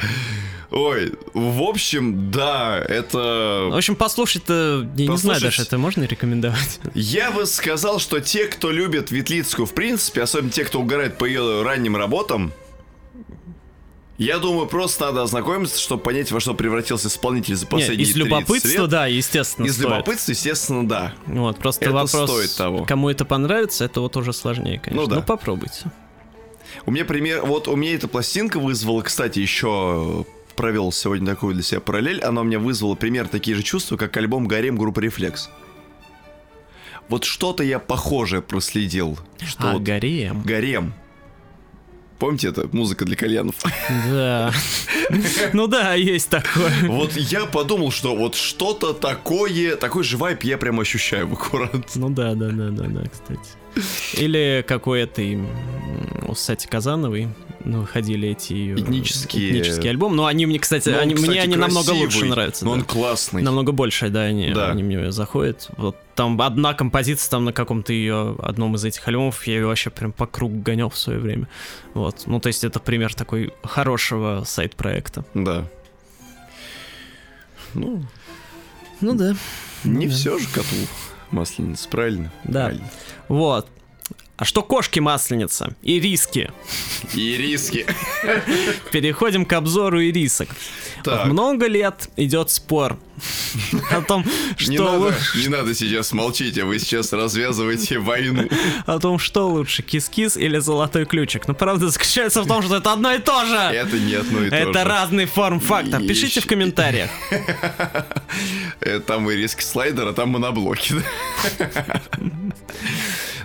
Ой, 0.71 1.11
в 1.33 1.61
общем, 1.63 2.31
да, 2.31 2.77
В 2.87 2.89
это... 2.89 3.69
общем, 3.73 3.95
послушать-то, 3.95 4.87
я 4.95 5.07
не 5.07 5.17
знаю 5.17 5.39
Послушать- 5.39 5.41
даже, 5.43 5.61
это 5.63 5.77
можно 5.77 6.03
рекомендовать? 6.05 6.79
Я 6.93 7.31
бы 7.31 7.45
сказал, 7.45 7.99
что 7.99 8.21
те, 8.21 8.45
кто 8.45 8.71
любит 8.71 9.11
Ветлицкую, 9.11 9.65
в 9.65 9.73
принципе, 9.73 10.21
особенно 10.21 10.49
те, 10.51 10.63
кто 10.63 10.79
угорает 10.79 11.17
по 11.17 11.25
ее 11.25 11.61
ранним 11.63 11.97
работам, 11.97 12.53
я 14.17 14.37
думаю, 14.37 14.67
просто 14.67 15.07
надо 15.07 15.23
ознакомиться, 15.23 15.79
чтобы 15.79 16.03
понять, 16.03 16.31
во 16.31 16.39
что 16.39 16.53
превратился 16.53 17.07
исполнитель 17.07 17.55
за 17.55 17.65
последние 17.65 18.03
из 18.07 18.13
30 18.13 18.17
любопытства, 18.17 18.81
лет. 18.81 18.89
да, 18.89 19.07
естественно, 19.07 19.65
Из 19.65 19.73
стоит. 19.73 19.87
любопытства, 19.89 20.31
естественно, 20.31 20.87
да. 20.87 21.13
Вот, 21.25 21.57
просто 21.57 21.85
Это 21.85 21.93
вопрос, 21.95 22.29
стоит 22.29 22.55
того. 22.55 22.85
кому 22.85 23.09
это 23.09 23.25
понравится, 23.25 23.83
это 23.83 23.99
вот 23.99 24.15
уже 24.17 24.31
сложнее, 24.31 24.79
конечно. 24.79 25.01
Ну 25.01 25.07
да. 25.09 25.15
Ну, 25.17 25.23
попробуйте. 25.23 25.91
У 26.85 26.91
меня 26.91 27.05
пример, 27.05 27.41
вот 27.45 27.67
у 27.67 27.75
меня 27.75 27.95
эта 27.95 28.07
пластинка 28.07 28.59
вызвала, 28.59 29.01
кстати, 29.01 29.39
еще 29.39 30.25
провел 30.55 30.91
сегодня 30.91 31.27
такую 31.27 31.53
для 31.53 31.63
себя 31.63 31.79
параллель, 31.79 32.21
она 32.21 32.41
у 32.41 32.43
меня 32.43 32.59
вызвала 32.59 32.95
пример 32.95 33.27
такие 33.27 33.55
же 33.55 33.63
чувства, 33.63 33.97
как 33.97 34.15
альбом 34.17 34.47
«Гарем» 34.47 34.77
группы 34.77 35.01
«Рефлекс». 35.01 35.49
Вот 37.09 37.23
что-то 37.23 37.63
я 37.63 37.79
похожее 37.79 38.41
проследил. 38.41 39.19
Что 39.39 39.71
а, 39.71 39.73
вот 39.73 39.81
Гарем. 39.81 40.41
«Гарем». 40.43 40.93
Помните, 42.21 42.49
это 42.49 42.69
музыка 42.71 43.03
для 43.03 43.15
кальянов? 43.15 43.55
Да. 44.11 44.53
Ну 45.53 45.65
да, 45.65 45.95
есть 45.95 46.29
такое. 46.29 46.71
Вот 46.87 47.13
я 47.17 47.47
подумал, 47.47 47.89
что 47.91 48.15
вот 48.15 48.35
что-то 48.35 48.93
такое, 48.93 49.75
такой 49.75 50.03
же 50.03 50.17
вайп 50.17 50.43
я 50.43 50.59
прям 50.59 50.79
ощущаю 50.79 51.27
в 51.27 51.33
аккурат. 51.33 51.73
Ну 51.95 52.09
да, 52.11 52.35
да, 52.35 52.49
да, 52.49 52.69
да, 52.69 52.83
да, 52.83 53.01
кстати. 53.09 54.21
Или 54.21 54.63
какой 54.67 55.01
этой 55.01 55.39
у 56.27 56.35
Сати 56.35 56.67
Казановой 56.67 57.29
ну, 57.65 57.81
выходили 57.81 58.29
эти 58.29 58.53
ее 58.53 58.75
Этнические- 58.75 59.49
этнические 59.51 59.89
альбомы. 59.89 60.15
Но 60.15 60.25
они 60.27 60.45
мне, 60.45 60.59
кстати, 60.59 60.89
Ну, 60.89 60.95
он, 60.97 61.01
они, 61.01 61.13
кстати, 61.15 61.29
мне 61.31 61.41
они 61.41 61.55
намного 61.55 61.87
красивый, 61.87 62.05
лучше 62.05 62.25
нравятся. 62.25 62.65
но 62.65 62.71
да. 62.73 62.77
он 62.79 62.85
классный. 62.85 63.41
Намного 63.41 63.71
больше, 63.71 64.09
да, 64.09 64.21
они, 64.21 64.51
Да. 64.53 64.69
они 64.71 64.83
мне 64.83 65.11
заходят. 65.11 65.69
Вот 65.77 65.95
там 66.21 66.39
одна 66.39 66.75
композиция 66.75 67.31
там 67.31 67.45
на 67.45 67.51
каком-то 67.51 67.93
ее 67.93 68.35
одном 68.43 68.75
из 68.75 68.85
этих 68.85 69.07
альбомов, 69.07 69.47
я 69.47 69.55
ее 69.55 69.65
вообще 69.65 69.89
прям 69.89 70.11
по 70.11 70.27
кругу 70.27 70.59
гонял 70.59 70.91
в 70.91 70.95
свое 70.97 71.17
время. 71.17 71.47
Вот. 71.95 72.27
Ну, 72.27 72.39
то 72.39 72.45
есть 72.45 72.63
это 72.63 72.79
пример 72.79 73.15
такой 73.15 73.51
хорошего 73.63 74.43
сайт-проекта. 74.45 75.25
Да. 75.33 75.65
Ну, 77.73 78.03
Ну 79.01 79.15
да. 79.15 79.33
не 79.83 80.05
да. 80.05 80.13
все 80.13 80.37
же 80.37 80.47
коту 80.49 80.75
масленица, 81.31 81.89
правильно? 81.89 82.31
Да. 82.43 82.65
Правильно. 82.65 82.87
Вот. 83.27 83.67
А 84.41 84.43
что 84.45 84.63
кошки 84.63 84.99
масленица? 84.99 85.75
И 85.83 85.99
риски. 85.99 86.49
И 87.13 87.37
риски. 87.37 87.85
Переходим 88.91 89.45
к 89.45 89.53
обзору 89.53 90.01
ирисок. 90.03 90.49
Так. 91.03 91.25
Много 91.27 91.67
лет 91.67 92.09
идет 92.17 92.49
спор 92.49 92.97
о 93.91 94.01
том, 94.01 94.25
Не 94.67 94.75
что 94.77 94.83
надо, 94.85 94.97
лучше, 94.97 95.37
не 95.37 95.47
надо 95.47 95.75
сейчас 95.75 96.11
молчить, 96.11 96.57
а 96.57 96.65
вы 96.65 96.79
сейчас 96.79 97.13
развязываете 97.13 97.99
войну. 97.99 98.49
о 98.87 98.97
том, 98.97 99.19
что 99.19 99.47
лучше, 99.47 99.83
кис-кис 99.83 100.37
или 100.37 100.57
золотой 100.57 101.05
ключик. 101.05 101.47
Но 101.47 101.53
правда 101.53 101.89
заключается 101.89 102.41
в 102.41 102.47
том, 102.47 102.63
что 102.63 102.77
это 102.77 102.93
одно 102.93 103.13
и 103.13 103.19
то 103.19 103.45
же. 103.45 103.55
Это 103.55 103.99
не 103.99 104.15
одно 104.15 104.43
и 104.43 104.49
то 104.49 104.55
Это 104.55 104.79
же. 104.79 104.85
разный 104.85 105.25
форм-фактор. 105.25 106.01
Пишите 106.01 106.41
в 106.41 106.47
комментариях. 106.47 107.11
Э, 108.79 108.99
Там 108.99 109.29
и 109.29 109.35
риски 109.35 109.61
слайдер, 109.63 110.07
а 110.07 110.13
там 110.13 110.29
моноблоки. 110.29 110.95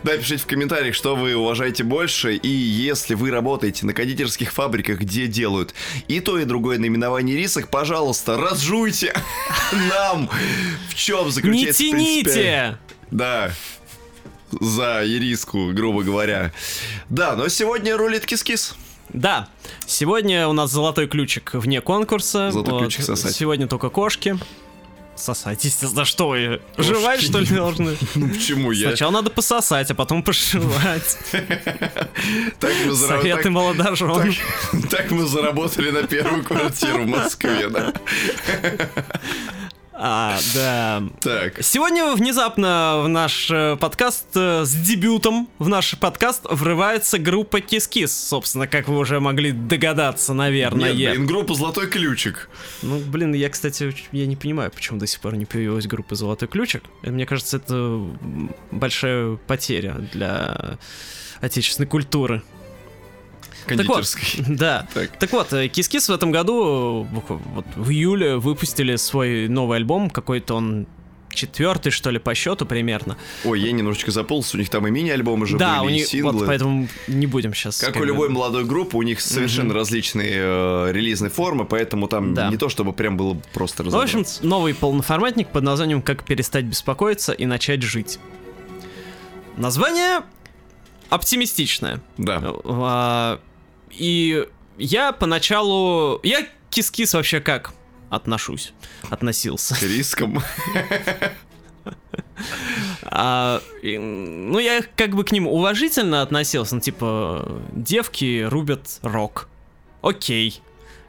да. 0.06 0.16
Пишите 0.18 0.42
в 0.42 0.46
комментариях, 0.46 0.94
что 0.94 1.16
вы 1.16 1.34
уважаете 1.34 1.84
больше, 1.84 2.34
и 2.34 2.48
если 2.48 3.14
вы 3.14 3.30
работаете 3.30 3.86
на 3.86 3.92
кондитерских 3.92 4.52
фабриках, 4.52 5.00
где 5.00 5.26
делают 5.26 5.74
и 6.08 6.20
то, 6.20 6.38
и 6.38 6.44
другое 6.44 6.78
наименование 6.78 7.36
рисок, 7.36 7.68
пожалуйста, 7.68 8.36
разжуйте 8.38 9.14
нам, 9.90 10.30
в 10.88 10.94
чем 10.94 11.26
Не 11.26 11.30
заключается 11.32 11.82
принципиаль- 11.82 12.24
тяните! 12.24 12.78
Да, 13.10 13.52
за 14.50 15.02
ириску, 15.04 15.72
грубо 15.72 16.02
говоря. 16.02 16.52
Да, 17.08 17.36
но 17.36 17.48
сегодня 17.48 17.96
рулит 17.96 18.26
кис-кис. 18.26 18.74
Да, 19.10 19.48
сегодня 19.86 20.48
у 20.48 20.52
нас 20.52 20.70
золотой 20.70 21.06
ключик 21.06 21.54
вне 21.54 21.80
конкурса. 21.80 22.50
Золотой 22.50 22.80
ключик 22.80 23.04
сосать. 23.04 23.34
Сегодня 23.34 23.68
только 23.68 23.88
кошки. 23.88 24.36
Сосать, 25.16 25.64
естественно, 25.64 26.04
что 26.04 26.28
вы? 26.28 26.60
Жевать, 26.76 27.22
что 27.22 27.38
ли, 27.38 27.46
должны? 27.46 27.96
Ну 28.14 28.28
почему 28.28 28.70
я? 28.70 28.88
Сначала 28.88 29.10
надо 29.12 29.30
пососать, 29.30 29.90
а 29.90 29.94
потом 29.94 30.22
пожевать. 30.22 31.18
Советы 32.94 33.50
молодожен. 33.50 34.34
так 34.90 35.10
мы 35.10 35.26
заработали 35.26 35.90
на 35.90 36.06
первую 36.06 36.44
квартиру 36.44 37.04
в 37.04 37.06
Москве, 37.06 37.68
да. 37.68 37.92
А, 39.98 40.38
да. 40.54 41.02
Так, 41.20 41.62
Сегодня 41.62 42.12
внезапно 42.14 43.00
в 43.02 43.08
наш 43.08 43.50
э, 43.50 43.76
подкаст 43.76 44.26
э, 44.34 44.64
с 44.64 44.74
дебютом 44.74 45.48
в 45.58 45.68
наш 45.68 45.98
подкаст 45.98 46.42
врывается 46.50 47.18
группа 47.18 47.60
Кис-Кис, 47.60 48.12
собственно, 48.12 48.66
как 48.66 48.88
вы 48.88 48.98
уже 48.98 49.20
могли 49.20 49.52
догадаться, 49.52 50.34
наверное. 50.34 50.92
нет, 50.92 51.14
блин, 51.14 51.26
группа 51.26 51.54
«Золотой 51.54 51.88
ключик». 51.88 52.50
Ну, 52.82 52.98
блин, 52.98 53.32
я, 53.32 53.48
кстати, 53.48 53.94
я 54.12 54.26
не 54.26 54.36
понимаю, 54.36 54.70
почему 54.70 54.98
до 54.98 55.06
сих 55.06 55.20
пор 55.20 55.34
не 55.36 55.46
появилась 55.46 55.86
группа 55.86 56.14
«Золотой 56.14 56.48
ключик». 56.48 56.82
Мне 57.02 57.24
кажется, 57.24 57.56
это 57.56 58.06
большая 58.70 59.36
потеря 59.46 59.94
для 60.12 60.78
отечественной 61.40 61.88
культуры. 61.88 62.42
Кондитерской. 63.66 64.22
Да. 64.56 64.86
Так. 64.94 65.10
Так 65.18 65.32
вот, 65.32 65.52
э, 65.52 65.68
Кис-Кис 65.68 66.08
в 66.08 66.12
этом 66.12 66.30
году, 66.30 67.04
э, 67.04 67.38
вот 67.54 67.66
в 67.76 67.90
июле, 67.90 68.36
выпустили 68.36 68.96
свой 68.96 69.48
новый 69.48 69.78
альбом, 69.78 70.10
какой-то 70.10 70.54
он 70.54 70.86
четвертый, 71.36 71.90
что 71.90 72.10
ли, 72.10 72.18
по 72.18 72.34
счету 72.34 72.64
примерно. 72.66 73.16
Ой, 73.44 73.60
я 73.60 73.70
немножечко 73.70 74.10
заполз, 74.10 74.54
у 74.54 74.58
них 74.58 74.70
там 74.70 74.86
и 74.86 74.90
мини-альбомы 74.90 75.46
же 75.46 75.58
да, 75.58 75.80
были, 75.82 75.86
у 75.86 75.88
и 75.90 75.92
них, 75.98 76.06
синглы. 76.06 76.32
вот 76.32 76.46
поэтому 76.46 76.88
не 77.08 77.26
будем 77.26 77.52
сейчас... 77.54 77.78
Как 77.78 77.96
у 77.96 78.04
любой 78.04 78.30
молодой 78.30 78.64
группы, 78.64 78.96
у 78.96 79.02
них 79.02 79.20
совершенно 79.20 79.74
различные 79.74 80.32
э, 80.34 80.92
релизные 80.92 81.30
формы, 81.30 81.66
поэтому 81.66 82.08
там 82.08 82.32
Да. 82.34 82.48
не 82.48 82.56
то, 82.56 82.68
чтобы 82.68 82.92
прям 82.94 83.16
было 83.16 83.36
просто 83.52 83.82
Ну, 83.82 83.90
в 83.90 83.96
общем, 83.96 84.24
новый 84.42 84.74
полноформатник 84.74 85.48
под 85.48 85.62
названием 85.62 86.00
«Как 86.00 86.24
перестать 86.24 86.64
беспокоиться 86.64 87.32
и 87.32 87.44
начать 87.44 87.82
жить». 87.82 88.18
Название 89.56 90.22
оптимистичное. 91.08 92.00
Да. 92.18 92.42
А, 92.64 93.40
И 93.96 94.46
я 94.78 95.12
поначалу... 95.12 96.20
Я 96.22 96.46
кис-кис 96.70 97.14
вообще 97.14 97.40
как 97.40 97.72
отношусь? 98.10 98.72
Относился. 99.10 99.74
К 99.74 99.82
рискам. 99.82 100.42
А, 103.04 103.62
и, 103.82 103.96
ну, 103.96 104.58
я 104.58 104.82
как 104.96 105.14
бы 105.14 105.24
к 105.24 105.32
ним 105.32 105.46
уважительно 105.46 106.22
относился. 106.22 106.74
Ну, 106.74 106.80
типа, 106.80 107.62
девки 107.72 108.42
рубят 108.42 108.98
рок. 109.02 109.48
Окей. 110.02 110.60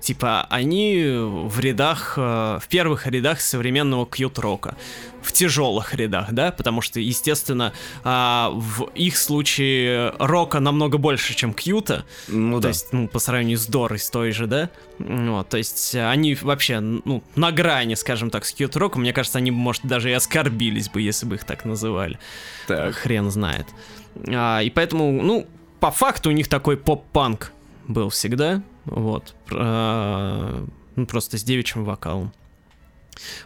Типа, 0.08 0.48
они 0.50 1.04
в 1.06 1.60
рядах, 1.60 2.14
э, 2.16 2.60
в 2.62 2.68
первых 2.70 3.08
рядах 3.08 3.42
современного 3.42 4.06
кьют-рока. 4.06 4.78
В 5.22 5.34
тяжелых 5.34 5.94
рядах, 5.94 6.32
да? 6.32 6.54
Потому 6.54 6.80
что, 6.80 7.02
естественно, 7.02 7.74
а, 8.06 8.52
в 8.54 8.86
их 8.96 9.18
случае 9.18 10.14
рока 10.18 10.62
намного 10.62 10.98
больше, 10.98 11.36
чем 11.36 11.54
кьюта. 11.54 12.06
Ну 12.30 12.56
то 12.56 12.62
да. 12.62 12.68
есть, 12.70 12.94
ну, 12.94 13.10
по 13.10 13.20
сравнению 13.20 13.58
с 13.58 13.66
Дорой, 13.66 14.00
с 14.00 14.10
той 14.10 14.32
же, 14.32 14.48
да? 14.48 14.70
Вот, 14.98 15.50
то 15.50 15.58
есть, 15.58 15.94
они 15.94 16.36
вообще, 16.36 16.80
ну, 16.80 17.22
на 17.36 17.52
грани, 17.52 17.96
скажем 17.96 18.30
так, 18.30 18.46
с 18.46 18.54
кьют-роком. 18.54 19.02
Мне 19.02 19.12
кажется, 19.12 19.40
они, 19.40 19.52
может, 19.52 19.84
даже 19.84 20.10
и 20.10 20.14
оскорбились 20.14 20.88
бы, 20.88 21.02
если 21.02 21.26
бы 21.26 21.36
их 21.36 21.44
так 21.44 21.66
называли. 21.66 22.18
Так. 22.68 22.96
Хрен 22.96 23.30
знает. 23.30 23.68
А, 24.26 24.62
и 24.62 24.70
поэтому, 24.70 25.22
ну, 25.22 25.48
по 25.82 25.92
факту 25.92 26.30
у 26.30 26.32
них 26.32 26.48
такой 26.48 26.78
поп-панк 26.78 27.52
был 27.88 28.10
всегда. 28.10 28.62
Вот. 28.86 29.36
Про- 29.46 30.66
ну, 30.96 31.06
просто 31.06 31.38
с 31.38 31.44
девичьим 31.44 31.86
вокалом. 31.86 32.34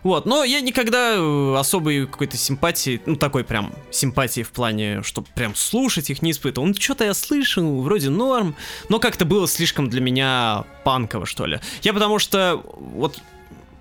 Вот, 0.04 0.26
но 0.26 0.44
я 0.44 0.62
никогда 0.62 1.16
э, 1.16 1.56
особой 1.58 2.06
какой-то 2.06 2.38
симпатии, 2.38 3.02
ну 3.06 3.16
такой 3.16 3.44
прям 3.44 3.74
симпатии 3.90 4.44
в 4.44 4.52
плане, 4.52 5.02
чтобы 5.04 5.28
прям 5.34 5.56
слушать 5.56 6.10
их 6.10 6.22
не 6.22 6.32
испытывал. 6.32 6.68
Ну 6.68 6.74
что-то 6.74 7.06
я 7.06 7.14
слышал, 7.14 7.82
вроде 7.82 8.10
норм, 8.10 8.56
но 8.90 9.00
как-то 9.00 9.26
было 9.26 9.48
слишком 9.48 9.90
для 9.90 10.02
меня 10.02 10.66
панково, 10.84 11.26
что 11.26 11.46
ли. 11.46 11.60
Я 11.84 11.94
потому 11.94 12.20
что 12.20 12.62
вот 12.76 13.22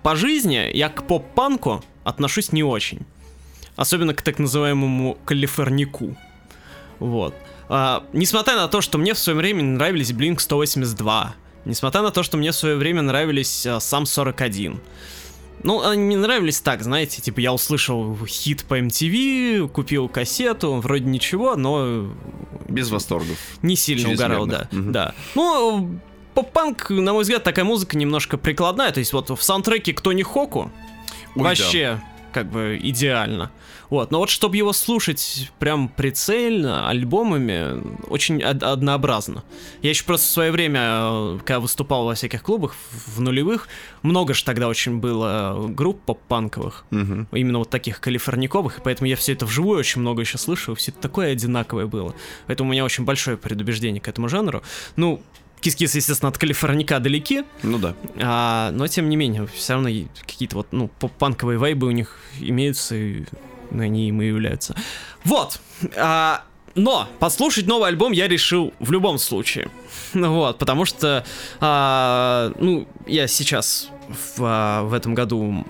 по 0.03 0.15
жизни 0.15 0.69
я 0.73 0.89
к 0.89 1.05
поп-панку 1.05 1.83
отношусь 2.03 2.51
не 2.51 2.63
очень. 2.63 3.05
Особенно 3.75 4.13
к 4.13 4.21
так 4.21 4.39
называемому 4.39 5.17
калифорнику. 5.25 6.15
Вот. 6.99 7.33
А, 7.73 8.03
несмотря 8.11 8.57
на 8.57 8.67
то, 8.67 8.81
что 8.81 8.97
мне 8.97 9.13
в 9.13 9.17
свое 9.17 9.37
время 9.37 9.63
нравились 9.63 10.11
Blink 10.11 10.39
182, 10.39 11.35
несмотря 11.63 12.01
на 12.01 12.11
то, 12.11 12.21
что 12.21 12.35
мне 12.35 12.51
в 12.51 12.55
свое 12.55 12.75
время 12.75 13.01
нравились 13.01 13.65
а, 13.65 13.79
сам 13.79 14.05
41. 14.05 14.81
Ну, 15.63 15.81
они 15.81 16.01
мне 16.01 16.17
нравились 16.17 16.59
так, 16.59 16.83
знаете, 16.83 17.21
типа 17.21 17.39
я 17.39 17.53
услышал 17.53 18.17
хит 18.25 18.65
по 18.65 18.77
MTV, 18.77 19.69
купил 19.69 20.09
кассету, 20.09 20.73
вроде 20.81 21.05
ничего, 21.05 21.55
но 21.55 22.11
Без 22.67 22.89
восторгов. 22.89 23.37
не 23.61 23.77
сильно 23.77 24.11
угорал, 24.11 24.47
да. 24.47 24.67
Мгм. 24.71 24.91
Да. 24.91 25.13
Ну, 25.35 25.97
поп-панк, 26.33 26.89
на 26.89 27.13
мой 27.13 27.21
взгляд, 27.21 27.43
такая 27.45 27.63
музыка 27.63 27.97
немножко 27.97 28.37
прикладная. 28.37 28.91
То 28.91 28.99
есть 28.99 29.13
вот 29.13 29.29
в 29.29 29.41
саундтреке 29.41 29.93
«Кто 29.93 30.11
не 30.11 30.23
Хоку» 30.23 30.69
Ой, 31.35 31.43
вообще 31.43 32.01
как 32.33 32.49
бы 32.51 32.77
идеально. 32.81 33.49
Вот, 33.91 34.09
но 34.09 34.17
вот 34.19 34.29
чтобы 34.29 34.55
его 34.57 34.71
слушать 34.73 35.51
прям 35.59 35.87
прицельно, 35.89 36.87
альбомами, 36.89 37.83
очень 38.07 38.41
од- 38.43 38.63
однообразно. 38.63 39.43
Я 39.81 39.89
еще 39.91 40.05
просто 40.05 40.27
в 40.27 40.29
свое 40.31 40.51
время, 40.51 40.79
э, 40.81 41.37
когда 41.45 41.59
выступал 41.59 42.05
во 42.05 42.15
всяких 42.15 42.41
клубах 42.41 42.73
в 43.07 43.19
нулевых, 43.21 43.67
много 44.01 44.33
же 44.33 44.43
тогда 44.45 44.69
очень 44.69 44.99
было 44.99 45.67
групп 45.67 46.01
поп-панковых, 46.05 46.85
Мгм. 46.89 47.27
именно 47.33 47.59
вот 47.59 47.69
таких 47.69 47.99
калифорниковых, 47.99 48.79
и 48.79 48.81
поэтому 48.81 49.07
я 49.09 49.15
все 49.17 49.33
это 49.33 49.45
вживую 49.45 49.77
очень 49.79 49.99
много 50.01 50.21
еще 50.21 50.37
слышал, 50.37 50.73
все 50.75 50.91
это 50.91 51.01
такое 51.01 51.33
одинаковое 51.33 51.85
было. 51.85 52.15
Поэтому 52.47 52.69
у 52.69 52.73
меня 52.73 52.85
очень 52.85 53.03
большое 53.03 53.35
предубеждение 53.37 53.99
к 54.01 54.07
этому 54.07 54.29
жанру. 54.29 54.63
Ну, 54.95 55.21
Кис-Кис, 55.59 55.93
естественно, 55.95 56.29
от 56.29 56.37
калифорника 56.39 56.99
далеки, 56.99 57.43
Ну 57.61 57.77
да. 57.77 57.93
а, 58.19 58.71
но 58.71 58.87
тем 58.87 59.09
не 59.09 59.15
менее, 59.15 59.45
все 59.53 59.73
равно 59.73 59.89
какие-то 60.25 60.55
вот, 60.55 60.67
ну, 60.71 60.89
поп-панковые 60.99 61.57
вайбы 61.59 61.85
у 61.87 61.91
них 61.91 62.17
имеются, 62.39 62.95
и 62.95 63.25
ну, 63.71 63.83
они 63.83 64.09
им 64.09 64.21
и 64.21 64.27
являются. 64.27 64.75
Вот. 65.23 65.59
а, 65.95 66.43
но 66.75 67.07
послушать 67.19 67.67
новый 67.67 67.89
альбом 67.89 68.11
я 68.11 68.27
решил 68.27 68.73
в 68.79 68.91
любом 68.91 69.17
случае. 69.17 69.69
Вот, 70.13 70.57
потому 70.57 70.85
что, 70.85 71.25
а, 71.59 72.51
ну, 72.59 72.87
я 73.07 73.27
сейчас 73.27 73.89
в, 74.09 74.41
а, 74.41 74.83
в 74.83 74.93
этом 74.93 75.13
году 75.13 75.65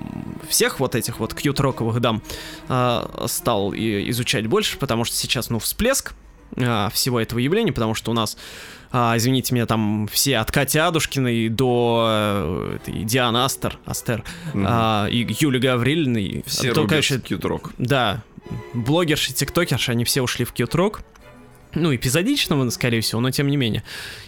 всех 0.49 0.79
вот 0.79 0.95
этих 0.95 1.19
вот 1.19 1.33
кьют-роковых 1.33 1.99
дам 1.99 2.21
а, 2.67 3.25
стал 3.27 3.73
и, 3.73 4.09
изучать 4.09 4.47
больше, 4.47 4.77
потому 4.77 5.05
что 5.05 5.15
сейчас, 5.15 5.49
ну, 5.49 5.59
всплеск 5.59 6.13
а, 6.57 6.89
всего 6.89 7.19
этого 7.19 7.39
явления, 7.39 7.71
потому 7.71 7.93
что 7.95 8.11
у 8.11 8.13
нас 8.13 8.37
а, 8.91 9.15
извините 9.15 9.53
меня, 9.53 9.65
там 9.65 10.07
все 10.11 10.37
от 10.37 10.51
Кати 10.51 10.77
Адушкиной 10.77 11.47
до 11.49 12.07
э, 12.09 12.75
этой, 12.75 13.03
Дианы 13.03 13.37
Астер, 13.37 13.79
Астер, 13.85 14.23
Мгм. 14.53 14.65
а, 14.67 15.07
и 15.09 15.25
Юли 15.39 15.59
Гаврилиной. 15.59 16.43
Все 16.45 16.73
короче, 16.73 17.19
cute 17.19 17.42
rock. 17.42 17.71
да, 17.77 18.21
блогерши, 18.73 19.33
тиктокерши, 19.33 19.91
они 19.91 20.03
все 20.03 20.21
ушли 20.21 20.43
в 20.45 20.51
cute 20.51 20.73
rock. 20.73 21.01
Ну, 21.73 21.95
эпизодично, 21.95 22.69
скорее 22.71 23.01
всего, 23.01 23.21
но 23.21 23.31
тем 23.31 23.47
не 23.47 23.57
менее. 23.57 23.83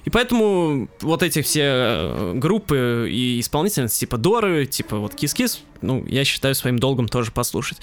И 0.05 0.09
поэтому 0.09 0.87
вот 1.01 1.23
эти 1.23 1.41
все 1.41 1.61
э, 1.65 2.33
группы 2.35 3.07
и 3.11 3.39
исполнительницы 3.39 3.99
типа 3.99 4.17
Доры, 4.17 4.65
типа 4.65 4.97
вот 4.97 5.15
Кис-Кис, 5.15 5.61
ну, 5.81 6.05
я 6.07 6.23
считаю 6.23 6.55
своим 6.55 6.79
долгом 6.79 7.07
тоже 7.07 7.31
послушать. 7.31 7.79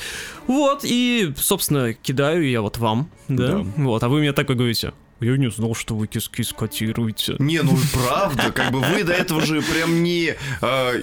Вот, 0.46 0.80
и, 0.84 1.32
собственно, 1.36 1.92
кидаю 1.92 2.48
я 2.48 2.62
вот 2.62 2.78
вам, 2.78 3.10
да, 3.28 3.48
Да. 3.58 3.66
вот, 3.76 4.02
а 4.02 4.08
вы 4.08 4.20
мне 4.20 4.32
такой 4.32 4.56
говорите, 4.56 4.92
я 5.20 5.36
не 5.36 5.50
знал, 5.50 5.74
что 5.74 5.94
вы 5.94 6.06
Кис-Кис 6.06 6.54
котируете. 6.54 7.36
Не, 7.38 7.62
ну 7.62 7.76
правда, 7.92 8.52
как 8.52 8.72
бы 8.72 8.80
вы 8.80 9.04
до 9.04 9.12
этого 9.12 9.42
же 9.42 9.60
прям 9.60 10.02
не 10.02 10.34
э, 10.62 11.02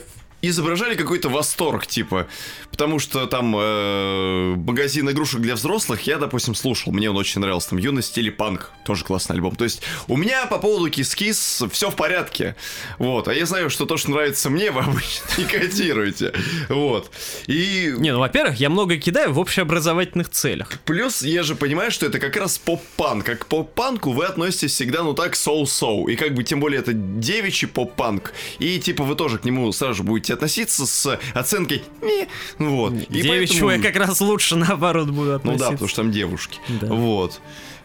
изображали 0.49 0.95
какой-то 0.95 1.29
восторг, 1.29 1.87
типа, 1.87 2.27
потому 2.71 2.99
что 2.99 3.25
там 3.27 3.55
э, 3.57 4.55
магазин 4.55 5.09
игрушек 5.09 5.41
для 5.41 5.55
взрослых 5.55 6.01
я, 6.07 6.17
допустим, 6.17 6.55
слушал, 6.55 6.91
мне 6.91 7.09
он 7.09 7.17
очень 7.17 7.41
нравился, 7.41 7.69
там 7.69 7.79
Юность 7.79 8.17
в 8.17 8.19
стиле 8.19 8.29
Панк, 8.29 8.71
тоже 8.85 9.03
классный 9.03 9.35
альбом. 9.35 9.55
То 9.55 9.63
есть 9.63 9.81
у 10.07 10.17
меня 10.17 10.45
по 10.45 10.57
поводу 10.57 10.89
Кис-Кис 10.89 11.63
все 11.71 11.89
в 11.89 11.95
порядке, 11.95 12.55
вот, 12.97 13.27
а 13.27 13.33
я 13.33 13.45
знаю, 13.45 13.69
что 13.69 13.85
то, 13.85 13.97
что 13.97 14.11
нравится 14.11 14.49
мне, 14.49 14.71
вы 14.71 14.81
обычно 14.81 15.25
не 15.37 15.45
котируете, 15.45 16.33
вот. 16.69 17.11
И 17.47 17.93
Не, 17.97 18.13
ну, 18.13 18.19
во-первых, 18.19 18.59
я 18.59 18.69
много 18.69 18.97
кидаю 18.97 19.33
в 19.33 19.39
общеобразовательных 19.39 20.29
целях. 20.29 20.79
Плюс 20.85 21.21
я 21.21 21.43
же 21.43 21.55
понимаю, 21.55 21.91
что 21.91 22.05
это 22.05 22.19
как 22.19 22.35
раз 22.35 22.57
поп-панк. 22.57 23.25
Как 23.25 23.39
к 23.39 23.45
поп-панку 23.47 24.11
вы 24.11 24.25
относитесь 24.25 24.71
всегда, 24.71 25.03
ну 25.03 25.13
так, 25.13 25.35
соу-соу. 25.35 26.07
И 26.07 26.15
как 26.15 26.33
бы 26.33 26.43
тем 26.43 26.59
более 26.59 26.79
это 26.79 26.93
девичий 26.93 27.67
поп-панк. 27.67 28.33
И 28.59 28.79
типа 28.79 29.03
вы 29.03 29.15
тоже 29.15 29.37
к 29.37 29.45
нему 29.45 29.71
сразу 29.71 29.95
же 29.95 30.03
будете 30.03 30.33
относиться 30.37 30.85
с 30.85 31.19
оценкой 31.33 31.83
«не». 32.01 32.27
Ну 32.59 32.75
Вот. 32.77 32.93
И 32.93 33.21
Девичью 33.21 33.57
я 33.57 33.65
поэтому- 33.65 33.83
как 33.83 33.95
раз 33.95 34.21
лучше 34.21 34.55
наоборот 34.55 35.09
буду 35.09 35.29
Ну 35.31 35.35
относиться. 35.35 35.65
да, 35.65 35.71
потому 35.71 35.87
что 35.89 36.01
там 36.03 36.11
девушки. 36.11 36.59
Да. 36.81 36.87
Вот. 36.87 37.41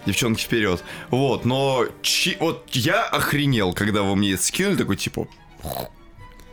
Девчонки 0.06 0.42
вперед. 0.42 0.82
Вот, 1.10 1.44
но 1.44 1.86
чи- 2.02 2.36
вот 2.40 2.66
я 2.72 3.02
охренел, 3.04 3.72
когда 3.72 4.02
вы 4.02 4.16
мне 4.16 4.32
это 4.32 4.42
скинули, 4.42 4.76
такой 4.76 4.96
типа. 4.96 5.28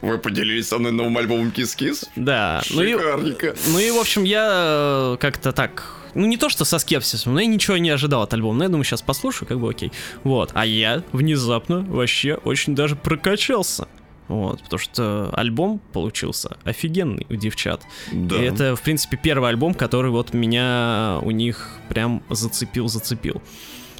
Вы 0.01 0.17
поделились 0.17 0.67
со 0.69 0.77
мной 0.77 0.91
новым 0.93 1.17
альбомом 1.17 1.51
Кис-Кис? 1.51 2.05
Да, 2.15 2.61
ну 2.69 2.81
и, 2.83 2.93
Шикарненько. 2.93 3.55
ну 3.67 3.79
и, 3.79 3.91
в 3.91 3.97
общем, 3.97 4.23
я 4.23 4.47
э, 4.51 5.17
как-то 5.19 5.51
так... 5.51 5.95
Ну, 6.15 6.25
не 6.25 6.37
то, 6.37 6.47
что 6.49 6.63
со 6.65 6.79
скепсисом, 6.79 7.33
но 7.33 7.41
я 7.41 7.45
ничего 7.47 7.77
не 7.77 7.89
ожидал 7.89 8.23
от 8.23 8.33
альбома. 8.33 8.57
Но 8.59 8.63
я 8.63 8.69
думаю, 8.69 8.83
сейчас 8.85 9.01
послушаю, 9.01 9.47
как 9.47 9.59
бы 9.59 9.69
окей. 9.69 9.91
Вот. 10.23 10.51
А 10.53 10.65
я 10.65 11.03
внезапно 11.11 11.81
вообще 11.81 12.35
очень 12.35 12.75
даже 12.75 12.95
прокачался. 12.95 13.87
Вот, 14.29 14.61
потому 14.63 14.79
что 14.79 15.31
альбом 15.33 15.81
получился 15.91 16.57
офигенный 16.63 17.25
у 17.29 17.35
девчат. 17.35 17.81
Да. 18.13 18.35
И 18.37 18.41
это, 18.43 18.75
в 18.75 18.81
принципе, 18.81 19.17
первый 19.17 19.49
альбом, 19.49 19.73
который 19.73 20.11
вот 20.11 20.33
меня 20.33 21.17
у 21.23 21.31
них 21.31 21.71
прям 21.89 22.21
зацепил-зацепил. 22.29 23.41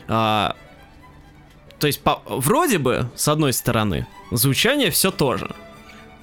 А, 0.07 0.55
то 1.79 1.87
есть, 1.87 2.01
по- 2.01 2.21
вроде 2.27 2.77
бы, 2.77 3.09
с 3.15 3.27
одной 3.27 3.53
стороны, 3.53 4.05
звучание 4.31 4.91
все 4.91 5.09
то 5.11 5.35
же. 5.35 5.49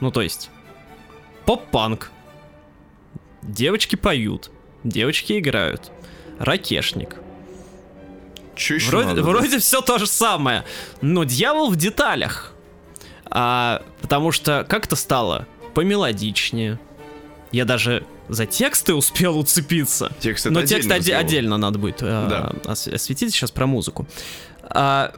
Ну, 0.00 0.10
то 0.12 0.22
есть, 0.22 0.50
поп-панк. 1.44 2.12
Девочки 3.42 3.96
поют, 3.96 4.50
девочки 4.84 5.38
играют. 5.38 5.90
Ракешник. 6.38 7.16
Чё 8.54 8.76
еще 8.76 8.90
Вроде, 8.90 9.08
надо, 9.08 9.22
да? 9.22 9.28
вроде 9.30 9.58
все 9.58 9.80
то 9.80 9.98
же 9.98 10.06
самое, 10.06 10.64
но 11.00 11.24
дьявол 11.24 11.70
в 11.70 11.76
деталях. 11.76 12.52
А, 13.30 13.82
потому 14.00 14.32
что 14.32 14.64
как-то 14.68 14.96
стало 14.96 15.46
помелодичнее. 15.74 16.78
Я 17.52 17.64
даже 17.64 18.04
за 18.28 18.46
тексты 18.46 18.94
успел 18.94 19.38
уцепиться. 19.38 20.12
Текст 20.20 20.46
Но 20.46 20.62
текст 20.62 20.90
оде- 20.90 21.14
отдельно 21.14 21.58
надо 21.58 21.78
будет 21.78 22.02
э, 22.02 22.26
Да. 22.28 22.52
ос- 22.70 22.88
осветить 22.88 23.32
сейчас 23.32 23.50
про 23.50 23.66
музыку. 23.66 24.06
А, 24.62 25.12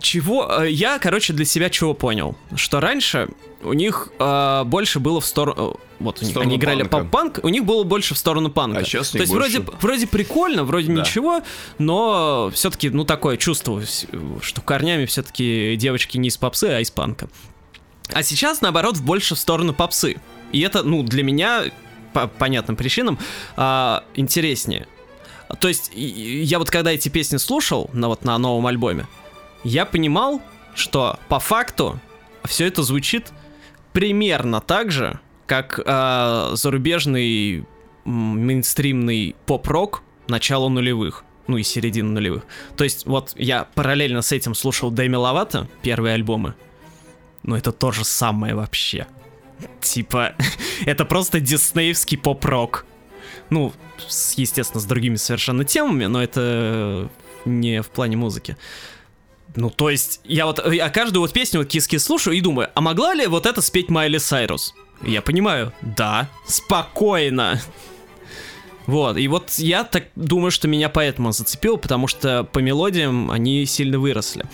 чего 0.00 0.48
э, 0.62 0.70
я, 0.70 0.98
короче, 0.98 1.32
для 1.32 1.44
себя 1.44 1.70
чего 1.70 1.94
понял, 1.94 2.36
что 2.54 2.80
раньше 2.80 3.28
у 3.62 3.72
них 3.72 4.10
э, 4.18 4.62
больше 4.64 5.00
было 5.00 5.20
в 5.20 5.26
сторону, 5.26 5.78
вот 6.00 6.22
у 6.22 6.24
них, 6.24 6.36
они 6.36 6.56
играли 6.56 6.82
поп-панк, 6.82 7.40
у 7.42 7.48
них 7.48 7.64
было 7.64 7.84
больше 7.84 8.14
в 8.14 8.18
сторону 8.18 8.50
панка. 8.50 8.78
А 8.80 8.82
у 8.82 8.84
То 8.84 9.18
есть 9.18 9.32
вроде 9.32 9.60
больше- 9.60 9.78
вроде 9.80 10.06
прикольно, 10.06 10.64
вроде 10.64 10.88
Да. 10.88 11.00
ничего, 11.00 11.42
но 11.78 12.50
все-таки 12.52 12.90
ну 12.90 13.04
такое 13.04 13.36
чувство, 13.36 13.82
что 14.40 14.60
корнями 14.60 15.04
все-таки 15.04 15.76
девочки 15.76 16.16
не 16.18 16.28
из 16.28 16.36
попсы, 16.36 16.64
а 16.64 16.80
из 16.80 16.90
панка. 16.90 17.28
А 18.12 18.22
сейчас 18.22 18.60
наоборот 18.60 18.98
больше 18.98 19.34
в 19.34 19.38
сторону 19.38 19.72
попсы. 19.72 20.16
И 20.52 20.60
это, 20.60 20.82
ну, 20.82 21.04
для 21.04 21.22
меня 21.22 21.64
по 22.12 22.26
понятным 22.26 22.74
причинам 22.76 23.18
а, 23.56 24.02
интереснее. 24.16 24.88
То 25.60 25.68
есть, 25.68 25.92
я 25.94 26.58
вот 26.58 26.70
когда 26.70 26.90
эти 26.92 27.08
песни 27.08 27.36
слушал 27.36 27.88
на, 27.92 28.08
вот, 28.08 28.24
на 28.24 28.36
новом 28.38 28.66
альбоме, 28.66 29.06
я 29.62 29.84
понимал, 29.84 30.42
что 30.74 31.18
по 31.28 31.38
факту 31.38 32.00
все 32.44 32.66
это 32.66 32.82
звучит 32.82 33.28
примерно 33.92 34.60
так 34.60 34.90
же, 34.90 35.20
как 35.50 35.80
а, 35.84 36.52
зарубежный 36.54 37.64
мейнстримный 38.04 39.34
поп-рок 39.46 40.04
начала 40.28 40.68
нулевых. 40.68 41.24
Ну 41.48 41.56
и 41.56 41.64
середины 41.64 42.08
нулевых. 42.08 42.44
То 42.76 42.84
есть, 42.84 43.04
вот 43.04 43.32
я 43.34 43.64
параллельно 43.74 44.22
с 44.22 44.30
этим 44.30 44.54
слушал 44.54 44.92
Дэми 44.92 45.16
Ловато, 45.16 45.66
первые 45.82 46.14
альбомы. 46.14 46.54
Но 47.42 47.56
это 47.56 47.72
то 47.72 47.90
же 47.90 48.04
самое 48.04 48.54
вообще. 48.54 49.08
Типа, 49.80 50.34
это 50.86 51.04
просто 51.04 51.40
диснеевский 51.40 52.16
поп-рок. 52.16 52.86
Ну, 53.50 53.72
с- 54.06 54.34
естественно, 54.34 54.80
с 54.80 54.84
другими 54.84 55.16
совершенно 55.16 55.64
темами, 55.64 56.04
но 56.04 56.22
это 56.22 57.10
не 57.44 57.82
в 57.82 57.88
плане 57.88 58.16
музыки. 58.16 58.56
Ну, 59.56 59.68
то 59.68 59.90
есть, 59.90 60.20
я 60.22 60.46
вот, 60.46 60.64
я 60.72 60.90
каждую 60.90 61.22
вот 61.22 61.32
песню 61.32 61.58
вот 61.58 61.68
киски 61.68 61.98
слушаю 61.98 62.36
и 62.36 62.40
думаю, 62.40 62.68
а 62.72 62.80
могла 62.80 63.14
ли 63.14 63.26
вот 63.26 63.46
это 63.46 63.60
спеть 63.60 63.90
Майли 63.90 64.18
Сайрус? 64.18 64.74
Я 65.02 65.22
понимаю, 65.22 65.72
да, 65.82 66.28
спокойно. 66.46 67.60
Вот, 68.86 69.18
и 69.18 69.28
вот 69.28 69.50
я 69.58 69.84
так 69.84 70.06
думаю, 70.16 70.50
что 70.50 70.66
меня 70.66 70.88
поэтому 70.88 71.30
зацепило, 71.30 71.76
потому 71.76 72.08
что 72.08 72.42
по 72.44 72.58
мелодиям 72.58 73.30
они 73.30 73.64
сильно 73.64 74.00
выросли. 74.00 74.44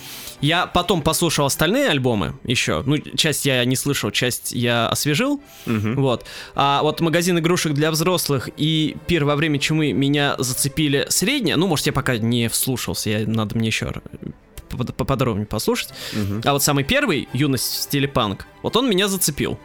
Я 0.41 0.67
потом 0.67 1.01
послушал 1.01 1.47
остальные 1.47 1.89
альбомы 1.89 2.35
еще. 2.43 2.83
Ну, 2.85 2.97
часть 2.99 3.47
я 3.47 3.65
не 3.65 3.75
слышал, 3.75 4.11
часть 4.11 4.51
я 4.51 4.89
освежил. 4.89 5.41
Мгм. 5.65 5.95
Вот. 5.95 6.25
А 6.53 6.83
вот 6.83 7.01
магазин 7.01 7.39
игрушек 7.39 7.73
для 7.73 7.89
взрослых 7.89 8.49
и 8.57 8.95
пир 9.07 9.25
во 9.25 9.35
время 9.35 9.57
чумы 9.57 9.91
меня 9.93 10.35
зацепили 10.37 11.07
среднее. 11.09 11.55
Ну, 11.55 11.65
может, 11.65 11.87
я 11.87 11.93
пока 11.93 12.17
не 12.17 12.47
вслушался, 12.49 13.09
я, 13.09 13.25
надо 13.25 13.57
мне 13.57 13.67
еще 13.69 13.91
поп- 14.69 14.93
поподробнее 14.93 15.47
послушать. 15.47 15.89
Мгм. 16.13 16.41
А 16.45 16.53
вот 16.53 16.61
самый 16.61 16.83
первый, 16.83 17.27
юность 17.33 17.65
в 17.71 17.81
стиле 17.81 18.07
панк, 18.07 18.45
вот 18.61 18.75
он 18.75 18.87
меня 18.87 19.07
зацепил. 19.07 19.57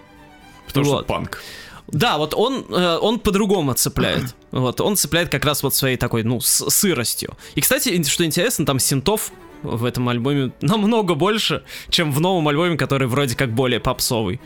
Потому 0.73 0.85
что 0.87 0.97
Вот. 0.97 1.07
панк. 1.07 1.43
Да, 1.89 2.17
вот 2.17 2.33
он, 2.35 2.65
э, 2.71 2.99
он 3.01 3.19
по-другому 3.19 3.75
цепляет. 3.75 4.35
Вот, 4.53 4.81
он 4.83 4.97
цепляет 4.97 5.31
как 5.31 5.45
раз 5.47 5.63
вот 5.63 5.75
своей 5.75 5.97
такой, 5.97 6.23
ну, 6.25 6.41
с- 6.41 6.69
сыростью. 6.71 7.37
И, 7.55 7.61
кстати, 7.63 8.03
что 8.05 8.25
интересно, 8.25 8.67
там 8.67 8.79
синтов 8.79 9.33
в 9.63 9.85
этом 9.87 10.09
альбоме 10.11 10.53
намного 10.61 11.15
больше, 11.15 11.63
чем 11.89 12.13
в 12.13 12.21
новом 12.21 12.49
альбоме, 12.49 12.77
который 12.77 13.09
вроде 13.09 13.35
как 13.35 13.53
более 13.55 13.81
попсовый. 13.81 14.41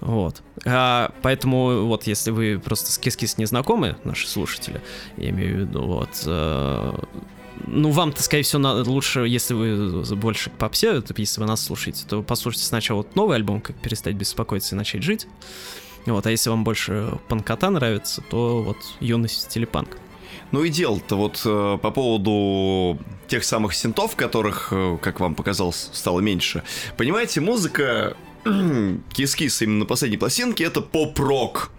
Вот. 0.00 0.42
А, 0.66 1.12
поэтому, 1.22 1.84
вот, 1.86 2.06
если 2.08 2.30
вы 2.32 2.60
просто 2.62 2.90
с 2.92 2.98
Кис-Кис 2.98 3.38
не 3.38 3.46
знакомы, 3.46 3.96
наши 4.04 4.26
слушатели, 4.28 4.80
я 5.16 5.30
имею 5.30 5.56
в 5.56 5.60
виду, 5.60 5.82
вот, 5.82 6.10
э, 6.26 6.92
ну, 7.66 7.90
вам-то, 7.90 8.22
скорее 8.22 8.42
всего, 8.42 8.60
надо 8.60 8.88
лучше, 8.88 9.20
если 9.20 9.54
вы 9.54 10.02
больше 10.16 10.50
к 10.50 10.54
попсе, 10.54 11.02
если 11.16 11.40
вы 11.40 11.46
нас 11.46 11.64
слушаете, 11.64 12.04
то 12.08 12.22
послушайте 12.22 12.66
сначала 12.66 12.98
вот 12.98 13.16
новый 13.16 13.36
альбом, 13.36 13.60
как 13.60 13.76
перестать 13.76 14.14
беспокоиться 14.14 14.74
и 14.74 14.78
начать 14.78 15.02
жить. 15.02 15.26
Вот, 16.06 16.26
а 16.26 16.30
если 16.30 16.50
вам 16.50 16.64
больше 16.64 17.18
панкота 17.28 17.70
нравится, 17.70 18.22
то 18.28 18.62
вот 18.62 18.76
юность 19.00 19.56
в 19.56 19.66
панк. 19.66 19.96
Ну 20.50 20.62
и 20.62 20.68
дело-то 20.68 21.16
вот 21.16 21.40
э, 21.44 21.78
по 21.80 21.90
поводу 21.90 22.98
тех 23.26 23.42
самых 23.44 23.74
синтов, 23.74 24.14
которых, 24.14 24.68
э, 24.70 24.98
как 25.00 25.20
вам 25.20 25.34
показалось, 25.34 25.90
стало 25.92 26.20
меньше. 26.20 26.62
Понимаете, 26.96 27.40
музыка 27.40 28.16
Кис-Кис 29.12 29.62
именно 29.62 29.80
на 29.80 29.86
последней 29.86 30.18
пластинке 30.18 30.64
это 30.64 30.80
поп-рок, 30.80 31.70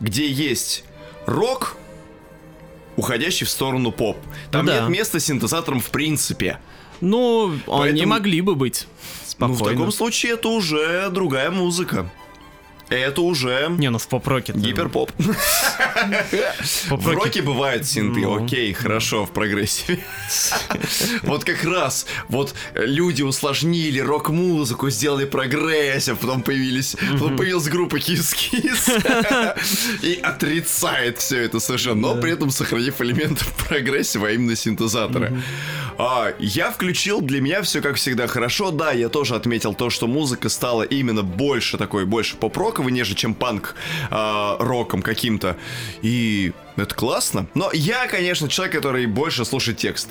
где 0.00 0.26
есть 0.26 0.84
рок, 1.26 1.76
уходящий 2.96 3.46
в 3.46 3.50
сторону 3.50 3.92
поп. 3.92 4.16
Там 4.50 4.66
Ну 4.66 4.72
да. 4.72 4.80
нет 4.80 4.88
места 4.90 5.20
синтезаторам 5.20 5.80
в 5.80 5.90
принципе. 5.90 6.58
Ну, 7.00 7.48
они 7.50 7.60
Поэтому- 7.66 8.06
могли 8.06 8.40
бы 8.40 8.54
быть. 8.54 8.86
Ну, 9.38 9.48
в 9.48 9.54
Спокойно. 9.56 9.78
таком 9.78 9.92
случае 9.92 10.32
это 10.32 10.48
уже 10.48 11.08
другая 11.10 11.50
музыка. 11.50 12.08
Это 12.92 13.22
уже 13.22 13.68
Не, 13.78 13.90
ну 13.90 13.98
в 13.98 14.06
поп-роке. 14.08 14.52
гиперпоп. 14.54 15.10
В 16.90 17.08
роке 17.08 17.42
бывают 17.42 17.86
синты, 17.86 18.20
Ну. 18.20 18.44
окей, 18.44 18.72
хорошо, 18.72 19.24
в 19.24 19.30
прогрессиве. 19.32 19.98
Вот 21.22 21.44
как 21.44 21.64
раз, 21.64 22.06
вот 22.28 22.54
люди 22.74 23.22
усложнили 23.22 23.98
рок-музыку, 24.00 24.90
сделали 24.90 25.24
прогрессив, 25.24 26.18
потом 26.18 26.42
появились, 26.42 26.96
потом 27.12 27.36
появилась 27.36 27.68
группа 27.68 27.96
Кис-Кис 27.96 29.58
и 30.02 30.20
отрицает 30.20 31.18
все 31.18 31.38
это 31.42 31.60
совершенно, 31.60 32.00
но 32.14 32.20
при 32.20 32.32
этом 32.32 32.50
сохранив 32.50 33.00
элементы 33.00 33.44
прогрессива, 33.68 34.28
а 34.28 34.30
именно 34.32 34.56
синтезатора. 34.56 35.32
А, 35.98 36.32
я 36.38 36.70
включил, 36.70 37.20
для 37.20 37.40
меня 37.40 37.62
все 37.62 37.80
как 37.80 37.96
всегда 37.96 38.26
хорошо, 38.26 38.70
да, 38.70 38.92
я 38.92 39.08
тоже 39.08 39.34
отметил 39.34 39.74
то, 39.74 39.90
что 39.90 40.06
музыка 40.06 40.48
стала 40.48 40.82
именно 40.82 41.22
больше 41.22 41.78
такой, 41.78 42.04
больше 42.06 42.36
поп-роковой, 42.82 42.92
нежели 42.92 43.14
чем 43.14 43.34
панк 43.34 43.74
а, 44.10 44.56
роком 44.58 45.02
каким-то. 45.02 45.56
И 46.02 46.52
это 46.76 46.94
классно. 46.94 47.46
Но 47.54 47.70
я, 47.72 48.06
конечно, 48.06 48.48
человек, 48.48 48.74
который 48.76 49.06
больше 49.06 49.44
слушает 49.44 49.78
текст. 49.78 50.08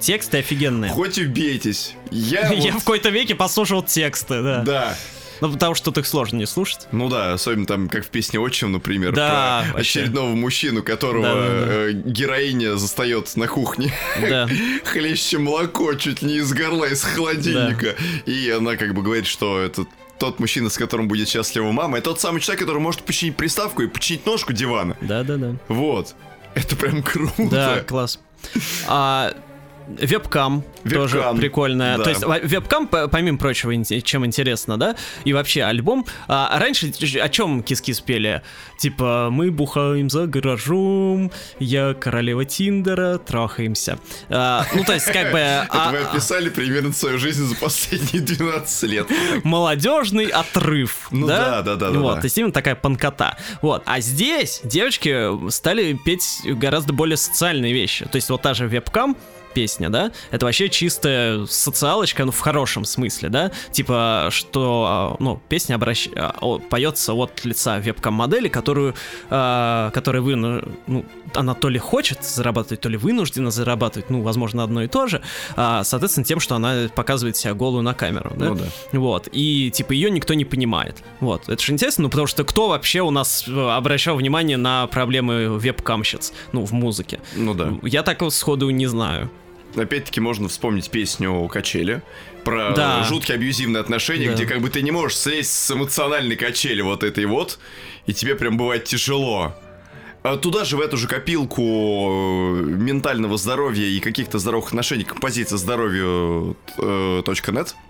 Тексты 0.00 0.38
офигенные. 0.38 0.92
Хоть 0.92 1.18
убейтесь. 1.18 1.94
Я, 2.10 2.48
Я 2.52 2.70
в 2.70 2.74
вот- 2.74 2.80
какой-то 2.82 3.10
веке 3.10 3.34
послушал 3.34 3.82
тексты, 3.82 4.42
да. 4.42 4.62
Да. 4.62 4.98
Ну, 5.40 5.52
потому 5.52 5.76
что 5.76 5.92
тут 5.92 5.98
их 5.98 6.06
сложно 6.08 6.36
не 6.38 6.46
слушать. 6.46 6.88
Ну 6.90 7.08
да, 7.08 7.32
особенно 7.32 7.64
там, 7.64 7.88
как 7.88 8.04
в 8.04 8.08
песне 8.08 8.40
«Отчим», 8.40 8.72
например, 8.72 9.12
Да, 9.12 9.62
про 9.68 9.72
вообще. 9.74 10.00
очередного 10.00 10.34
мужчину, 10.34 10.82
которого 10.82 11.22
Да-да-да. 11.22 11.72
э, 11.90 11.92
героиня 11.92 12.74
застает 12.76 13.36
на 13.36 13.46
кухне. 13.46 13.92
Да. 14.20 14.48
хлеще 14.84 15.38
молоко 15.38 15.94
чуть 15.94 16.22
не 16.22 16.38
из 16.38 16.52
горла, 16.52 16.86
из 16.86 17.04
холодильника. 17.04 17.94
И 18.26 18.50
она 18.50 18.74
как 18.74 18.94
бы 18.94 19.02
говорит, 19.02 19.28
что 19.28 19.60
это 19.60 19.86
тот 20.18 20.38
мужчина, 20.40 20.68
с 20.68 20.76
которым 20.76 21.08
будет 21.08 21.28
счастлива 21.28 21.70
мама, 21.70 21.98
это 21.98 22.10
тот 22.10 22.20
самый 22.20 22.40
человек, 22.40 22.60
который 22.60 22.78
может 22.78 23.02
починить 23.02 23.36
приставку 23.36 23.82
и 23.82 23.86
починить 23.86 24.26
ножку 24.26 24.52
дивана. 24.52 24.96
Да, 25.00 25.22
да, 25.22 25.36
да. 25.36 25.56
Вот. 25.68 26.14
Это 26.54 26.76
прям 26.76 27.02
круто. 27.02 27.48
Да, 27.50 27.80
класс. 27.80 28.18
А, 28.86 29.34
Вебкам, 29.88 30.64
тоже 30.88 31.24
прикольная. 31.36 31.96
да. 31.98 32.04
То 32.04 32.10
есть 32.10 32.24
вебкам, 32.44 32.86
по- 32.86 33.08
помимо 33.08 33.38
прочего, 33.38 33.72
чем 34.02 34.26
интересно, 34.26 34.78
да, 34.78 34.96
и 35.24 35.32
вообще 35.32 35.62
альбом. 35.62 36.06
А, 36.28 36.58
раньше 36.58 36.92
о 37.20 37.28
чем 37.28 37.62
киски 37.62 37.94
пели? 38.04 38.42
Типа, 38.78 39.28
мы 39.30 39.50
бухаем 39.50 40.08
за 40.10 40.26
гаражом, 40.26 41.32
я 41.58 41.94
королева 41.94 42.44
Тиндера, 42.44 43.18
трахаемся. 43.18 43.98
А, 44.28 44.64
ну, 44.74 44.84
то 44.84 44.94
есть, 44.94 45.06
как 45.06 45.32
бы... 45.32 45.38
Это 45.38 45.66
а- 45.70 45.90
вы 45.90 45.98
описали 45.98 46.48
примерно 46.48 46.92
свою 46.92 47.18
жизнь 47.18 47.44
за 47.44 47.56
последние 47.56 48.22
12 48.22 48.82
лет. 48.84 49.06
молодежный 49.44 50.26
отрыв. 50.26 51.08
Ну 51.10 51.26
да, 51.26 51.62
да, 51.62 51.74
да, 51.76 51.90
Вот, 51.90 52.20
то 52.20 52.24
есть 52.26 52.38
именно 52.38 52.52
такая 52.52 52.74
панкота. 52.74 53.36
Вот, 53.62 53.82
а 53.86 54.00
здесь 54.00 54.60
девочки 54.64 55.50
стали 55.50 55.98
петь 56.04 56.42
гораздо 56.44 56.92
более 56.92 57.16
социальные 57.16 57.72
вещи. 57.72 58.04
То 58.04 58.16
есть 58.16 58.30
вот 58.30 58.42
та 58.42 58.54
же 58.54 58.66
вебкам 58.66 59.16
песня, 59.58 59.90
да, 59.90 60.12
это 60.30 60.46
вообще 60.46 60.68
чистая 60.68 61.44
социалочка, 61.46 62.24
ну, 62.24 62.30
в 62.30 62.38
хорошем 62.38 62.84
смысле, 62.84 63.28
да, 63.28 63.50
типа, 63.72 64.28
что, 64.30 64.86
а, 64.88 65.16
ну, 65.18 65.40
песня 65.48 65.74
обращ... 65.74 66.08
а, 66.14 66.58
поется 66.70 67.12
от 67.12 67.44
лица 67.44 67.80
вебкам-модели, 67.80 68.46
которую, 68.46 68.94
а, 69.30 69.90
которая 69.90 70.22
вы, 70.22 70.36
ну, 70.36 71.04
она 71.34 71.54
то 71.54 71.68
ли 71.70 71.80
хочет 71.80 72.22
зарабатывать, 72.22 72.80
то 72.82 72.88
ли 72.88 72.96
вынуждена 72.96 73.50
зарабатывать, 73.50 74.10
ну, 74.10 74.22
возможно, 74.22 74.62
одно 74.62 74.84
и 74.84 74.86
то 74.86 75.08
же, 75.08 75.22
а, 75.56 75.82
соответственно, 75.82 76.24
тем, 76.24 76.38
что 76.38 76.54
она 76.54 76.88
показывает 76.94 77.36
себя 77.36 77.54
голую 77.54 77.82
на 77.82 77.94
камеру, 77.94 78.30
да? 78.36 78.50
Ну 78.50 78.54
да. 78.54 78.64
Вот, 78.92 79.28
и 79.32 79.72
типа 79.72 79.92
ее 79.92 80.08
никто 80.08 80.34
не 80.34 80.44
понимает. 80.44 81.02
Вот, 81.18 81.48
это 81.48 81.60
же 81.60 81.72
интересно, 81.72 82.02
ну 82.02 82.10
потому 82.10 82.28
что 82.28 82.44
кто 82.44 82.68
вообще 82.68 83.00
у 83.00 83.10
нас 83.10 83.44
э, 83.48 83.70
обращал 83.70 84.14
внимание 84.14 84.56
на 84.56 84.86
проблемы 84.86 85.58
вебкамщиц, 85.58 86.32
ну, 86.52 86.64
в 86.64 86.70
музыке? 86.70 87.18
Ну 87.34 87.54
да. 87.54 87.72
Я 87.82 88.04
так 88.04 88.22
сходу 88.30 88.70
не 88.70 88.86
знаю. 88.86 89.28
Опять-таки 89.76 90.20
можно 90.20 90.48
вспомнить 90.48 90.90
песню 90.90 91.46
«Качели» 91.48 92.02
про 92.44 92.72
Да. 92.74 93.04
жуткие 93.04 93.34
абьюзивные 93.36 93.80
отношения, 93.80 94.28
Да. 94.28 94.34
где 94.34 94.46
как 94.46 94.60
бы 94.60 94.70
ты 94.70 94.82
не 94.82 94.90
можешь 94.90 95.18
слезть 95.18 95.52
с 95.52 95.70
эмоциональной 95.70 96.36
качели 96.36 96.80
вот 96.80 97.02
этой 97.04 97.26
вот, 97.26 97.58
и 98.06 98.12
тебе 98.14 98.34
прям 98.34 98.56
бывает 98.56 98.84
тяжело. 98.84 99.54
А 100.24 100.36
Туда 100.36 100.64
же, 100.64 100.76
в 100.76 100.80
эту 100.80 100.96
же 100.96 101.06
копилку 101.06 101.62
э, 101.62 102.62
ментального 102.64 103.38
здоровья 103.38 103.86
и 103.86 104.00
каких-то 104.00 104.38
здоровых 104.38 104.68
отношений 104.68 105.04
композиция 105.04 105.56
здоровью 105.58 106.56
э, 106.76 107.22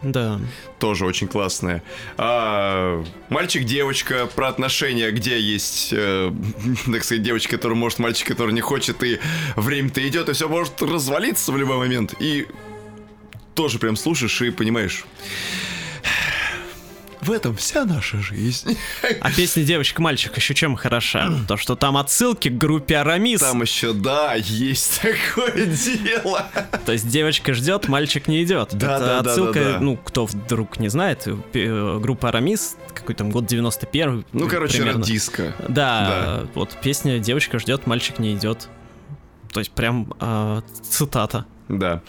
Да. 0.02 0.38
тоже 0.78 1.06
очень 1.06 1.26
классная. 1.26 1.82
А, 2.16 3.02
Мальчик-девочка 3.30 4.28
про 4.36 4.48
отношения, 4.48 5.10
где 5.10 5.40
есть, 5.40 5.88
э, 5.92 6.30
так 6.92 7.02
сказать, 7.02 7.22
девочка, 7.22 7.56
которая 7.56 7.78
может, 7.78 7.98
мальчик, 7.98 8.28
который 8.28 8.52
не 8.52 8.60
хочет, 8.60 9.02
и 9.02 9.18
время-то 9.56 10.06
идет, 10.06 10.28
и 10.28 10.32
все 10.34 10.48
может 10.48 10.80
развалиться 10.82 11.50
в 11.50 11.56
любой 11.56 11.78
момент. 11.78 12.14
И 12.20 12.46
тоже 13.54 13.78
прям 13.78 13.96
слушаешь 13.96 14.40
и 14.42 14.50
понимаешь. 14.50 15.04
В 17.28 17.32
этом 17.32 17.54
вся 17.54 17.84
наша 17.84 18.18
жизнь. 18.22 18.78
А 19.20 19.30
песня 19.30 19.62
«Девочка-мальчик» 19.62 20.34
еще 20.38 20.54
чем 20.54 20.76
хороша? 20.76 21.30
То, 21.48 21.58
что 21.58 21.76
там 21.76 21.98
отсылки 21.98 22.48
к 22.48 22.56
группе 22.56 22.96
Арамис. 22.96 23.40
Там 23.40 23.60
еще, 23.60 23.92
да, 23.92 24.34
есть 24.34 25.02
такое 25.34 25.66
дело. 25.66 26.46
То 26.86 26.92
есть 26.92 27.06
девочка 27.06 27.52
ждет, 27.52 27.86
мальчик 27.88 28.28
не 28.28 28.42
идет. 28.42 28.70
Да, 28.72 28.96
Это 28.96 29.04
да, 29.06 29.20
да, 29.20 29.30
отсылка, 29.30 29.60
да, 29.64 29.72
да. 29.72 29.80
ну, 29.80 29.98
кто 29.98 30.24
вдруг 30.24 30.80
не 30.80 30.88
знает, 30.88 31.26
э, 31.26 31.98
группа 32.00 32.30
Арамис, 32.30 32.78
какой 32.94 33.14
там 33.14 33.30
год 33.30 33.44
91 33.44 34.24
Ну, 34.32 34.48
короче, 34.48 34.78
примерно. 34.78 35.00
радиска. 35.00 35.54
Да, 35.68 36.44
вот 36.54 36.78
песня 36.82 37.18
«Девочка 37.18 37.58
ждет, 37.58 37.86
мальчик 37.86 38.18
не 38.18 38.32
идет». 38.34 38.68
То 39.52 39.60
есть 39.60 39.72
прям 39.72 40.14
а, 40.18 40.62
цитата. 40.82 41.44
Да. 41.68 42.00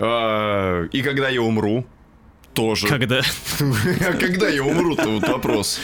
А, 0.00 0.84
И 0.92 1.00
когда 1.02 1.28
я 1.28 1.42
умру, 1.42 1.86
тоже. 2.54 2.86
Когда... 2.88 3.20
А 3.60 4.12
когда 4.14 4.48
я 4.48 4.62
умру-то, 4.64 5.08
вот 5.08 5.28
вопрос. 5.28 5.78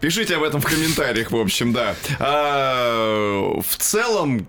Пишите 0.00 0.36
об 0.36 0.42
этом 0.44 0.62
в 0.62 0.64
комментариях, 0.64 1.30
в 1.30 1.36
общем, 1.36 1.74
да. 1.74 1.94
А, 2.18 3.60
в 3.60 3.76
целом, 3.76 4.46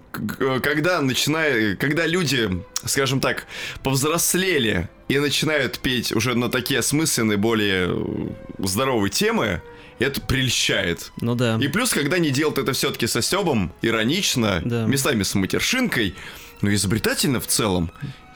когда 0.63 1.01
начинает, 1.01 1.77
когда 1.77 2.07
люди, 2.07 2.49
скажем 2.85 3.19
так, 3.19 3.47
повзрослели 3.83 4.87
и 5.09 5.19
начинают 5.19 5.79
петь 5.79 6.13
уже 6.13 6.35
на 6.35 6.49
такие 6.49 6.79
осмысленные, 6.79 7.37
более 7.37 7.93
здоровые 8.59 9.09
темы, 9.11 9.61
это 9.99 10.21
прельщает. 10.21 11.11
Ну 11.19 11.35
да. 11.35 11.57
И 11.61 11.67
плюс, 11.67 11.89
когда 11.91 12.15
они 12.15 12.29
делают 12.29 12.57
это 12.57 12.71
все-таки 12.71 13.05
со 13.07 13.21
стебом, 13.21 13.73
иронично, 13.81 14.61
Да. 14.63 14.85
местами 14.85 15.23
с 15.23 15.35
матершинкой, 15.35 16.15
но 16.61 16.73
изобретательно 16.73 17.41
в 17.41 17.47
целом, 17.47 17.91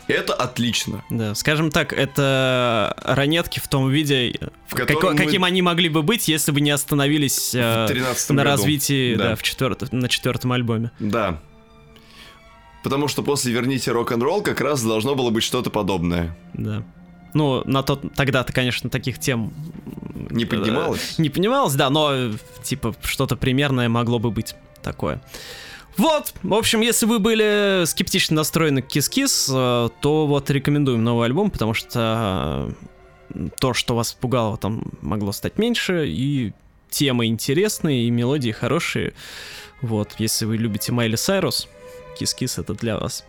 это 0.07 0.33
отлично. 0.33 1.03
Да, 1.09 1.33
скажем 1.35 1.71
так, 1.71 1.93
это 1.93 2.95
ранетки 3.03 3.59
в 3.59 3.67
том 3.67 3.89
виде, 3.89 4.33
В 4.67 4.75
котором 4.75 5.13
мы- 5.13 5.17
каким 5.17 5.43
они 5.43 5.61
могли 5.61 5.89
бы 5.89 6.03
быть, 6.03 6.27
если 6.27 6.51
бы 6.51 6.61
не 6.61 6.71
остановились 6.71 7.53
э, 7.55 7.85
В 7.85 7.87
13 7.87 8.29
на 8.31 8.43
году. 8.43 8.49
развитии, 8.55 9.15
Да. 9.15 9.29
да, 9.29 9.35
в 9.35 9.43
четвертом, 9.43 9.89
на 9.91 10.07
четвертом 10.09 10.51
альбоме. 10.51 10.91
Да. 10.99 11.39
Потому 12.83 13.07
что 13.07 13.23
после 13.23 13.51
«Верните 13.51 13.91
рок-н-ролл» 13.91 14.43
как 14.43 14.61
раз 14.61 14.83
должно 14.83 15.15
было 15.15 15.31
быть 15.31 15.43
что-то 15.43 15.69
подобное. 15.71 16.37
Да. 16.53 16.83
Ну, 17.33 17.63
на 17.65 17.81
тот, 17.83 18.13
тогда-то, 18.13 18.53
конечно, 18.53 18.89
таких 18.89 19.19
тем... 19.19 19.51
Не 20.29 20.43
э, 20.43 20.47
поднималось? 20.47 21.17
Не 21.17 21.29
поднималось, 21.29 21.73
да, 21.73 21.89
но, 21.89 22.13
э, 22.13 22.31
типа, 22.63 22.95
что-то 23.03 23.35
примерное 23.35 23.89
могло 23.89 24.19
бы 24.19 24.29
быть 24.31 24.55
такое. 24.83 25.19
Вот, 25.97 26.33
в 26.43 26.53
общем, 26.53 26.81
если 26.81 27.05
вы 27.05 27.19
были 27.19 27.83
скептично 27.85 28.35
настроены 28.35 28.81
к 28.81 28.87
Кис-Кис, 28.87 29.49
э, 29.49 29.89
то 30.01 30.27
вот 30.27 30.49
рекомендуем 30.49 31.03
новый 31.03 31.25
альбом, 31.25 31.49
потому 31.49 31.73
что 31.73 32.73
э, 33.33 33.47
то, 33.59 33.73
что 33.73 33.95
вас 33.95 34.13
пугало, 34.13 34.57
там 34.57 34.83
могло 35.01 35.31
стать 35.31 35.57
меньше, 35.57 36.07
и 36.07 36.53
темы 36.89 37.27
интересные, 37.27 38.07
и 38.07 38.09
мелодии 38.11 38.51
хорошие. 38.51 39.13
Вот, 39.81 40.15
если 40.17 40.45
вы 40.45 40.57
любите 40.57 40.91
Майли 40.91 41.15
Сайрус, 41.15 41.67
Кис-Кис 42.19 42.57
это 42.57 42.73
для 42.73 42.97
вас. 42.97 43.23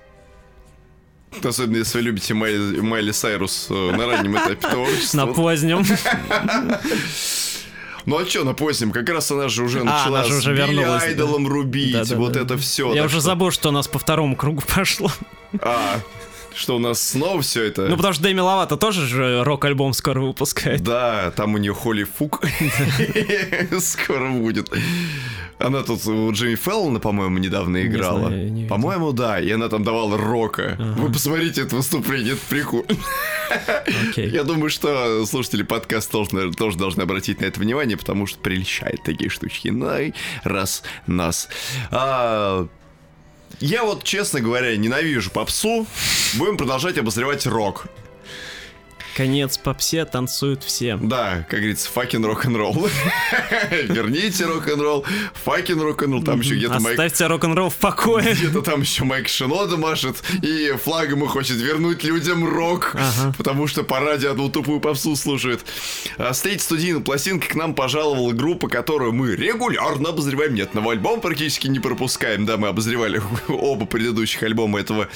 Особенно 1.42 1.78
если 1.78 1.98
вы 1.98 2.04
любите 2.04 2.34
Майли, 2.34 2.80
Майли 2.80 3.12
Сайрус 3.12 3.66
э, 3.70 3.74
на 3.96 4.06
раннем 4.06 4.36
этапе 4.36 4.68
творчества. 4.68 5.18
На 5.18 5.26
позднем. 5.26 5.84
Ну 8.06 8.16
а 8.18 8.24
что 8.24 8.44
на? 8.54 8.92
Как 8.92 9.08
раз 9.10 9.30
она 9.32 9.48
же 9.48 9.64
уже 9.64 9.80
А, 9.80 9.84
начала 9.84 10.24
же 10.24 10.34
с 10.34 10.38
уже 10.38 10.52
Билли 10.54 10.76
вернулась, 10.76 11.02
да. 11.02 11.08
Айдолом 11.08 11.46
рубить, 11.48 11.92
Да-да-да. 11.92 12.16
вот 12.16 12.36
это 12.36 12.56
все. 12.56 12.94
Я 12.94 13.04
уже 13.04 13.20
забыл, 13.20 13.50
что 13.50 13.68
у 13.68 13.72
нас 13.72 13.88
по 13.88 13.98
второму 13.98 14.36
кругу 14.36 14.62
пошло. 14.74 15.10
А, 15.60 16.00
что 16.56 16.76
у 16.76 16.78
нас 16.78 17.00
снова 17.00 17.42
все 17.42 17.64
это... 17.64 17.86
Ну, 17.88 17.96
потому 17.96 18.14
что 18.14 18.22
Дэми 18.22 18.40
Ловато 18.40 18.76
тоже 18.76 19.06
же 19.06 19.44
рок-альбом 19.44 19.92
скоро 19.92 20.20
выпускает. 20.20 20.82
Да, 20.82 21.30
там 21.36 21.54
у 21.54 21.58
нее 21.58 21.74
Холли 21.74 22.04
Фук 22.04 22.42
скоро 23.80 24.30
будет. 24.30 24.70
Она 25.58 25.82
тут 25.82 26.06
у 26.06 26.32
Джимми 26.32 26.54
Феллона, 26.54 27.00
по-моему, 27.00 27.38
недавно 27.38 27.82
играла. 27.86 28.30
По-моему, 28.68 29.12
да, 29.12 29.40
и 29.40 29.50
она 29.50 29.68
там 29.68 29.84
давала 29.84 30.16
рока. 30.16 30.76
Вы 30.78 31.12
посмотрите 31.12 31.62
это 31.62 31.76
выступление, 31.76 32.34
это 32.34 32.42
прикольно. 32.48 32.86
Я 34.16 34.44
думаю, 34.44 34.70
что 34.70 35.24
слушатели 35.26 35.62
подкаста 35.62 36.12
тоже, 36.12 36.52
тоже 36.52 36.76
должны 36.76 37.02
обратить 37.02 37.40
на 37.40 37.46
это 37.46 37.60
внимание, 37.60 37.96
потому 37.96 38.26
что 38.26 38.38
прельщает 38.38 39.02
такие 39.04 39.30
штучки. 39.30 39.68
Ну 39.68 39.86
раз 40.44 40.82
нас. 41.06 41.48
А, 41.90 42.66
я 43.60 43.84
вот, 43.84 44.04
честно 44.04 44.40
говоря, 44.40 44.76
ненавижу 44.76 45.30
попсу. 45.30 45.86
Будем 46.34 46.56
продолжать 46.56 46.98
обозревать 46.98 47.46
рок. 47.46 47.86
Конец 49.16 49.56
попсе, 49.56 50.04
танцуют 50.04 50.62
все. 50.62 50.98
Да, 50.98 51.46
как 51.48 51.60
говорится, 51.60 51.88
факин 51.90 52.22
рок-н-ролл. 52.22 52.86
Верните 53.70 54.44
рок-н-ролл, 54.44 55.06
факин 55.32 55.80
рок-н-ролл, 55.80 56.22
там 56.22 56.40
еще 56.40 56.54
где-то 56.54 56.80
Майк... 56.80 56.98
Оставьте 56.98 57.26
рок-н-ролл 57.26 57.70
в 57.70 57.76
покое. 57.76 58.34
Где-то 58.34 58.60
там 58.60 58.82
еще 58.82 59.04
Майк 59.04 59.28
Шинода 59.28 59.78
машет, 59.78 60.22
и 60.42 60.70
флагом 60.72 61.24
и 61.24 61.28
хочет 61.28 61.56
вернуть 61.56 62.04
людям 62.04 62.46
рок, 62.46 62.90
ага. 62.92 63.34
потому 63.38 63.66
что 63.66 63.84
по 63.84 64.00
радио 64.00 64.32
одну 64.32 64.50
тупую 64.50 64.80
попсу 64.80 65.16
слушают. 65.16 65.64
А 66.18 66.34
с 66.34 66.42
третьей 66.42 66.60
студийной 66.60 67.00
пластинки 67.00 67.46
к 67.46 67.54
нам 67.54 67.74
пожаловала 67.74 68.32
группа, 68.32 68.68
которую 68.68 69.14
мы 69.14 69.34
регулярно 69.34 70.10
обозреваем. 70.10 70.54
Нет, 70.54 70.74
новый 70.74 70.96
альбом 70.96 71.22
практически 71.22 71.68
не 71.68 71.80
пропускаем. 71.80 72.44
Да, 72.44 72.58
мы 72.58 72.68
обозревали 72.68 73.22
оба 73.48 73.86
предыдущих 73.86 74.42
альбома 74.42 74.78
этого 74.78 75.08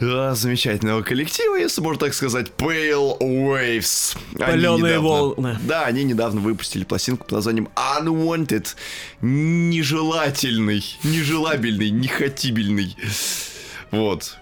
а, 0.00 0.34
замечательного 0.36 1.02
коллектива, 1.02 1.56
если 1.56 1.80
можно 1.80 2.06
так 2.06 2.14
сказать, 2.14 2.52
Pale 2.56 3.31
Waves. 3.32 4.16
Паленые 4.38 4.98
волны. 4.98 5.58
Да, 5.62 5.84
они 5.84 6.04
недавно 6.04 6.40
выпустили 6.40 6.84
пластинку 6.84 7.24
под 7.24 7.32
названием 7.32 7.68
Unwanted. 7.74 8.68
Нежелательный, 9.20 10.84
нежелабельный, 11.02 11.90
нехотибельный. 11.90 12.96
Вот. 13.90 14.36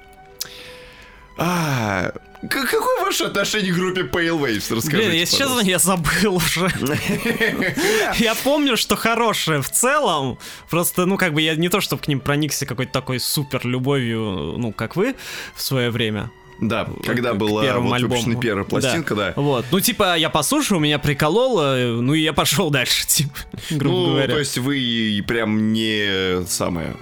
А, 1.37 2.13
Какое 2.49 3.05
ваше 3.05 3.25
отношение 3.25 3.71
к 3.71 3.77
группе 3.77 4.01
Pale 4.01 4.39
Waves? 4.41 4.75
Расскажите, 4.75 5.09
Блин, 5.09 5.13
если 5.13 5.37
честно, 5.37 5.61
я 5.61 5.79
забыл 5.79 6.37
уже. 6.37 6.71
Я 8.17 8.35
помню, 8.35 8.79
что 8.79 8.97
хорошее 8.97 9.61
в 9.61 9.71
целом. 9.71 10.39
Просто, 10.71 11.05
ну, 11.05 11.19
как 11.19 11.35
бы 11.35 11.43
я 11.43 11.55
не 11.55 11.69
то, 11.69 11.83
чтобы 11.83 12.01
к 12.03 12.09
ним 12.09 12.19
проникся 12.21 12.65
какой-то 12.65 12.93
такой 12.93 13.21
супер 13.21 13.67
любовью, 13.67 14.55
ну, 14.57 14.73
как 14.73 14.97
вы 14.97 15.17
в 15.55 15.61
свое 15.61 15.91
время. 15.91 16.31
Да, 16.61 16.89
когда 17.05 17.35
была 17.35 17.79
вот 17.79 18.01
выпущена 18.01 18.39
первая 18.39 18.65
пластинка, 18.65 19.15
да. 19.15 19.33
да. 19.35 19.41
Вот. 19.41 19.65
Ну, 19.71 19.81
типа, 19.81 20.17
я 20.17 20.29
послушал, 20.29 20.79
меня 20.79 20.99
прикололо, 20.99 21.77
ну 22.01 22.15
и 22.15 22.21
я 22.21 22.33
пошел 22.33 22.71
дальше, 22.71 23.07
типа, 23.07 23.35
грубо 23.71 23.97
ну, 23.97 24.07
говоря. 24.11 24.35
то 24.35 24.39
есть 24.39 24.59
вы 24.59 25.25
прям 25.27 25.73
не 25.73 26.45
самое 26.47 26.95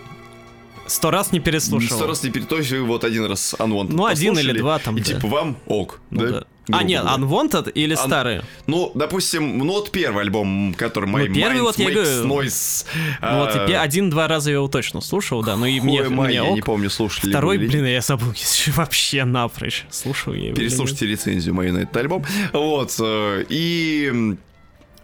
Сто 0.89 1.11
раз 1.11 1.33
не 1.33 1.41
переслушал. 1.41 1.99
Сто 1.99 2.07
раз 2.07 2.23
не 2.23 2.31
переслушал, 2.31 2.87
вот 2.87 3.05
один 3.05 3.27
раз 3.27 3.55
Unwanted 3.59 3.93
Ну, 3.93 4.07
один 4.07 4.39
или 4.39 4.59
два 4.59 4.79
там, 4.79 4.97
И 4.97 5.01
да. 5.01 5.07
типа 5.07 5.29
вам 5.29 5.59
ок, 5.67 6.01
ну, 6.11 6.21
да? 6.21 6.29
да. 6.29 6.45
А, 6.71 6.83
нет, 6.83 7.05
Unwanted 7.05 7.71
или 7.73 7.97
Un... 7.97 8.07
старые? 8.07 8.43
Ну, 8.67 8.91
допустим, 8.95 9.59
ну 9.59 9.73
вот 9.75 9.91
первый 9.91 10.23
альбом, 10.23 10.75
который 10.77 11.09
My 11.09 11.29
ну, 11.29 11.35
первый 11.35 11.59
Mind 11.59 11.63
вот 11.63 11.79
я 11.79 11.91
говорю, 11.91 12.27
Noise. 12.27 12.87
Ну 13.21 13.39
вот 13.39 13.69
и 13.69 13.73
один-два 13.73 14.29
раза 14.29 14.51
я 14.51 14.57
его 14.57 14.69
точно 14.69 15.01
слушал, 15.01 15.43
да, 15.43 15.57
ну 15.57 15.67
и 15.67 15.81
мне, 15.81 16.09
май, 16.09 16.29
мне 16.29 16.35
я 16.37 16.51
не 16.51 16.63
помню, 16.63 16.91
слушали 16.91 17.31
Второй, 17.31 17.59
блин, 17.59 17.87
я 17.87 18.01
забыл, 18.01 18.33
вообще 18.69 19.25
напрочь 19.25 19.87
слушал 19.91 20.35
я 20.35 20.47
его. 20.49 20.57
Переслушайте 20.57 21.07
рецензию 21.07 21.55
мою 21.55 21.73
на 21.73 21.79
этот 21.79 21.97
альбом. 21.97 22.25
Вот, 22.53 22.95
э, 23.01 23.45
и 23.49 24.37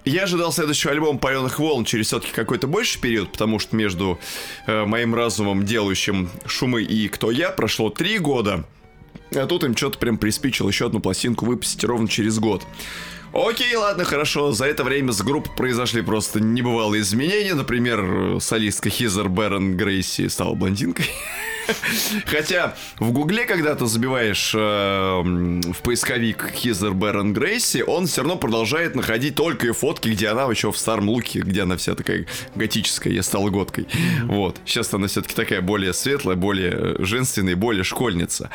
я 0.05 0.25
ожидал 0.25 0.53
следующего 0.53 0.93
альбома 0.93 1.19
«Паленых 1.19 1.59
волн» 1.59 1.85
через 1.85 2.09
все-таки 2.09 2.33
какой-то 2.33 2.67
больший 2.67 3.01
период, 3.01 3.33
потому 3.33 3.59
что 3.59 3.75
между 3.75 4.19
э, 4.67 4.85
моим 4.85 5.15
разумом, 5.15 5.65
делающим 5.65 6.31
шумы, 6.45 6.83
и 6.83 7.09
«Кто 7.09 7.31
я» 7.31 7.51
прошло 7.51 7.89
три 7.89 8.19
года. 8.19 8.65
А 9.35 9.47
тут 9.47 9.65
им 9.65 9.77
что-то 9.77 9.99
прям 9.99 10.19
приспичило 10.19 10.69
еще 10.69 10.87
одну 10.87 11.01
пластинку 11.01 11.47
выпустить 11.47 11.85
ровно 11.85 12.09
через 12.09 12.39
год. 12.39 12.63
Окей, 13.33 13.75
ладно, 13.75 14.05
хорошо. 14.05 14.53
За 14.53 14.65
это 14.67 14.85
время 14.85 15.13
с 15.13 15.21
группы 15.21 15.51
произошли 15.57 16.03
просто 16.03 16.41
небывалые 16.41 17.03
изменения. 17.03 17.55
Например, 17.55 18.41
солистка 18.41 18.91
Хизер 18.91 19.29
Бэрон 19.29 19.77
Грейси 19.77 20.29
стала 20.29 20.55
блондинкой. 20.55 21.07
Хотя 22.27 22.75
в 22.99 23.13
Гугле, 23.13 23.47
когда 23.47 23.75
ты 23.75 23.87
забиваешь 23.87 24.53
э, 24.55 24.59
в 24.59 25.83
поисковик 25.83 26.51
Хизер 26.55 26.93
Бэрон 26.93 27.33
Грейси, 27.33 27.83
он 27.87 28.07
все 28.07 28.23
равно 28.23 28.37
продолжает 28.37 28.95
находить 28.95 29.35
только 29.35 29.69
и 29.69 29.73
фотки, 29.73 30.09
где 30.09 30.29
она 30.29 30.45
еще 30.45 30.73
в 30.73 30.77
старом 30.77 31.09
луке, 31.09 31.41
где 31.41 31.63
она 31.63 31.77
вся 31.77 31.95
такая 31.95 32.27
готическая, 32.55 33.13
я 33.13 33.23
стала 33.23 33.51
готкой. 33.51 33.87
Вот. 34.25 34.59
Сейчас 34.65 34.93
она 34.95 35.07
все-таки 35.07 35.35
такая 35.35 35.61
более 35.61 35.93
светлая, 35.93 36.37
более 36.37 36.97
женственная, 36.99 37.57
более 37.57 37.85
школьница. 37.85 38.51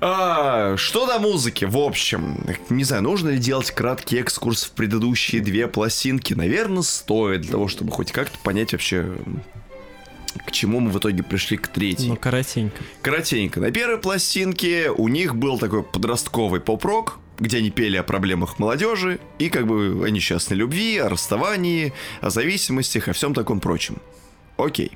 А, 0.00 0.76
что 0.76 1.06
до 1.06 1.18
музыки, 1.18 1.64
в 1.64 1.78
общем, 1.78 2.44
не 2.68 2.84
знаю, 2.84 3.02
нужно 3.02 3.30
ли 3.30 3.38
делать 3.38 3.70
краткий 3.70 4.18
экскурс 4.18 4.64
в 4.64 4.72
предыдущие 4.72 5.40
две 5.40 5.68
пластинки? 5.68 6.34
Наверное, 6.34 6.82
стоит 6.82 7.42
для 7.42 7.52
того, 7.52 7.68
чтобы 7.68 7.92
хоть 7.92 8.12
как-то 8.12 8.38
понять 8.40 8.72
вообще, 8.72 9.06
к 10.44 10.52
чему 10.52 10.80
мы 10.80 10.90
в 10.90 10.98
итоге 10.98 11.22
пришли 11.22 11.56
к 11.56 11.68
третьей. 11.68 12.08
Ну, 12.08 12.16
коротенько. 12.16 12.82
Коротенько. 13.02 13.60
На 13.60 13.70
первой 13.70 13.98
пластинке 13.98 14.90
у 14.90 15.08
них 15.08 15.34
был 15.34 15.58
такой 15.58 15.82
подростковый 15.82 16.60
поп-рок, 16.60 17.18
где 17.38 17.58
они 17.58 17.70
пели 17.70 17.96
о 17.96 18.02
проблемах 18.02 18.58
молодежи 18.58 19.18
и 19.38 19.48
как 19.48 19.66
бы 19.66 20.02
о 20.04 20.10
несчастной 20.10 20.56
любви, 20.56 20.98
о 20.98 21.08
расставании, 21.08 21.92
о 22.20 22.30
зависимостях, 22.30 23.08
о 23.08 23.12
всем 23.12 23.34
таком 23.34 23.60
прочем. 23.60 23.98
Окей. 24.56 24.92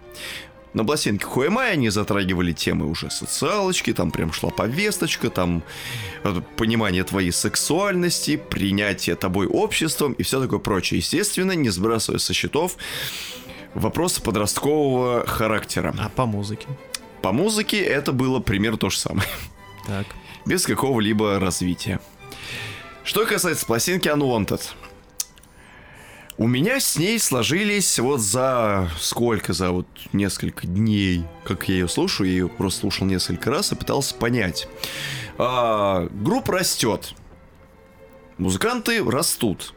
На 0.72 0.84
пластинке 0.84 1.24
Хуэмай 1.24 1.72
они 1.72 1.90
затрагивали 1.90 2.52
темы 2.52 2.86
уже 2.86 3.10
социалочки, 3.10 3.92
там 3.92 4.12
прям 4.12 4.32
шла 4.32 4.50
повесточка, 4.50 5.28
там 5.28 5.64
э, 6.22 6.40
понимание 6.56 7.02
твоей 7.02 7.32
сексуальности, 7.32 8.36
принятие 8.36 9.16
тобой 9.16 9.48
обществом 9.48 10.12
и 10.12 10.22
все 10.22 10.40
такое 10.40 10.60
прочее. 10.60 10.98
Естественно, 10.98 11.52
не 11.52 11.70
сбрасывая 11.70 12.20
со 12.20 12.32
счетов 12.32 12.76
вопросы 13.74 14.22
подросткового 14.22 15.26
характера. 15.26 15.94
А 15.98 16.08
по 16.08 16.26
музыке? 16.26 16.66
По 17.22 17.32
музыке 17.32 17.82
это 17.82 18.12
было 18.12 18.40
примерно 18.40 18.78
то 18.78 18.90
же 18.90 18.98
самое. 18.98 19.28
Так. 19.86 20.06
Без 20.46 20.64
какого-либо 20.64 21.38
развития. 21.38 22.00
Что 23.04 23.26
касается 23.26 23.66
пластинки 23.66 24.08
Unwanted. 24.08 24.62
У 26.40 26.46
меня 26.46 26.80
с 26.80 26.96
ней 26.96 27.18
сложились 27.18 27.98
вот 27.98 28.20
за 28.20 28.88
сколько, 28.98 29.52
за 29.52 29.72
вот 29.72 29.86
несколько 30.14 30.66
дней, 30.66 31.24
как 31.44 31.68
я 31.68 31.74
ее 31.74 31.88
слушаю, 31.88 32.28
я 32.28 32.32
ее 32.32 32.48
просто 32.48 32.80
слушал 32.80 33.06
несколько 33.06 33.50
раз 33.50 33.72
и 33.72 33.74
пытался 33.74 34.14
понять. 34.14 34.66
А, 35.36 36.08
группа 36.10 36.52
растет, 36.54 37.12
музыканты 38.38 39.04
растут. 39.04 39.74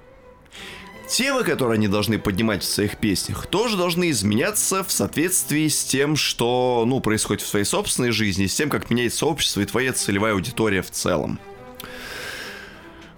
Темы, 1.07 1.43
которые 1.43 1.75
они 1.75 1.87
должны 1.87 2.17
поднимать 2.17 2.63
в 2.63 2.65
своих 2.65 2.97
песнях, 2.97 3.45
тоже 3.45 3.77
должны 3.77 4.09
изменяться 4.09 4.83
в 4.83 4.91
соответствии 4.91 5.67
с 5.67 5.83
тем, 5.83 6.15
что, 6.15 6.85
ну, 6.87 7.01
происходит 7.01 7.43
в 7.43 7.47
своей 7.47 7.65
собственной 7.65 8.11
жизни, 8.11 8.47
с 8.47 8.55
тем, 8.55 8.69
как 8.69 8.89
меняется 8.89 9.25
общество 9.25 9.61
и 9.61 9.65
твоя 9.65 9.93
целевая 9.93 10.33
аудитория 10.33 10.81
в 10.81 10.91
целом. 10.91 11.39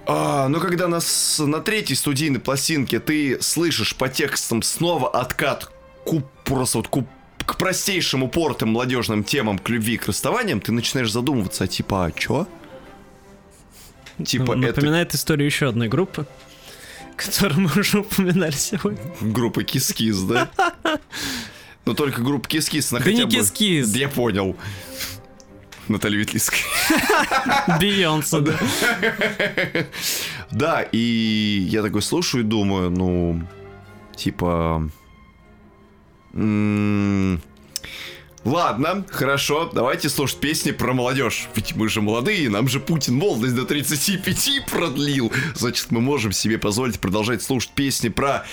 А, 0.08 0.48
но 0.50 0.60
когда 0.60 0.88
нас 0.88 1.40
на 1.40 1.62
третьей 1.62 1.96
студийной 1.96 2.40
пластинке 2.40 3.00
ты 3.00 3.42
слышишь 3.42 3.96
по 3.96 4.08
текстам 4.08 4.62
снова 4.62 5.10
откат 5.10 5.72
к, 6.06 6.22
просто 6.44 6.80
вот 6.80 6.88
к, 6.88 7.04
к 7.46 7.58
простейшим 7.58 8.24
упортым 8.24 8.70
молодежным 8.70 9.24
темам, 9.24 9.58
к 9.58 9.68
любви, 9.70 9.98
к 9.98 10.08
расставаниям, 10.08 10.62
ты 10.62 10.72
начинаешь 10.72 11.12
задумываться, 11.12 11.64
а 11.64 11.68
типа, 11.68 12.06
а 12.06 12.12
чё? 12.12 12.48
Типа 14.24 14.56
ну, 14.56 14.68
это... 14.68 14.76
Напоминает 14.76 15.14
историю 15.16 15.48
еще 15.48 15.68
одной 15.68 15.88
группы, 15.88 16.28
которую 17.16 17.62
мы 17.62 17.72
уже 17.80 18.00
упоминали 18.00 18.52
сегодня. 18.52 19.00
Группа 19.22 19.64
Кискиз, 19.64 20.20
да? 20.22 20.50
Но 21.86 21.94
только 21.94 22.22
группа 22.22 22.48
Кискиз, 22.48 22.92
на 22.92 23.00
да 23.00 23.06
хотя 23.06 23.18
не 23.18 23.26
бы... 23.26 23.32
Кискиз. 23.32 23.94
Я 23.96 24.10
понял. 24.10 24.56
Наталья 25.88 26.18
Ветлицкая. 26.18 26.62
Бейонсе, 27.80 28.40
да. 28.40 28.54
Да, 30.52 30.82
и 30.82 31.68
я 31.70 31.84
такой 31.84 32.02
слушаю 32.02 32.44
и 32.44 32.48
думаю, 32.48 32.90
ну, 32.90 33.42
типа... 34.16 34.90
Ладно, 38.46 39.04
хорошо, 39.10 39.72
давайте 39.74 40.08
слушать 40.08 40.40
песни 40.40 40.70
про 40.70 40.94
молодежь. 40.94 41.48
Ведь 41.56 41.76
мы 41.76 41.90
же 41.90 42.02
молодые, 42.02 42.48
нам 42.48 42.68
же 42.68 42.80
Путин 42.80 43.16
молодость 43.16 43.56
до 43.56 43.66
35 43.66 44.68
продлил. 44.72 45.34
Значит, 45.56 45.88
мы 45.90 46.00
можем 46.00 46.32
себе 46.32 46.60
позволить 46.60 47.00
продолжать 47.00 47.42
слушать 47.42 47.72
песни 47.72 48.10
про 48.10 48.46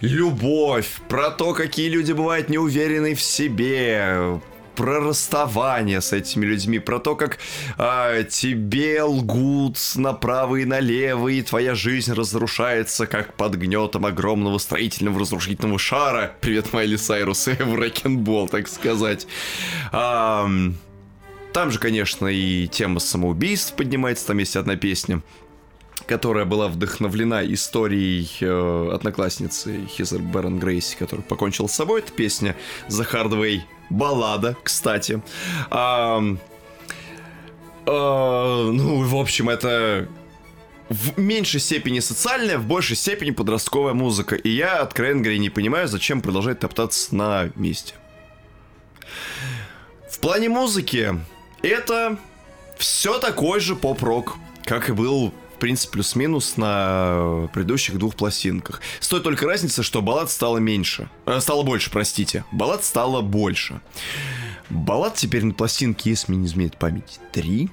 любовь, 0.00 0.88
про 1.10 1.30
то, 1.30 1.52
какие 1.52 1.90
люди 1.90 2.12
бывают 2.12 2.48
неуверены 2.48 3.14
в 3.14 3.20
себе, 3.20 4.40
про 4.76 5.00
расставание 5.00 6.00
с 6.00 6.12
этими 6.12 6.44
людьми, 6.44 6.78
про 6.78 7.00
то, 7.00 7.16
как 7.16 7.38
а, 7.78 8.22
тебе 8.22 9.02
лгут 9.02 9.78
направо 9.96 10.56
и 10.56 10.64
налево, 10.64 11.28
и 11.28 11.42
твоя 11.42 11.74
жизнь 11.74 12.12
разрушается, 12.12 13.06
как 13.06 13.34
под 13.34 13.54
гнетом 13.56 14.06
огромного 14.06 14.58
строительного 14.58 15.20
разрушительного 15.20 15.78
шара. 15.78 16.36
Привет, 16.40 16.72
Майли 16.72 16.96
Сайрус, 16.96 17.46
в 17.58 17.74
Рэкенбол, 17.74 18.48
так 18.48 18.68
сказать. 18.68 19.26
А, 19.92 20.48
там 21.52 21.70
же, 21.70 21.78
конечно, 21.78 22.26
и 22.26 22.68
тема 22.68 23.00
самоубийств 23.00 23.74
поднимается, 23.74 24.26
там 24.26 24.38
есть 24.38 24.56
одна 24.56 24.76
песня 24.76 25.22
которая 26.06 26.44
была 26.44 26.68
вдохновлена 26.68 27.44
историей 27.52 28.28
э, 28.40 28.90
одноклассницы 28.94 29.86
Хизер 29.88 30.20
Бэрон 30.20 30.58
Грейси, 30.58 30.96
которая 30.96 31.24
покончила 31.24 31.66
с 31.66 31.74
собой. 31.74 32.00
Это 32.00 32.12
песня 32.12 32.56
The 32.88 33.10
Hard 33.10 33.32
Way, 33.32 33.60
баллада, 33.90 34.56
кстати. 34.62 35.22
А, 35.70 36.22
а, 37.86 38.70
ну, 38.70 39.02
в 39.02 39.16
общем, 39.16 39.48
это 39.48 40.08
в 40.88 41.18
меньшей 41.18 41.60
степени 41.60 42.00
социальная, 42.00 42.58
в 42.58 42.66
большей 42.66 42.96
степени 42.96 43.30
подростковая 43.30 43.94
музыка. 43.94 44.36
И 44.36 44.50
я, 44.50 44.80
откровенно 44.80 45.22
говоря, 45.22 45.38
не 45.38 45.50
понимаю, 45.50 45.88
зачем 45.88 46.20
продолжать 46.20 46.60
топтаться 46.60 47.14
на 47.14 47.50
месте. 47.56 47.94
В 50.08 50.20
плане 50.20 50.48
музыки 50.48 51.20
это 51.62 52.18
все 52.76 53.18
такой 53.18 53.60
же 53.60 53.74
поп-рок, 53.74 54.36
как 54.64 54.88
и 54.88 54.92
был 54.92 55.32
в 55.56 55.58
принципе, 55.58 55.92
плюс-минус 55.92 56.58
на 56.58 57.48
предыдущих 57.54 57.96
двух 57.98 58.14
пластинках. 58.14 58.82
Стоит 59.00 59.22
только 59.22 59.46
разница, 59.46 59.82
что 59.82 60.02
баллад 60.02 60.30
стало 60.30 60.58
меньше. 60.58 61.08
Э, 61.24 61.40
стало 61.40 61.62
больше, 61.62 61.90
простите. 61.90 62.44
Баллад 62.52 62.84
стало 62.84 63.22
больше. 63.22 63.80
Баллад 64.68 65.14
теперь 65.14 65.44
на 65.44 65.54
пластинке, 65.54 66.10
если 66.10 66.32
мне 66.32 66.42
не 66.42 66.46
изменит 66.46 66.76
память, 66.76 67.20
три. 67.32 67.70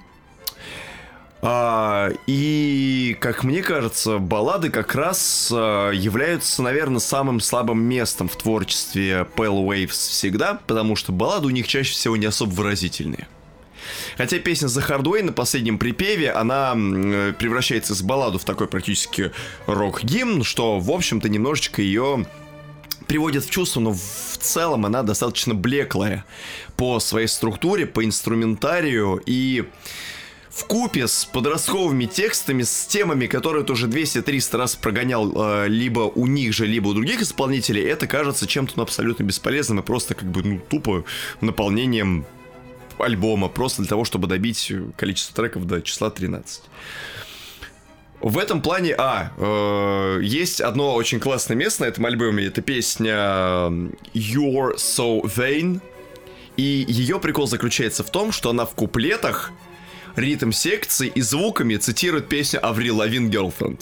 А, 1.42 2.10
и, 2.26 3.18
как 3.20 3.44
мне 3.44 3.62
кажется, 3.62 4.18
баллады 4.18 4.70
как 4.70 4.96
раз 4.96 5.52
а, 5.54 5.92
являются, 5.92 6.64
наверное, 6.64 7.02
самым 7.02 7.42
слабым 7.42 7.84
местом 7.84 8.30
в 8.30 8.38
творчестве 8.38 9.28
Pale 9.36 9.66
Waves 9.68 9.90
всегда, 9.90 10.62
потому 10.66 10.96
что 10.96 11.12
баллады 11.12 11.48
у 11.48 11.50
них 11.50 11.68
чаще 11.68 11.92
всего 11.92 12.16
не 12.16 12.28
особо 12.28 12.52
выразительные. 12.52 13.28
Хотя 14.18 14.40
песня 14.40 14.68
Hard 14.68 15.04
Way 15.04 15.24
на 15.24 15.34
последнем 15.34 15.78
припеве, 15.78 16.32
она 16.32 16.74
превращается 16.74 17.94
из 17.94 18.02
балладу 18.02 18.40
в 18.40 18.44
такой 18.44 18.68
практически 18.68 19.32
рок-гимн, 19.68 20.44
что, 20.44 20.80
в 20.80 20.92
общем-то, 20.92 21.30
немножечко 21.30 21.82
ее 21.82 22.26
приводит 23.08 23.46
в 23.46 23.50
чувство, 23.50 23.80
но 23.80 23.92
в 23.94 24.38
целом 24.40 24.86
она 24.86 25.04
достаточно 25.04 25.54
блеклая 25.54 26.26
по 26.78 27.00
своей 27.00 27.28
структуре, 27.28 27.86
по 27.86 28.04
инструментарию 28.04 29.22
и 29.26 29.66
в 30.50 30.66
купе 30.66 31.08
с 31.08 31.26
подростковыми 31.26 32.06
текстами, 32.06 32.62
с 32.62 32.86
темами, 32.86 33.26
которые 33.26 33.64
ты 33.64 33.74
уже 33.74 33.88
200-300 33.88 34.58
раз 34.58 34.76
прогонял 34.76 35.32
э, 35.36 35.68
либо 35.68 36.02
у 36.02 36.28
них 36.28 36.54
же, 36.54 36.68
либо 36.68 36.90
у 36.90 36.94
других 36.94 37.22
исполнителей, 37.22 37.84
это 37.84 38.06
кажется 38.06 38.46
чем-то 38.46 38.74
ну, 38.76 38.84
абсолютно 38.84 39.24
бесполезным 39.24 39.80
и 39.80 39.84
просто 39.84 40.14
как 40.14 40.30
бы 40.30 40.44
ну, 40.44 40.62
тупо 40.70 41.06
наполнением 41.42 42.26
альбома, 43.00 43.48
просто 43.50 43.82
для 43.82 43.90
того, 43.90 44.06
чтобы 44.06 44.28
добить 44.28 44.72
количество 44.96 45.36
треков 45.36 45.66
до 45.66 45.82
числа 45.82 46.10
13. 46.10 46.64
В 48.22 48.38
этом 48.38 48.62
плане, 48.62 48.96
а, 48.98 49.34
э, 49.38 50.20
есть 50.24 50.62
одно 50.62 50.96
очень 50.96 51.20
классное 51.20 51.58
место 51.58 51.84
на 51.84 51.88
этом 51.88 52.06
альбоме, 52.06 52.46
это 52.46 52.62
песня 52.62 53.14
You're 54.14 54.76
So 54.78 55.24
Vain, 55.24 55.82
и 56.56 56.86
ее 56.88 57.20
прикол 57.20 57.48
заключается 57.48 58.04
в 58.04 58.10
том, 58.12 58.32
что 58.32 58.52
она 58.52 58.66
в 58.66 58.76
куплетах 58.76 59.52
ритм 60.16 60.52
секции 60.52 61.12
и 61.14 61.22
звуками 61.22 61.76
цитирует 61.76 62.30
песню 62.30 62.66
Аврил 62.66 62.98
Лавин 62.98 63.30
Girlfriend. 63.30 63.82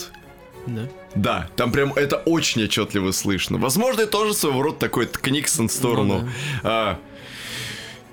Да. 0.66 0.90
Да, 1.14 1.50
там 1.56 1.72
прям 1.72 1.92
это 1.94 2.18
очень 2.18 2.64
отчетливо 2.64 3.12
слышно. 3.12 3.58
Возможно, 3.58 4.02
это 4.02 4.12
тоже 4.12 4.34
своего 4.34 4.62
рода 4.62 4.78
такой 4.78 5.08
книксон 5.08 5.68
в 5.68 5.72
сторону. 5.72 6.20
Ну, 6.20 6.30
да. 6.64 6.70
а, 6.70 7.00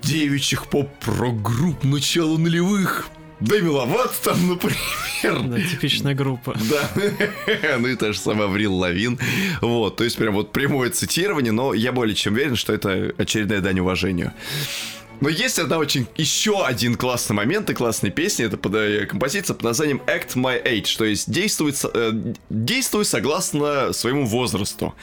девичьих 0.03 0.66
поп-рок-групп 0.66 1.84
начала 1.84 2.36
нулевых. 2.38 3.09
Да 3.40 3.61
миловат 3.61 4.12
там, 4.22 4.49
например. 4.49 5.42
Да, 5.44 5.61
типичная 5.61 6.14
группа. 6.14 6.57
Да. 6.68 6.90
ну 7.78 7.88
и 7.88 7.94
та 7.94 8.12
же 8.12 8.18
самая 8.18 8.49
Аврил 8.49 8.74
Лавин. 8.74 9.18
Вот, 9.61 9.96
то 9.96 10.05
есть 10.05 10.16
прям 10.16 10.34
вот 10.34 10.53
прямое 10.53 10.90
цитирование, 10.90 11.53
но 11.53 11.72
я 11.72 11.92
более 11.92 12.16
чем 12.16 12.34
уверен, 12.34 12.57
что 12.57 12.72
это 12.72 13.12
очередная 13.16 13.61
дань 13.61 13.78
уважению. 13.78 14.32
Но 15.20 15.28
есть 15.28 15.59
одна 15.59 15.78
очень... 15.78 16.07
Еще 16.16 16.64
один 16.64 16.94
классный 16.94 17.34
момент 17.34 17.70
и 17.70 17.74
классная 17.74 18.11
песня. 18.11 18.46
Это 18.46 18.57
под, 18.57 18.74
э, 18.74 19.07
композиция 19.07 19.55
под 19.55 19.64
названием 19.64 20.01
Act 20.07 20.34
My 20.36 20.62
Age. 20.62 20.96
То 20.96 21.05
есть 21.05 21.30
действует, 21.30 21.80
э, 21.92 22.12
действуй 22.51 23.05
согласно 23.05 23.92
своему 23.92 24.26
возрасту. 24.26 24.94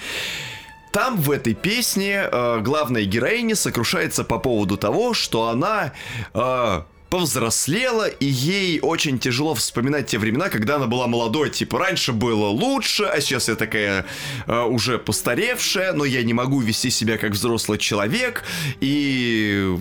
Там 0.95 1.17
в 1.17 1.29
этой 1.29 1.53
песне 1.53 2.29
э, 2.31 2.61
главная 2.61 3.03
героиня 3.03 3.57
сокрушается 3.57 4.23
по 4.23 4.39
поводу 4.39 4.77
того, 4.77 5.13
что 5.13 5.49
она 5.49 5.91
э, 6.33 6.81
повзрослела, 7.09 8.07
и 8.07 8.25
ей 8.25 8.79
очень 8.81 9.19
тяжело 9.19 9.55
вспоминать 9.55 10.07
те 10.07 10.17
времена, 10.17 10.47
когда 10.47 10.77
она 10.77 10.87
была 10.87 11.07
молодой. 11.07 11.49
Типа, 11.49 11.79
раньше 11.79 12.13
было 12.13 12.45
лучше, 12.45 13.03
а 13.03 13.19
сейчас 13.19 13.49
я 13.49 13.55
такая 13.55 14.05
э, 14.47 14.61
уже 14.61 14.97
постаревшая, 14.97 15.91
но 15.91 16.05
я 16.05 16.23
не 16.23 16.33
могу 16.33 16.61
вести 16.61 16.89
себя 16.89 17.17
как 17.17 17.31
взрослый 17.31 17.77
человек, 17.77 18.45
и 18.79 19.77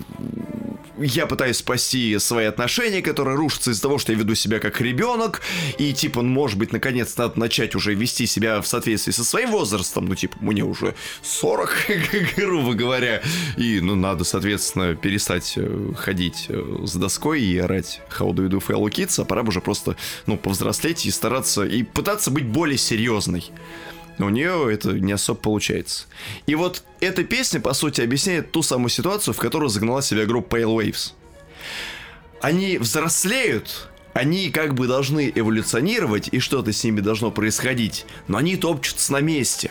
я 0.99 1.27
пытаюсь 1.27 1.59
спасти 1.59 2.19
свои 2.19 2.47
отношения, 2.47 3.03
которые 3.03 3.37
рушатся 3.37 3.71
из-за 3.71 3.83
того, 3.83 3.99
что 3.99 4.13
я 4.13 4.19
веду 4.19 4.35
себя 4.35 4.59
как 4.59 4.81
ребенок, 4.81 5.41
и, 5.79 5.93
типа, 5.93 6.23
может 6.23 6.59
быть, 6.59 6.73
наконец 6.73 7.17
надо 7.17 7.39
начать 7.39 7.75
уже 7.75 7.95
вести 7.95 8.27
себя 8.27 8.61
в 8.61 8.67
соответствии 8.67 9.13
со 9.13 9.25
своим 9.25 9.51
возрастом, 9.51 10.07
ну, 10.07 10.15
типа, 10.15 10.37
мне 10.41 10.63
уже 10.63 10.95
40, 11.23 11.75
грубо 12.37 12.75
говоря, 12.75 13.23
и, 13.57 13.81
ну, 13.81 13.95
надо, 13.95 14.25
соответственно, 14.25 14.95
перестать 14.95 15.55
э, 15.57 15.93
ходить 15.97 16.47
э, 16.49 16.85
с 16.85 16.95
доской 16.95 17.43
и 17.43 17.59
орать 17.59 18.01
How 18.19 18.31
do 18.31 18.47
you 18.47 18.49
do 18.49 18.65
fellow 18.65 18.91
kids, 18.91 19.21
а 19.21 19.25
пора 19.25 19.43
бы 19.43 19.49
уже 19.49 19.61
просто, 19.61 19.97
ну, 20.27 20.37
повзрослеть 20.37 21.07
и 21.07 21.11
стараться, 21.11 21.65
и 21.65 21.83
пытаться 21.83 22.31
быть 22.31 22.47
более 22.47 22.79
серьезной. 22.79 23.51
но 23.51 24.04
у 24.19 24.29
нее 24.29 24.69
это 24.73 24.93
не 24.93 25.13
особо 25.13 25.41
получается. 25.41 26.07
И 26.47 26.55
вот 26.55 26.85
эта 27.01 27.25
песня, 27.25 27.61
по 27.61 27.75
сути, 27.75 28.01
объясняет 28.01 28.53
ту 28.53 28.63
самую 28.63 28.91
ситуацию, 28.91 29.35
в 29.35 29.39
которую 29.39 29.69
загнала 29.69 30.03
себя 30.03 30.27
группа 30.27 30.57
Pale 30.57 30.77
Waves. 30.77 31.13
Они 32.41 32.79
взрослеют, 32.79 33.89
они 34.13 34.51
как 34.51 34.75
бы 34.75 34.87
должны 34.87 35.33
эволюционировать, 35.35 36.29
и 36.31 36.39
что-то 36.39 36.73
с 36.73 36.85
ними 36.85 37.01
должно 37.01 37.31
происходить, 37.31 38.07
но 38.29 38.39
они 38.39 38.57
топчутся 38.57 39.13
на 39.13 39.21
месте. 39.21 39.71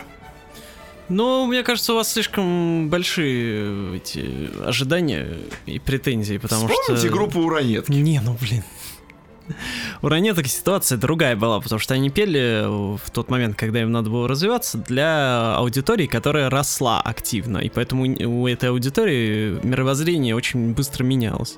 Ну, 1.09 1.45
мне 1.45 1.63
кажется, 1.63 1.93
у 1.93 1.95
вас 1.97 2.11
слишком 2.11 2.89
большие 2.89 3.97
эти 3.97 4.49
ожидания 4.65 5.37
и 5.65 5.77
претензии, 5.77 6.37
потому 6.37 6.67
Вспомните 6.67 7.07
что... 7.07 7.15
группу 7.15 7.39
Уранетки. 7.39 7.91
Не, 7.91 8.21
ну 8.21 8.37
блин. 8.39 8.63
У 10.01 10.07
ранеток 10.07 10.47
ситуация 10.47 10.97
другая 10.97 11.35
была, 11.35 11.59
потому 11.59 11.79
что 11.79 11.93
они 11.93 12.09
пели 12.09 12.63
в 12.65 13.09
тот 13.11 13.29
момент, 13.29 13.55
когда 13.57 13.81
им 13.81 13.91
надо 13.91 14.09
было 14.09 14.27
развиваться, 14.27 14.77
для 14.77 15.55
аудитории, 15.55 16.07
которая 16.07 16.49
росла 16.49 17.01
активно. 17.01 17.57
И 17.59 17.69
поэтому 17.69 18.03
у 18.03 18.47
этой 18.47 18.69
аудитории 18.69 19.59
мировоззрение 19.63 20.35
очень 20.35 20.73
быстро 20.73 21.03
менялось. 21.03 21.57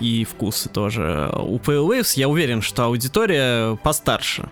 И 0.00 0.24
вкусы 0.24 0.68
тоже. 0.68 1.30
У 1.34 1.58
Pale 1.58 1.86
Waves 1.86 2.12
я 2.16 2.28
уверен, 2.28 2.62
что 2.62 2.84
аудитория 2.84 3.76
постарше 3.76 4.48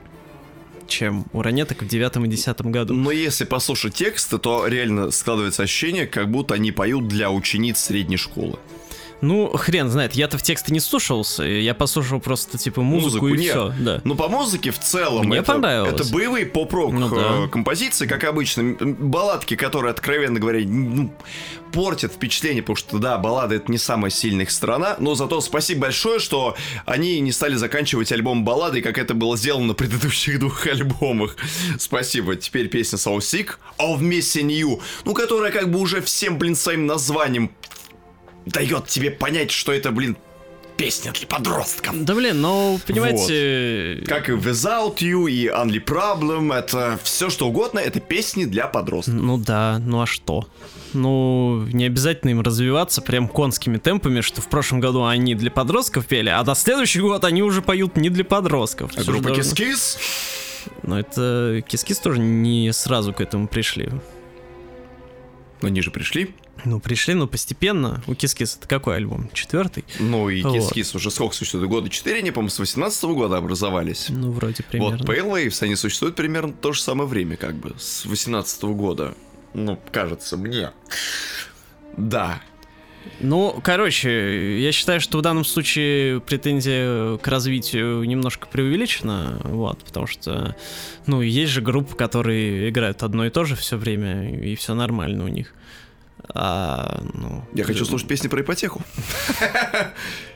чем 0.89 1.25
у 1.33 1.41
ранеток 1.41 1.83
в 1.83 1.89
девятом 1.89 2.27
и 2.27 2.29
десятом 2.29 2.71
году. 2.71 2.93
Но 2.93 3.11
если 3.11 3.45
послушать 3.45 3.95
тексты, 3.95 4.37
то 4.37 4.67
реально 4.67 5.11
складывается 5.11 5.63
ощущение, 5.63 6.07
как 6.07 6.31
будто 6.31 6.53
они 6.55 6.71
поют 6.71 7.09
для 7.09 7.31
учениц 7.31 7.79
средней 7.79 8.19
школы. 8.19 8.59
Ну, 9.23 9.49
хрен 9.57 9.89
знает, 9.89 10.15
я-то 10.15 10.37
в 10.37 10.43
тексты 10.43 10.73
не 10.73 10.81
слушался, 10.81 11.45
я 11.45 11.75
послушал 11.75 12.19
просто, 12.19 12.59
типа, 12.59 12.83
музыку, 12.83 13.27
музыку 13.27 13.29
и 13.29 13.39
нет. 13.39 13.51
все. 13.51 13.75
Да. 13.79 14.01
Ну, 14.03 14.17
по 14.17 14.29
музыке 14.29 14.73
в 14.73 14.81
целом 14.81 15.29
Мне 15.29 15.39
это, 15.39 15.53
понравилось. 15.53 15.95
это 15.95 16.13
боевые 16.13 16.45
поп-рок 16.45 16.93
ну, 16.93 17.09
да. 17.09 17.45
Э, 17.45 17.49
композиции, 17.49 18.09
как 18.09 18.25
обычно. 18.25 18.77
Балладки, 18.81 19.55
которые, 19.55 19.93
откровенно 19.93 20.41
говоря, 20.41 20.61
ну, 20.67 21.15
портят 21.73 22.13
впечатление, 22.13 22.63
потому 22.63 22.77
что, 22.77 22.99
да, 22.99 23.17
баллады 23.17 23.57
это 23.57 23.71
не 23.71 23.79
самая 23.79 24.11
сильная 24.11 24.45
их 24.45 24.51
сторона, 24.51 24.97
но 24.99 25.15
зато 25.15 25.41
спасибо 25.41 25.83
большое, 25.83 26.19
что 26.19 26.57
они 26.85 27.21
не 27.21 27.31
стали 27.31 27.55
заканчивать 27.55 28.11
альбом 28.11 28.45
баллады, 28.45 28.83
как 28.83 28.99
это 28.99 29.15
было 29.15 29.37
сделано 29.37 29.67
на 29.67 29.75
предыдущих 29.75 30.39
двух 30.41 30.67
альбомах. 30.67 31.37
Спасибо. 31.79 32.35
Теперь 32.35 32.69
песня 32.69 32.97
So 32.97 33.19
Sick 33.19 33.51
of 33.79 34.01
Missing 34.01 34.49
You, 34.49 34.81
ну, 35.05 35.15
которая 35.15 35.53
как 35.53 35.71
бы 35.71 35.79
уже 35.79 36.03
всем, 36.03 36.39
блин, 36.39 36.57
своим 36.57 36.87
названием 36.87 37.53
дает 38.47 38.87
тебе 38.87 39.11
понять, 39.11 39.51
что 39.51 39.73
это, 39.73 39.91
блин, 39.91 40.17
песня 40.77 41.13
для 41.13 41.27
подростков. 41.27 42.05
Да 42.05 42.15
блин, 42.15 42.41
ну, 42.41 42.81
понимаете... 42.87 44.05
Как 44.07 44.29
и 44.29 44.33
Without 44.33 44.97
You 44.97 45.31
и 45.31 45.47
Only 45.47 45.85
Problem, 45.85 46.53
это 46.53 46.99
все 47.03 47.31
что 47.31 47.49
угодно, 47.49 47.79
это 47.79 48.01
песни 48.01 48.45
для 48.45 48.67
подростков. 48.67 49.15
Ну 49.15 49.39
да, 49.39 49.79
ну 49.79 50.03
а 50.03 50.07
что? 50.07 50.49
Ну, 50.93 51.65
не 51.73 51.85
обязательно 51.87 52.31
им 52.31 52.41
развиваться 52.41 53.01
прям 53.01 53.29
конскими 53.29 53.79
темпами, 53.79 54.21
что 54.21 54.41
в 54.41 54.49
прошлом 54.49 54.81
году 54.81 55.05
они 55.05 55.35
для 55.35 55.51
подростков 55.51 56.07
пели, 56.07 56.29
а 56.29 56.43
до 56.43 56.55
следующего 56.55 57.09
года 57.09 57.29
они 57.29 57.43
уже 57.43 57.63
поют 57.63 57.97
не 57.97 58.11
для 58.11 58.25
подростков. 58.25 58.93
А 58.97 59.05
группа 59.05 59.31
Кис-Кис? 59.31 59.99
Ну, 60.83 60.97
это 60.99 61.63
Кис-Кис 61.67 61.99
тоже 61.99 62.19
не 62.19 62.73
сразу 62.73 63.13
к 63.13 63.21
этому 63.21 63.49
пришли. 63.49 63.89
Но 65.61 65.69
они 65.69 65.81
же 65.81 65.91
пришли. 65.91 66.35
Ну, 66.65 66.81
пришли, 66.81 67.15
но 67.15 67.27
постепенно. 67.27 68.03
У 68.07 68.15
Кис-Кис 68.15 68.57
это 68.57 68.69
какой 68.69 68.97
альбом? 68.97 69.31
Четвертый? 69.33 69.85
Ну, 69.99 70.29
и 70.29 70.43
Кис-Кис 70.43 70.95
уже 70.95 71.11
сколько 71.11 71.35
существует? 71.35 71.69
Года 71.69 71.89
четыре, 71.89 72.19
они, 72.19 72.31
по-моему, 72.31 72.51
с 72.51 72.59
18 72.59 73.05
-го 73.05 73.15
года 73.15 73.37
образовались. 73.37 74.07
Ну, 74.09 74.31
вроде 74.33 74.63
примерно. 74.63 74.99
Вот, 74.99 75.09
Pale 75.09 75.29
Waves, 75.29 75.63
они 75.63 75.77
существуют 75.77 76.17
примерно 76.17 76.53
то 76.53 76.73
же 76.73 76.81
самое 76.81 77.09
время, 77.09 77.37
как 77.37 77.55
бы, 77.57 77.75
с 77.79 78.05
18 78.05 78.65
-го 78.65 78.75
года. 78.75 79.15
Ну, 79.55 79.79
кажется 79.91 80.37
мне. 80.37 80.71
Да. 81.97 82.41
Ну, 83.21 83.61
короче, 83.63 84.61
я 84.61 84.73
считаю, 84.73 85.01
что 85.01 85.19
в 85.19 85.23
данном 85.23 85.45
случае 85.45 86.21
претензия 86.21 87.19
к 87.19 87.27
развитию 87.27 88.05
немножко 88.05 88.47
преувеличена, 88.47 89.41
вот, 89.45 89.83
потому 89.85 90.07
что, 90.07 90.57
ну, 91.07 91.21
есть 91.21 91.53
же 91.53 91.61
группы, 91.61 91.97
которые 91.97 92.69
играют 92.69 93.03
одно 93.03 93.27
и 93.27 93.31
то 93.31 93.45
же 93.45 93.57
все 93.57 93.77
время, 93.77 94.31
и 94.31 94.55
все 94.55 94.75
нормально 94.75 95.25
у 95.25 95.29
них. 95.29 95.53
А, 96.35 97.03
ну, 97.15 97.45
я 97.53 97.65
хочу 97.65 97.85
слушать 97.85 98.09
песни 98.09 98.29
про 98.29 98.41
ипотеку. 98.41 98.83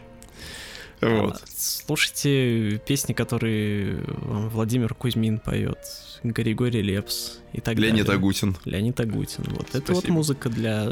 Вот. 1.01 1.43
Слушайте 1.57 2.81
песни, 2.87 3.13
которые 3.13 4.03
Владимир 4.07 4.95
Кузьмин 4.95 5.39
поет, 5.39 5.79
Григорий 6.23 6.83
Лепс 6.83 7.39
и 7.53 7.61
так 7.61 7.79
Леонид 7.79 8.07
далее. 8.07 8.19
Агутин. 8.19 8.57
Леонид 8.65 8.99
Агутин. 8.99 9.45
Вот 9.49 9.69
Спасибо. 9.69 9.85
это 9.85 9.93
вот 9.95 10.09
музыка 10.09 10.49
для 10.49 10.91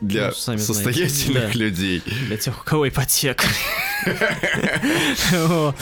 для 0.00 0.26
ну, 0.26 0.58
состоятельных 0.58 1.52
знаете, 1.52 1.58
людей. 1.58 2.02
Для 2.26 2.36
тех, 2.36 2.60
у 2.60 2.64
кого 2.64 2.88
ипотека. 2.88 3.46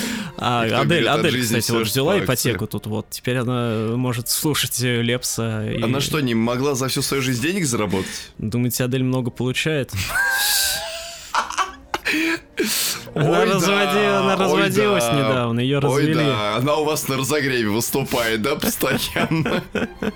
А 0.45 0.63
Адель, 0.81 1.09
Адель, 1.09 1.41
кстати, 1.41 1.71
вот 1.71 1.87
взяла 1.87 2.19
ипотеку 2.19 2.67
тут 2.67 2.87
вот. 2.87 3.07
Теперь 3.11 3.39
она 3.39 3.97
может 3.97 4.29
слушать 4.29 4.81
Лепса. 4.81 5.69
Она 5.83 6.01
что, 6.01 6.21
не 6.21 6.35
могла 6.35 6.75
за 6.75 6.89
всю 6.89 7.03
свою 7.03 7.23
жизнь 7.23 7.43
денег 7.43 7.65
заработать? 7.65 8.33
Думаете, 8.39 8.85
Адель 8.85 9.05
много 9.05 9.31
получает? 9.31 9.93
Она, 13.15 13.41
Ой, 13.41 13.45
разводи, 13.51 13.95
да, 13.95 14.21
она 14.21 14.37
разводилась 14.37 15.05
да. 15.05 15.13
недавно, 15.15 15.61
ее 15.61 15.79
развели. 15.79 16.19
Ой, 16.19 16.25
да, 16.25 16.57
она 16.57 16.77
у 16.77 16.85
вас 16.85 17.09
на 17.09 17.17
разогреве 17.17 17.69
выступает, 17.69 18.43
да, 18.43 18.57
постоянно? 18.57 19.63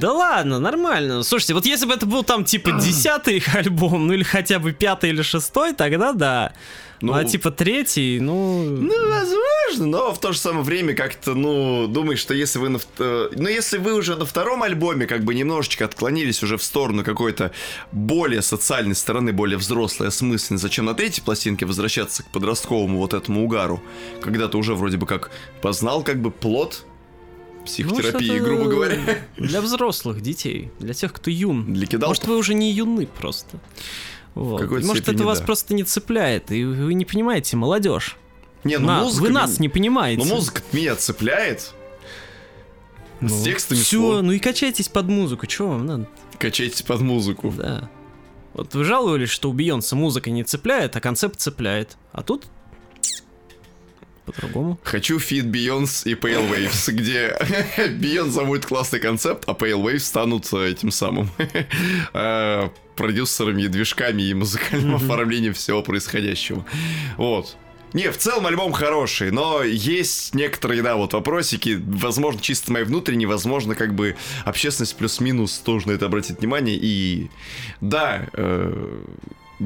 Да 0.00 0.12
ладно, 0.12 0.58
нормально. 0.58 1.22
Слушайте, 1.22 1.54
вот 1.54 1.66
если 1.66 1.86
бы 1.86 1.94
это 1.94 2.06
был 2.06 2.24
там 2.24 2.44
типа 2.44 2.72
десятый 2.80 3.36
их 3.36 3.54
альбом, 3.54 4.06
ну 4.06 4.12
или 4.12 4.22
хотя 4.22 4.58
бы 4.58 4.72
пятый 4.72 5.10
или 5.10 5.22
шестой, 5.22 5.72
тогда 5.72 6.12
да. 6.12 6.52
Ну, 7.00 7.12
а 7.12 7.24
типа 7.24 7.50
третий, 7.50 8.18
ну... 8.18 8.64
Ну, 8.64 9.08
возможно, 9.10 9.86
но 9.86 10.12
в 10.12 10.20
то 10.20 10.32
же 10.32 10.38
самое 10.38 10.64
время 10.64 10.94
как-то, 10.94 11.34
ну, 11.34 11.86
думаешь, 11.86 12.18
что 12.18 12.32
если 12.32 12.58
вы 12.58 12.70
на... 12.70 12.78
Ну, 12.98 13.48
если 13.48 13.76
вы 13.76 13.94
уже 13.94 14.16
на 14.16 14.24
втором 14.24 14.62
альбоме 14.62 15.06
как 15.06 15.22
бы 15.22 15.34
немножечко 15.34 15.84
отклонились 15.84 16.42
уже 16.42 16.56
в 16.56 16.62
сторону 16.62 17.04
какой-то 17.04 17.52
более 17.92 18.40
социальной 18.40 18.94
стороны, 18.94 19.32
более 19.32 19.58
взрослой, 19.58 20.08
осмысленной, 20.08 20.58
зачем 20.58 20.86
на 20.86 20.94
третьей 20.94 21.22
пластинке 21.22 21.66
возвращаться 21.66 22.22
к 22.22 22.26
подростковому 22.30 22.98
вот 22.98 23.12
этому 23.12 23.44
угару, 23.44 23.82
когда 24.22 24.48
ты 24.48 24.56
уже 24.56 24.74
вроде 24.74 24.96
бы 24.96 25.06
как 25.06 25.30
познал 25.60 26.02
как 26.02 26.22
бы 26.22 26.30
плод 26.30 26.86
психотерапии, 27.64 28.38
ну, 28.38 28.44
грубо 28.44 28.64
говоря. 28.64 28.98
Для 29.36 29.60
взрослых 29.60 30.20
детей, 30.20 30.70
для 30.78 30.94
тех, 30.94 31.12
кто 31.12 31.30
юн. 31.30 31.72
Для 31.72 31.86
кидалков. 31.86 32.08
Может, 32.08 32.26
вы 32.26 32.36
уже 32.36 32.54
не 32.54 32.72
юны 32.72 33.06
просто. 33.06 33.60
Вот. 34.34 34.68
Может, 34.82 35.08
это 35.08 35.24
вас 35.24 35.40
да. 35.40 35.44
просто 35.44 35.74
не 35.74 35.84
цепляет, 35.84 36.50
и 36.50 36.64
вы 36.64 36.94
не 36.94 37.04
понимаете, 37.04 37.56
молодежь. 37.56 38.16
Не, 38.64 38.78
ну 38.78 38.86
На, 38.86 39.00
музыка... 39.02 39.22
Вы 39.22 39.30
нас 39.30 39.60
не 39.60 39.68
понимаете. 39.68 40.24
Ну 40.24 40.34
музыка 40.34 40.62
меня 40.72 40.96
цепляет. 40.96 41.74
Ну, 43.20 43.28
с 43.28 43.42
текстами 43.44 43.78
Все, 43.78 43.98
слов. 43.98 44.22
ну 44.22 44.32
и 44.32 44.38
качайтесь 44.38 44.88
под 44.88 45.06
музыку, 45.06 45.46
чего 45.46 45.68
вам 45.68 45.86
надо? 45.86 46.08
Качайтесь 46.38 46.82
под 46.82 47.00
музыку. 47.00 47.52
Да. 47.56 47.88
Вот 48.54 48.74
вы 48.74 48.84
жаловались, 48.84 49.30
что 49.30 49.50
у 49.50 49.52
Бейонсе 49.52 49.96
музыка 49.96 50.30
не 50.30 50.44
цепляет, 50.44 50.96
а 50.96 51.00
концепт 51.00 51.40
цепляет. 51.40 51.96
А 52.12 52.22
тут 52.22 52.46
по-другому. 54.24 54.78
Хочу 54.82 55.18
feat 55.18 55.46
Beyonce 55.46 56.10
и 56.10 56.14
Pale 56.14 56.50
Waves, 56.50 56.92
где 56.92 57.36
Beyonce 57.76 58.44
будет 58.44 58.66
классный 58.66 59.00
концепт, 59.00 59.44
а 59.46 59.52
Pale 59.52 59.82
Waves 59.82 60.00
станут 60.00 60.52
этим 60.52 60.90
самым 60.90 61.30
э, 62.14 62.68
продюсерами, 62.96 63.66
движками 63.66 64.22
и 64.22 64.34
музыкальным 64.34 64.94
оформлением 64.94 65.54
всего 65.54 65.82
происходящего. 65.82 66.64
Вот. 67.16 67.56
Не, 67.94 68.10
в 68.10 68.18
целом 68.18 68.44
альбом 68.46 68.72
хороший, 68.72 69.30
но 69.30 69.62
есть 69.62 70.34
некоторые, 70.34 70.82
да, 70.82 70.96
вот 70.96 71.12
вопросики, 71.12 71.80
возможно, 71.80 72.40
чисто 72.40 72.72
мои 72.72 72.82
внутренние, 72.82 73.28
возможно, 73.28 73.76
как 73.76 73.94
бы 73.94 74.16
общественность 74.44 74.96
плюс-минус 74.96 75.58
тоже 75.58 75.86
на 75.86 75.92
это 75.92 76.06
обратит 76.06 76.40
внимание, 76.40 76.76
и 76.76 77.30
да, 77.80 78.26
э, 78.32 79.04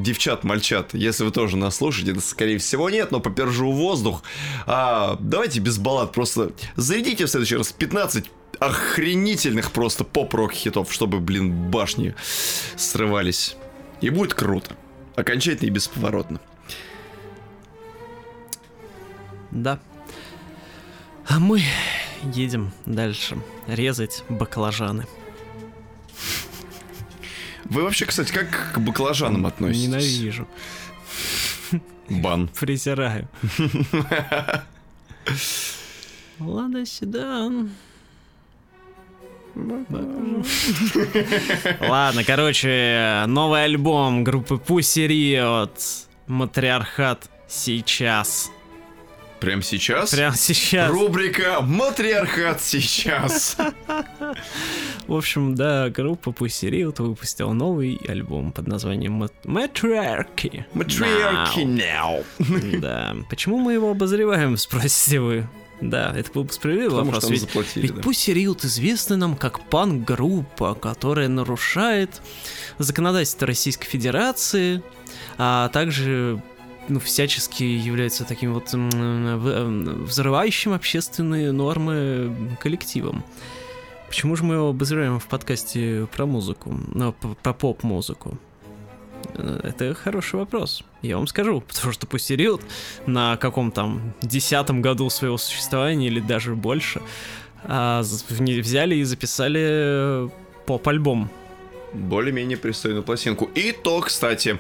девчат, 0.03 0.45
мальчат, 0.45 0.95
если 0.95 1.25
вы 1.25 1.31
тоже 1.31 1.57
нас 1.57 1.77
слушаете, 1.77 2.13
это 2.13 2.21
скорее 2.21 2.59
всего 2.59 2.91
нет, 2.91 3.11
но 3.11 3.21
попержу 3.21 3.73
воздух. 3.73 4.23
А, 4.67 5.17
давайте 5.21 5.61
без 5.61 5.79
баллад, 5.79 6.13
просто 6.13 6.53
зарядите 6.77 7.27
в 7.27 7.29
следующий 7.29 7.57
раз 7.57 7.73
15 7.73 8.31
охренительных 8.59 9.73
просто 9.73 10.05
поп-рок 10.05 10.53
хитов, 10.53 10.93
чтобы, 10.93 11.21
блин, 11.21 11.71
башни 11.71 12.15
срывались. 12.77 13.57
И 14.01 14.11
будет 14.11 14.35
круто. 14.35 14.77
Окончательно 15.17 15.69
и 15.69 15.71
бесповоротно. 15.71 16.41
Да. 19.51 19.81
А 21.27 21.39
мы 21.39 21.63
едем 22.35 22.73
дальше 22.87 23.37
резать 23.67 24.25
баклажаны. 24.29 25.07
Вы 27.71 27.83
вообще, 27.83 28.07
кстати, 28.07 28.33
как 28.33 28.73
к 28.75 28.79
баклажанам 28.79 29.47
относитесь? 29.47 29.87
Ненавижу. 29.89 30.49
Бан. 32.09 32.49
Презираю. 32.49 33.29
Лада 36.39 36.87
Седан. 36.87 37.71
Ладно, 41.81 42.25
короче, 42.25 43.25
новый 43.27 43.65
альбом 43.65 44.23
группы 44.25 44.55
Pussy 44.55 45.09
Riot 45.09 46.07
Матриархат 46.29 47.29
сейчас. 47.49 48.51
Прям 49.41 49.63
сейчас? 49.63 50.11
Прям 50.11 50.35
сейчас. 50.35 50.91
Рубрика 50.91 51.61
«Матриархат 51.61 52.61
сейчас». 52.61 53.57
В 55.07 55.15
общем, 55.15 55.55
да, 55.55 55.89
группа 55.91 56.31
Pussy 56.31 56.69
Riot 56.71 57.01
выпустила 57.03 57.53
новый 57.53 58.01
альбом 58.09 58.53
под 58.53 58.67
названием 58.67 59.23
Matriarchy. 59.45 60.65
Matriarchy 60.75 61.65
Now. 61.65 62.25
Да. 62.81 63.17
Почему 63.31 63.59
мы 63.59 63.75
его 63.75 63.91
обозреваем, 63.91 64.57
спросите 64.59 65.21
вы? 65.21 65.49
Да, 65.81 66.13
это 66.17 66.33
был 66.33 66.45
бы 66.45 66.53
справедливый 66.53 66.91
Потому 66.91 67.07
вопрос. 67.07 67.25
Что 67.25 67.33
ведь, 67.33 67.43
заплатили, 67.43 67.83
ведь 67.83 67.95
да. 67.95 68.01
Pussy 68.01 68.35
Riot 68.35 68.67
известна 68.67 69.17
нам 69.17 69.37
как 69.37 69.65
панк-группа, 69.69 70.75
которая 70.75 71.29
нарушает 71.29 72.21
законодательство 72.79 73.47
Российской 73.47 73.87
Федерации, 73.87 74.83
а 75.39 75.69
также 75.69 76.43
ну, 76.89 77.01
всячески 77.01 77.63
является 77.63 78.25
таким 78.25 78.55
вот 78.55 78.73
взрывающим 78.73 80.73
общественные 80.73 81.53
нормы 81.53 82.57
коллективом. 82.61 83.25
Почему 84.09 84.37
же 84.37 84.45
мы 84.45 84.55
его 84.55 84.69
обозреваем 84.71 85.19
в 85.19 85.27
подкасте 85.27 86.09
про 86.15 86.27
музыку, 86.27 86.79
ну, 86.95 87.15
про 87.43 87.53
поп-музыку? 87.53 88.39
Это 89.35 89.95
хороший 89.95 90.37
вопрос. 90.37 90.83
Я 91.03 91.17
вам 91.17 91.27
скажу, 91.27 91.61
потому 91.69 91.93
что 91.93 92.07
Пустерилд 92.07 92.63
на 93.07 93.37
каком 93.37 93.71
там 93.71 94.15
десятом 94.23 94.83
году 94.83 95.11
своего 95.11 95.37
существования 95.37 96.07
или 96.07 96.21
даже 96.21 96.55
больше 96.55 97.03
а, 97.65 98.03
взяли 98.03 98.97
и 98.97 99.05
записали 99.05 100.31
поп-альбом. 100.67 101.31
Более-менее 101.93 102.59
пристойную 102.59 103.03
пластинку. 103.03 103.47
И 103.55 103.73
то, 103.73 104.01
кстати, 104.01 104.59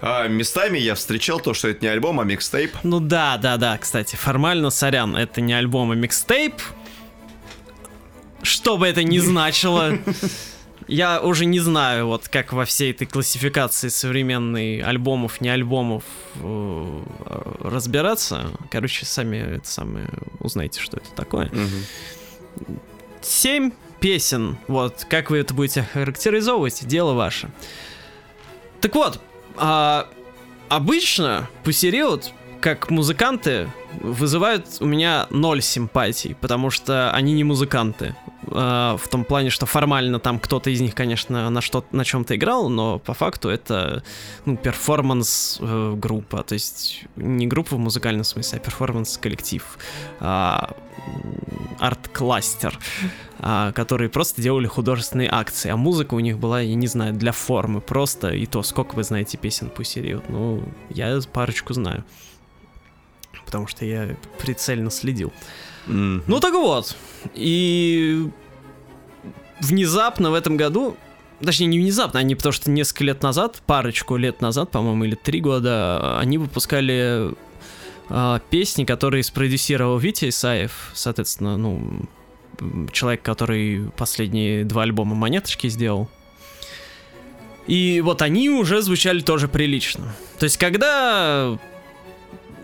а, 0.00 0.28
местами 0.28 0.78
я 0.78 0.94
встречал 0.94 1.40
то, 1.40 1.54
что 1.54 1.68
это 1.68 1.84
не 1.84 1.88
альбом, 1.88 2.20
а 2.20 2.24
микстейп. 2.24 2.76
Ну 2.82 3.00
да, 3.00 3.36
да, 3.36 3.56
да, 3.56 3.76
кстати, 3.78 4.16
формально, 4.16 4.70
сорян, 4.70 5.16
это 5.16 5.40
не 5.40 5.52
альбом, 5.52 5.90
а 5.90 5.94
микстейп. 5.94 6.54
Что 8.42 8.76
бы 8.76 8.86
это 8.86 9.02
ни 9.02 9.18
значило. 9.18 9.98
Я 10.86 11.20
уже 11.20 11.44
не 11.44 11.60
знаю, 11.60 12.06
вот 12.06 12.28
как 12.28 12.54
во 12.54 12.64
всей 12.64 12.92
этой 12.92 13.06
классификации 13.06 13.88
современной 13.88 14.80
альбомов, 14.80 15.42
не 15.42 15.50
альбомов 15.50 16.02
э, 16.36 17.02
разбираться. 17.60 18.52
Короче, 18.70 19.04
сами 19.04 19.56
это 19.56 19.68
самое 19.68 20.08
узнаете, 20.40 20.80
что 20.80 20.96
это 20.96 21.10
такое. 21.14 21.50
Семь 23.20 23.72
песен. 24.00 24.56
Вот, 24.66 25.04
как 25.10 25.30
вы 25.30 25.38
это 25.38 25.52
будете 25.52 25.82
характеризовывать, 25.92 26.86
дело 26.86 27.12
ваше. 27.12 27.50
Так 28.80 28.94
вот, 28.94 29.20
а, 29.58 30.08
обычно 30.68 31.48
Пусериот, 31.64 32.32
как 32.60 32.90
музыканты, 32.90 33.68
вызывают 34.00 34.66
у 34.80 34.86
меня 34.86 35.26
ноль 35.30 35.62
симпатий, 35.62 36.34
потому 36.40 36.70
что 36.70 37.10
они 37.12 37.32
не 37.32 37.44
музыканты. 37.44 38.14
А, 38.50 38.96
в 38.96 39.08
том 39.08 39.24
плане, 39.24 39.50
что 39.50 39.66
формально 39.66 40.18
там 40.18 40.38
кто-то 40.38 40.70
из 40.70 40.80
них, 40.80 40.94
конечно, 40.94 41.50
на, 41.50 41.60
что 41.60 41.84
на 41.92 42.04
чем-то 42.04 42.36
играл, 42.36 42.68
но 42.68 42.98
по 42.98 43.14
факту 43.14 43.48
это 43.48 44.02
ну, 44.44 44.56
перформанс-группа. 44.56 46.36
Э, 46.36 46.42
то 46.42 46.52
есть 46.54 47.04
не 47.16 47.46
группа 47.46 47.76
в 47.76 47.78
музыкальном 47.78 48.24
смысле, 48.24 48.58
а 48.58 48.64
перформанс-коллектив. 48.64 49.62
А, 50.20 50.74
арт-кластер, 51.78 52.78
а, 53.38 53.72
которые 53.72 54.08
просто 54.08 54.42
делали 54.42 54.66
художественные 54.66 55.28
акции, 55.30 55.70
а 55.70 55.76
музыка 55.76 56.14
у 56.14 56.20
них 56.20 56.38
была, 56.38 56.60
я 56.60 56.74
не 56.74 56.86
знаю, 56.86 57.14
для 57.14 57.32
формы 57.32 57.80
просто, 57.80 58.30
и 58.30 58.46
то, 58.46 58.62
сколько 58.62 58.94
вы 58.94 59.04
знаете 59.04 59.38
песен 59.38 59.70
Pussy 59.70 59.84
Riot, 59.84 60.20
ну, 60.28 60.62
я 60.90 61.18
парочку 61.32 61.72
знаю, 61.72 62.04
потому 63.48 63.66
что 63.66 63.86
я 63.86 64.14
прицельно 64.38 64.90
следил. 64.90 65.32
Mm-hmm. 65.86 66.22
Ну 66.26 66.40
так 66.40 66.52
вот, 66.52 66.94
и 67.34 68.28
внезапно 69.60 70.30
в 70.30 70.34
этом 70.34 70.58
году 70.58 70.96
точнее, 71.42 71.66
не 71.66 71.78
внезапно, 71.78 72.20
они 72.20 72.34
потому 72.34 72.52
что 72.52 72.70
несколько 72.70 73.04
лет 73.04 73.22
назад, 73.22 73.62
парочку 73.66 74.16
лет 74.16 74.42
назад, 74.42 74.70
по-моему, 74.70 75.04
или 75.04 75.14
три 75.14 75.40
года, 75.40 76.18
они 76.18 76.36
выпускали 76.36 77.32
э, 78.10 78.40
песни, 78.50 78.84
которые 78.84 79.22
спродюсировал 79.22 79.98
Витя 79.98 80.28
Исаев, 80.28 80.90
соответственно, 80.94 81.56
ну, 81.56 82.02
человек, 82.92 83.22
который 83.22 83.90
последние 83.96 84.64
два 84.64 84.82
альбома 84.82 85.14
«Монеточки» 85.14 85.68
сделал. 85.68 86.08
И 87.66 88.00
вот 88.00 88.22
они 88.22 88.48
уже 88.48 88.80
звучали 88.82 89.20
тоже 89.20 89.46
прилично. 89.46 90.14
То 90.38 90.44
есть, 90.44 90.56
когда 90.56 91.58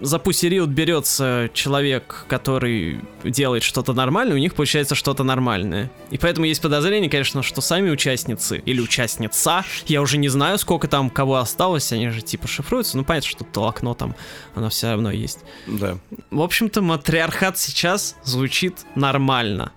за 0.01 0.17
Pussy 0.17 0.67
берется 0.67 1.51
человек, 1.55 2.27
который 2.29 3.01
делает 3.23 3.63
что-то 3.63 3.93
нормальное, 3.93 4.35
у 4.35 4.39
них 4.39 4.55
получается 4.55 4.95
что-то 4.95 5.25
нормальное. 5.25 5.91
И 6.11 6.19
поэтому 6.19 6.47
есть 6.47 6.61
подозрение, 6.61 7.11
конечно, 7.11 7.43
что 7.43 7.61
сами 7.61 7.91
участницы 7.91 8.59
или 8.59 8.81
участница, 8.81 9.65
я 9.87 10.03
уже 10.03 10.19
не 10.19 10.29
знаю, 10.29 10.59
сколько 10.59 10.89
там 10.89 11.11
кого 11.11 11.37
осталось, 11.37 11.93
они 11.93 12.11
же 12.11 12.23
типа 12.23 12.49
шифруются, 12.49 12.97
ну 12.97 13.05
понятно, 13.05 13.29
что 13.29 13.45
то 13.45 13.69
окно 13.69 13.95
там, 13.95 14.15
оно 14.55 14.69
все 14.69 14.91
равно 14.91 15.11
есть. 15.11 15.41
Да. 15.67 15.99
В 16.31 16.43
общем-то, 16.43 16.83
матриархат 16.83 17.59
сейчас 17.59 18.17
звучит 18.25 18.85
нормально. 18.95 19.73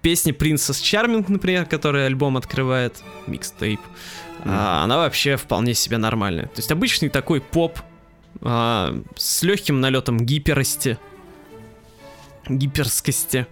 Песня 0.00 0.32
Princess 0.32 0.80
Charming, 0.80 1.24
например, 1.28 1.66
который 1.66 2.06
альбом 2.06 2.36
открывает, 2.36 3.02
микстейп, 3.26 3.80
mm. 3.80 4.44
а, 4.44 4.84
она 4.84 4.98
вообще 4.98 5.36
вполне 5.36 5.74
себе 5.74 5.98
нормальная. 5.98 6.44
То 6.44 6.58
есть 6.58 6.70
обычный 6.70 7.08
такой 7.08 7.40
поп 7.40 7.80
а, 8.40 8.94
с 9.16 9.42
легким 9.42 9.80
налетом 9.80 10.18
гиперости, 10.18 10.98
гиперскости. 12.48 13.46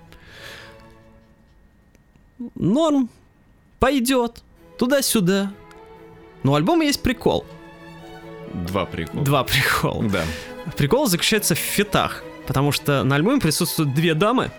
Норм, 2.54 3.08
пойдет, 3.78 4.42
туда-сюда. 4.78 5.52
Но 6.42 6.52
у 6.52 6.54
альбома 6.54 6.84
есть 6.84 7.02
прикол. 7.02 7.44
Два 8.52 8.86
прикола. 8.86 9.24
Два 9.24 9.44
прикола. 9.44 10.04
Да. 10.08 10.24
Прикол 10.76 11.06
заключается 11.06 11.54
в 11.54 11.58
фитах, 11.58 12.22
потому 12.46 12.72
что 12.72 13.02
на 13.04 13.16
альбоме 13.16 13.40
присутствуют 13.40 13.94
две 13.94 14.14
дамы, 14.14 14.50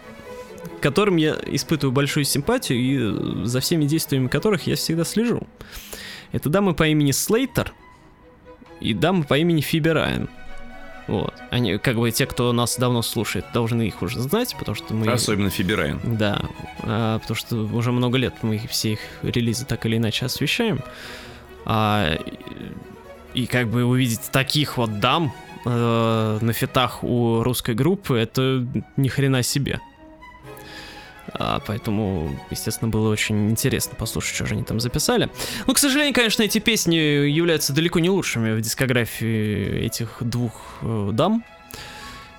которым 0.81 1.18
я 1.18 1.38
испытываю 1.45 1.94
большую 1.94 2.26
симпатию 2.26 2.80
и 2.80 3.45
за 3.45 3.60
всеми 3.60 3.85
действиями 3.85 4.27
которых 4.27 4.68
я 4.68 4.76
всегда 4.76 5.06
слежу. 5.06 5.48
Это 6.31 6.49
дамы 6.49 6.73
по 6.73 6.88
имени 6.88 7.11
Слейтер— 7.11 7.73
и 8.80 8.94
дама 8.94 9.24
по 9.24 9.38
имени 9.38 9.62
Фиби 9.62 9.90
Райан. 9.90 10.30
Вот. 11.08 11.34
Они, 11.52 11.78
как 11.78 11.95
бы, 11.95 12.12
те, 12.12 12.26
кто 12.26 12.52
нас 12.52 12.78
давно 12.78 13.02
слушает, 13.02 13.45
должны 13.54 13.88
их 13.88 14.02
уже 14.02 14.20
знать, 14.20 14.56
потому 14.60 14.76
что 14.76 14.94
мы... 14.94 15.10
Особенно 15.10 15.49
Фиби 15.49 15.74
Райан. 15.74 15.99
Да, 16.04 16.41
а, 16.84 17.20
потому 17.20 17.36
что 17.36 17.56
уже 17.56 17.91
много 17.91 18.18
лет 18.18 18.34
мы 18.41 18.60
все 18.70 18.94
их 18.94 18.99
релизы 19.24 19.66
так 19.66 19.86
или 19.86 19.98
иначе 19.98 20.26
освещаем. 20.26 20.82
А, 21.66 22.18
и, 23.34 23.44
и 23.44 23.45
как 23.45 23.70
бы 23.70 23.86
увидеть 23.86 24.32
таких 24.32 24.78
вот 24.78 24.99
дам 24.99 25.34
э, 25.66 26.40
на 26.41 26.54
фитах 26.54 27.04
у 27.04 27.44
русской 27.44 27.76
группы, 27.76 28.18
это 28.18 28.66
ни 28.98 29.08
хрена 29.08 29.44
себе. 29.44 29.80
А, 31.40 31.62
поэтому, 31.66 32.30
естественно, 32.50 32.90
было 32.90 33.10
очень 33.10 33.52
интересно 33.52 33.96
послушать, 33.96 34.36
что 34.36 34.46
же 34.46 34.56
они 34.56 34.64
там 34.64 34.80
записали. 34.80 35.30
Ну, 35.68 35.74
к 35.74 35.78
сожалению, 35.78 36.14
конечно, 36.14 36.44
эти 36.44 36.60
песни 36.60 36.96
являются 36.96 37.74
далеко 37.74 38.00
не 38.00 38.10
лучшими 38.10 38.56
в 38.56 38.62
дискографии 38.62 39.86
этих 39.86 40.18
двух 40.22 40.54
э, 40.82 41.10
дам. 41.14 41.44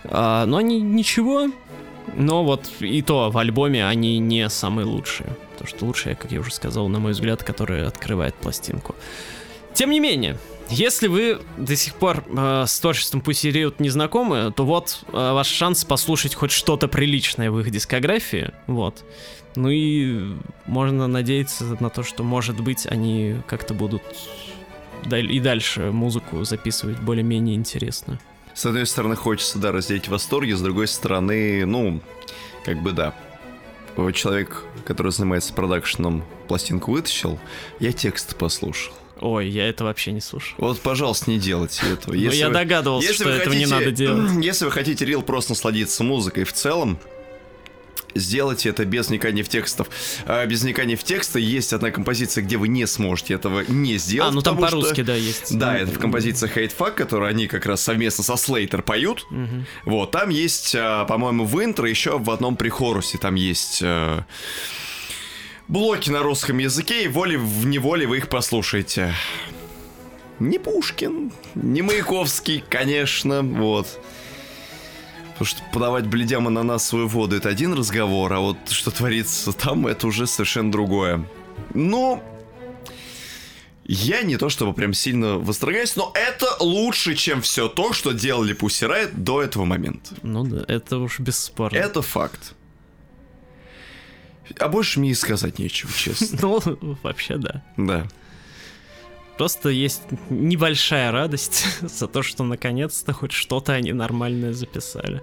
А, 0.05 0.47
но 0.47 0.57
они 0.59 0.81
ничего. 0.81 1.49
Но 2.15 2.43
вот 2.45 2.71
и 2.81 3.03
то 3.03 3.31
в 3.31 3.39
альбоме 3.39 3.87
они 3.87 4.19
не 4.19 4.49
самые 4.49 4.87
лучшие. 4.87 5.37
Потому 5.53 5.69
что 5.69 5.85
лучшие, 5.85 6.17
как 6.17 6.33
я 6.33 6.41
уже 6.41 6.53
сказал, 6.53 6.89
на 6.89 6.99
мой 6.99 7.13
взгляд, 7.13 7.43
который 7.43 7.87
открывает 7.87 8.35
пластинку. 8.35 8.97
Тем 9.75 9.91
не 9.91 10.01
менее, 10.01 10.39
если 10.69 11.07
вы 11.07 11.41
до 11.57 11.77
сих 11.77 11.95
пор 11.95 12.25
э, 12.27 12.65
с 12.67 12.81
творчеством 12.81 13.21
Pussy 13.21 13.75
не 13.79 13.89
знакомы, 13.89 14.53
то 14.55 14.65
вот 14.65 15.05
э, 15.09 15.13
ваш 15.13 15.49
шанс 15.49 15.85
послушать 15.85 16.35
хоть 16.35 16.51
что-то 16.51 16.89
приличное 16.89 17.51
в 17.51 17.59
их 17.61 17.71
дискографии. 17.71 18.53
Вот. 18.67 19.05
Ну 19.57 19.71
и 19.71 20.37
можно 20.67 21.07
надеяться 21.07 21.65
на 21.81 21.91
то, 21.91 22.03
что, 22.03 22.23
может 22.23 22.61
быть, 22.61 22.87
они 22.87 23.37
как-то 23.47 23.75
будут 23.75 24.03
и 25.11 25.41
дальше 25.41 25.91
музыку 25.91 26.45
записывать 26.45 26.99
более-менее 27.01 27.57
интересно. 27.57 28.21
С 28.55 28.67
одной 28.67 28.87
стороны, 28.87 29.17
хочется, 29.17 29.59
да, 29.59 29.73
разделить 29.73 30.09
восторги, 30.09 30.53
с 30.53 30.61
другой 30.61 30.89
стороны, 30.89 31.65
ну, 31.65 32.01
как 32.65 32.83
бы 32.83 32.93
да. 32.93 33.15
Человек, 34.15 34.65
который 34.85 35.11
занимается 35.11 35.53
продакшеном, 35.53 36.25
пластинку 36.47 36.93
вытащил, 36.93 37.39
я 37.81 37.93
текст 37.93 38.37
послушал. 38.37 38.93
Ой, 39.21 39.49
я 39.49 39.69
это 39.69 39.85
вообще 39.85 40.13
не 40.13 40.21
слушал. 40.21 40.55
Вот, 40.59 40.81
пожалуйста, 40.81 41.31
не 41.31 41.39
делайте 41.39 41.83
этого. 41.93 42.15
Ну, 42.19 42.21
если 42.21 42.39
я 42.39 42.49
вы, 42.49 42.55
догадывался, 42.55 43.09
если 43.09 43.25
что 43.25 43.31
этого 43.31 43.55
хотите, 43.55 43.67
не 43.67 43.71
надо 43.71 43.91
делать. 43.91 44.31
Если 44.45 44.65
вы 44.65 44.71
хотите, 44.71 45.05
Рил, 45.05 45.23
просто 45.23 45.53
насладиться 45.53 46.03
музыкой 46.05 46.45
в 46.45 46.53
целом, 46.53 46.99
сделайте 48.15 48.69
это 48.69 48.85
без 48.85 49.09
вникания 49.09 49.45
в 49.45 49.49
текстов. 49.49 49.89
А 50.27 50.45
без 50.47 50.63
вникания 50.63 50.97
в 50.97 51.05
тексты 51.05 51.41
есть 51.41 51.73
одна 51.73 51.91
композиция, 51.91 52.43
где 52.43 52.57
вы 52.57 52.69
не 52.69 52.87
сможете 52.87 53.35
этого 53.35 53.65
не 53.69 53.97
сделать. 53.97 54.31
А, 54.31 54.35
ну 54.35 54.43
там 54.43 54.59
по-русски, 54.59 55.03
да, 55.03 55.15
есть. 55.15 55.57
Да, 55.57 55.77
это 55.77 55.93
в 55.93 55.99
композиции 55.99 56.51
Hate 56.53 56.73
Fuck, 56.77 56.93
которую 56.93 57.29
они 57.29 57.47
как 57.47 57.67
раз 57.67 57.83
совместно 57.83 58.25
со 58.25 58.37
Слейтер 58.37 58.83
поют. 58.83 59.27
Угу. 59.31 59.65
Вот, 59.85 60.11
там 60.11 60.29
есть, 60.29 60.75
а, 60.77 61.05
по-моему, 61.05 61.45
в 61.45 61.63
интро 61.63 61.89
еще 61.89 62.19
в 62.19 62.31
одном 62.31 62.57
прихорусе 62.57 63.19
там 63.19 63.35
есть 63.35 63.81
а, 63.83 64.25
блоки 65.69 66.11
на 66.11 66.23
русском 66.23 66.59
языке, 66.59 67.05
и 67.05 67.09
волей 67.09 67.37
в 67.37 67.67
неволе 67.67 68.07
вы 68.07 68.19
их 68.19 68.29
послушаете. 68.29 69.15
Не 70.39 70.59
Пушкин, 70.59 71.33
не 71.55 71.83
Маяковский, 71.83 72.65
конечно, 72.69 73.43
вот. 73.43 74.01
Потому 75.33 75.47
что 75.47 75.63
подавать 75.73 76.07
бледям 76.07 76.49
ананасовую 76.49 77.09
воду 77.09 77.37
это 77.37 77.49
один 77.49 77.75
разговор, 77.75 78.33
а 78.33 78.41
вот 78.41 78.57
что 78.71 78.91
творится 78.91 79.53
там, 79.53 79.87
это 79.87 80.07
уже 80.07 80.27
совершенно 80.27 80.73
другое. 80.73 81.25
Но 81.75 82.23
я 83.85 84.23
не 84.23 84.37
то 84.37 84.49
чтобы 84.49 84.75
прям 84.75 84.93
сильно 84.93 85.39
восторгаюсь, 85.39 85.97
но 85.97 86.13
это 86.15 86.47
лучше, 86.61 87.15
чем 87.15 87.41
все 87.41 87.69
то, 87.69 87.93
что 87.93 88.13
делали 88.13 88.55
Riot 88.55 89.13
до 89.15 89.43
этого 89.43 89.65
момента. 89.65 90.15
Ну 90.23 90.45
да, 90.45 90.65
это 90.69 90.99
уж 90.99 91.21
бесспорно. 91.21 91.77
Это 91.77 92.03
факт. 92.03 92.55
А 94.59 94.69
больше 94.69 95.01
мне 95.01 95.11
и 95.11 95.15
сказать 95.15 95.59
нечего, 95.59 95.91
честно. 95.93 96.39
Ну, 96.43 96.97
вообще 97.03 97.37
да. 97.37 97.63
Да. 97.77 98.07
Просто 99.37 99.69
есть 99.69 100.03
небольшая 100.31 101.13
радость 101.13 101.65
за 101.81 102.09
то, 102.09 102.23
что 102.23 102.43
наконец-то 102.43 103.13
хоть 103.13 103.33
что-то 103.33 103.73
они 103.73 103.93
нормальное 103.93 104.53
записали. 104.53 105.23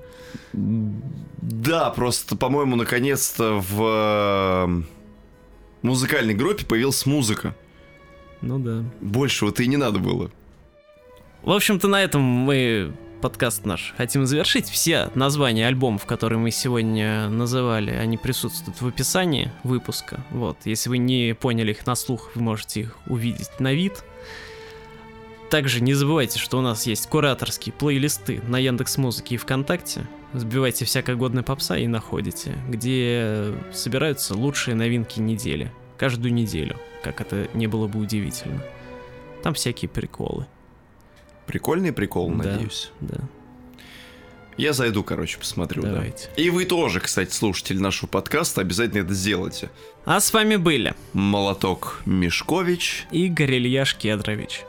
Да, 0.54 1.90
просто, 1.90 2.38
по-моему, 2.38 2.78
наконец-то 2.78 3.56
в 3.56 3.82
э, 3.82 4.82
музыкальной 5.82 6.34
группе 6.34 6.66
появилась 6.66 7.06
музыка. 7.06 7.56
Ну 8.42 8.60
да. 8.60 8.84
Большего-то 9.02 9.64
и 9.64 9.68
не 9.68 9.78
надо 9.78 10.00
было. 10.00 10.32
В 11.42 11.52
общем-то, 11.52 11.88
на 11.88 12.02
этом 12.02 12.22
мы 12.22 12.94
подкаст 13.26 13.66
наш 13.66 13.96
хотим 13.98 14.28
завершить. 14.28 14.70
Все 14.70 15.10
названия 15.16 15.66
альбомов, 15.66 16.06
которые 16.06 16.38
мы 16.38 16.52
сегодня 16.52 17.28
называли, 17.28 17.90
они 17.90 18.18
присутствуют 18.18 18.80
в 18.80 18.88
описании 18.88 19.52
выпуска. 19.64 20.24
Вот, 20.30 20.60
если 20.66 20.90
вы 20.90 21.00
не 21.00 21.34
поняли 21.34 21.72
их 21.72 21.88
на 21.88 21.96
слух, 21.96 22.30
вы 22.36 22.44
можете 22.44 22.82
их 22.82 22.96
увидеть 23.08 23.60
на 23.60 23.74
вид. 23.74 24.04
Также 25.50 25.82
не 25.82 25.96
забывайте, 25.96 26.38
что 26.38 26.60
у 26.60 26.62
нас 26.62 26.86
есть 26.86 27.08
кураторские 27.08 27.74
плейлисты 27.74 28.44
на 28.48 28.60
Яндекс 28.60 28.98
Музыке 28.98 29.34
и 29.34 29.38
ВКонтакте. 29.40 30.08
Сбивайте 30.34 30.86
всякое 30.86 31.16
годное 31.16 31.42
попса 31.42 31.80
и 31.80 31.88
находите, 31.88 32.56
где 32.70 33.56
собираются 33.74 34.36
лучшие 34.36 34.76
новинки 34.76 35.20
недели. 35.20 35.72
Каждую 35.98 36.32
неделю, 36.32 36.78
как 37.02 37.22
это 37.22 37.48
не 37.56 37.66
было 37.66 37.88
бы 37.88 38.02
удивительно. 38.02 38.62
Там 39.42 39.56
всякие 39.56 39.90
приколы. 39.90 40.46
Прикольный 41.48 41.94
прикол, 41.94 42.30
Да. 42.32 42.36
надеюсь. 42.52 42.92
Да, 43.02 43.18
Я 44.58 44.74
зайду, 44.74 45.04
короче, 45.04 45.38
посмотрю, 45.38 45.82
да. 45.84 45.92
давайте. 45.94 46.30
И 46.38 46.50
вы 46.50 46.66
тоже, 46.66 47.00
кстати, 47.02 47.32
слушатель 47.32 47.80
нашего 47.82 48.08
подкаста, 48.08 48.62
обязательно 48.62 49.02
это 49.04 49.14
сделайте. 49.14 49.70
А 50.06 50.20
с 50.20 50.32
вами 50.34 50.56
были 50.56 50.96
Молоток 51.14 52.02
Мешкович. 52.06 53.06
Игорь 53.12 53.56
Ильяш 53.56 53.96
Кедрович. 53.96 54.62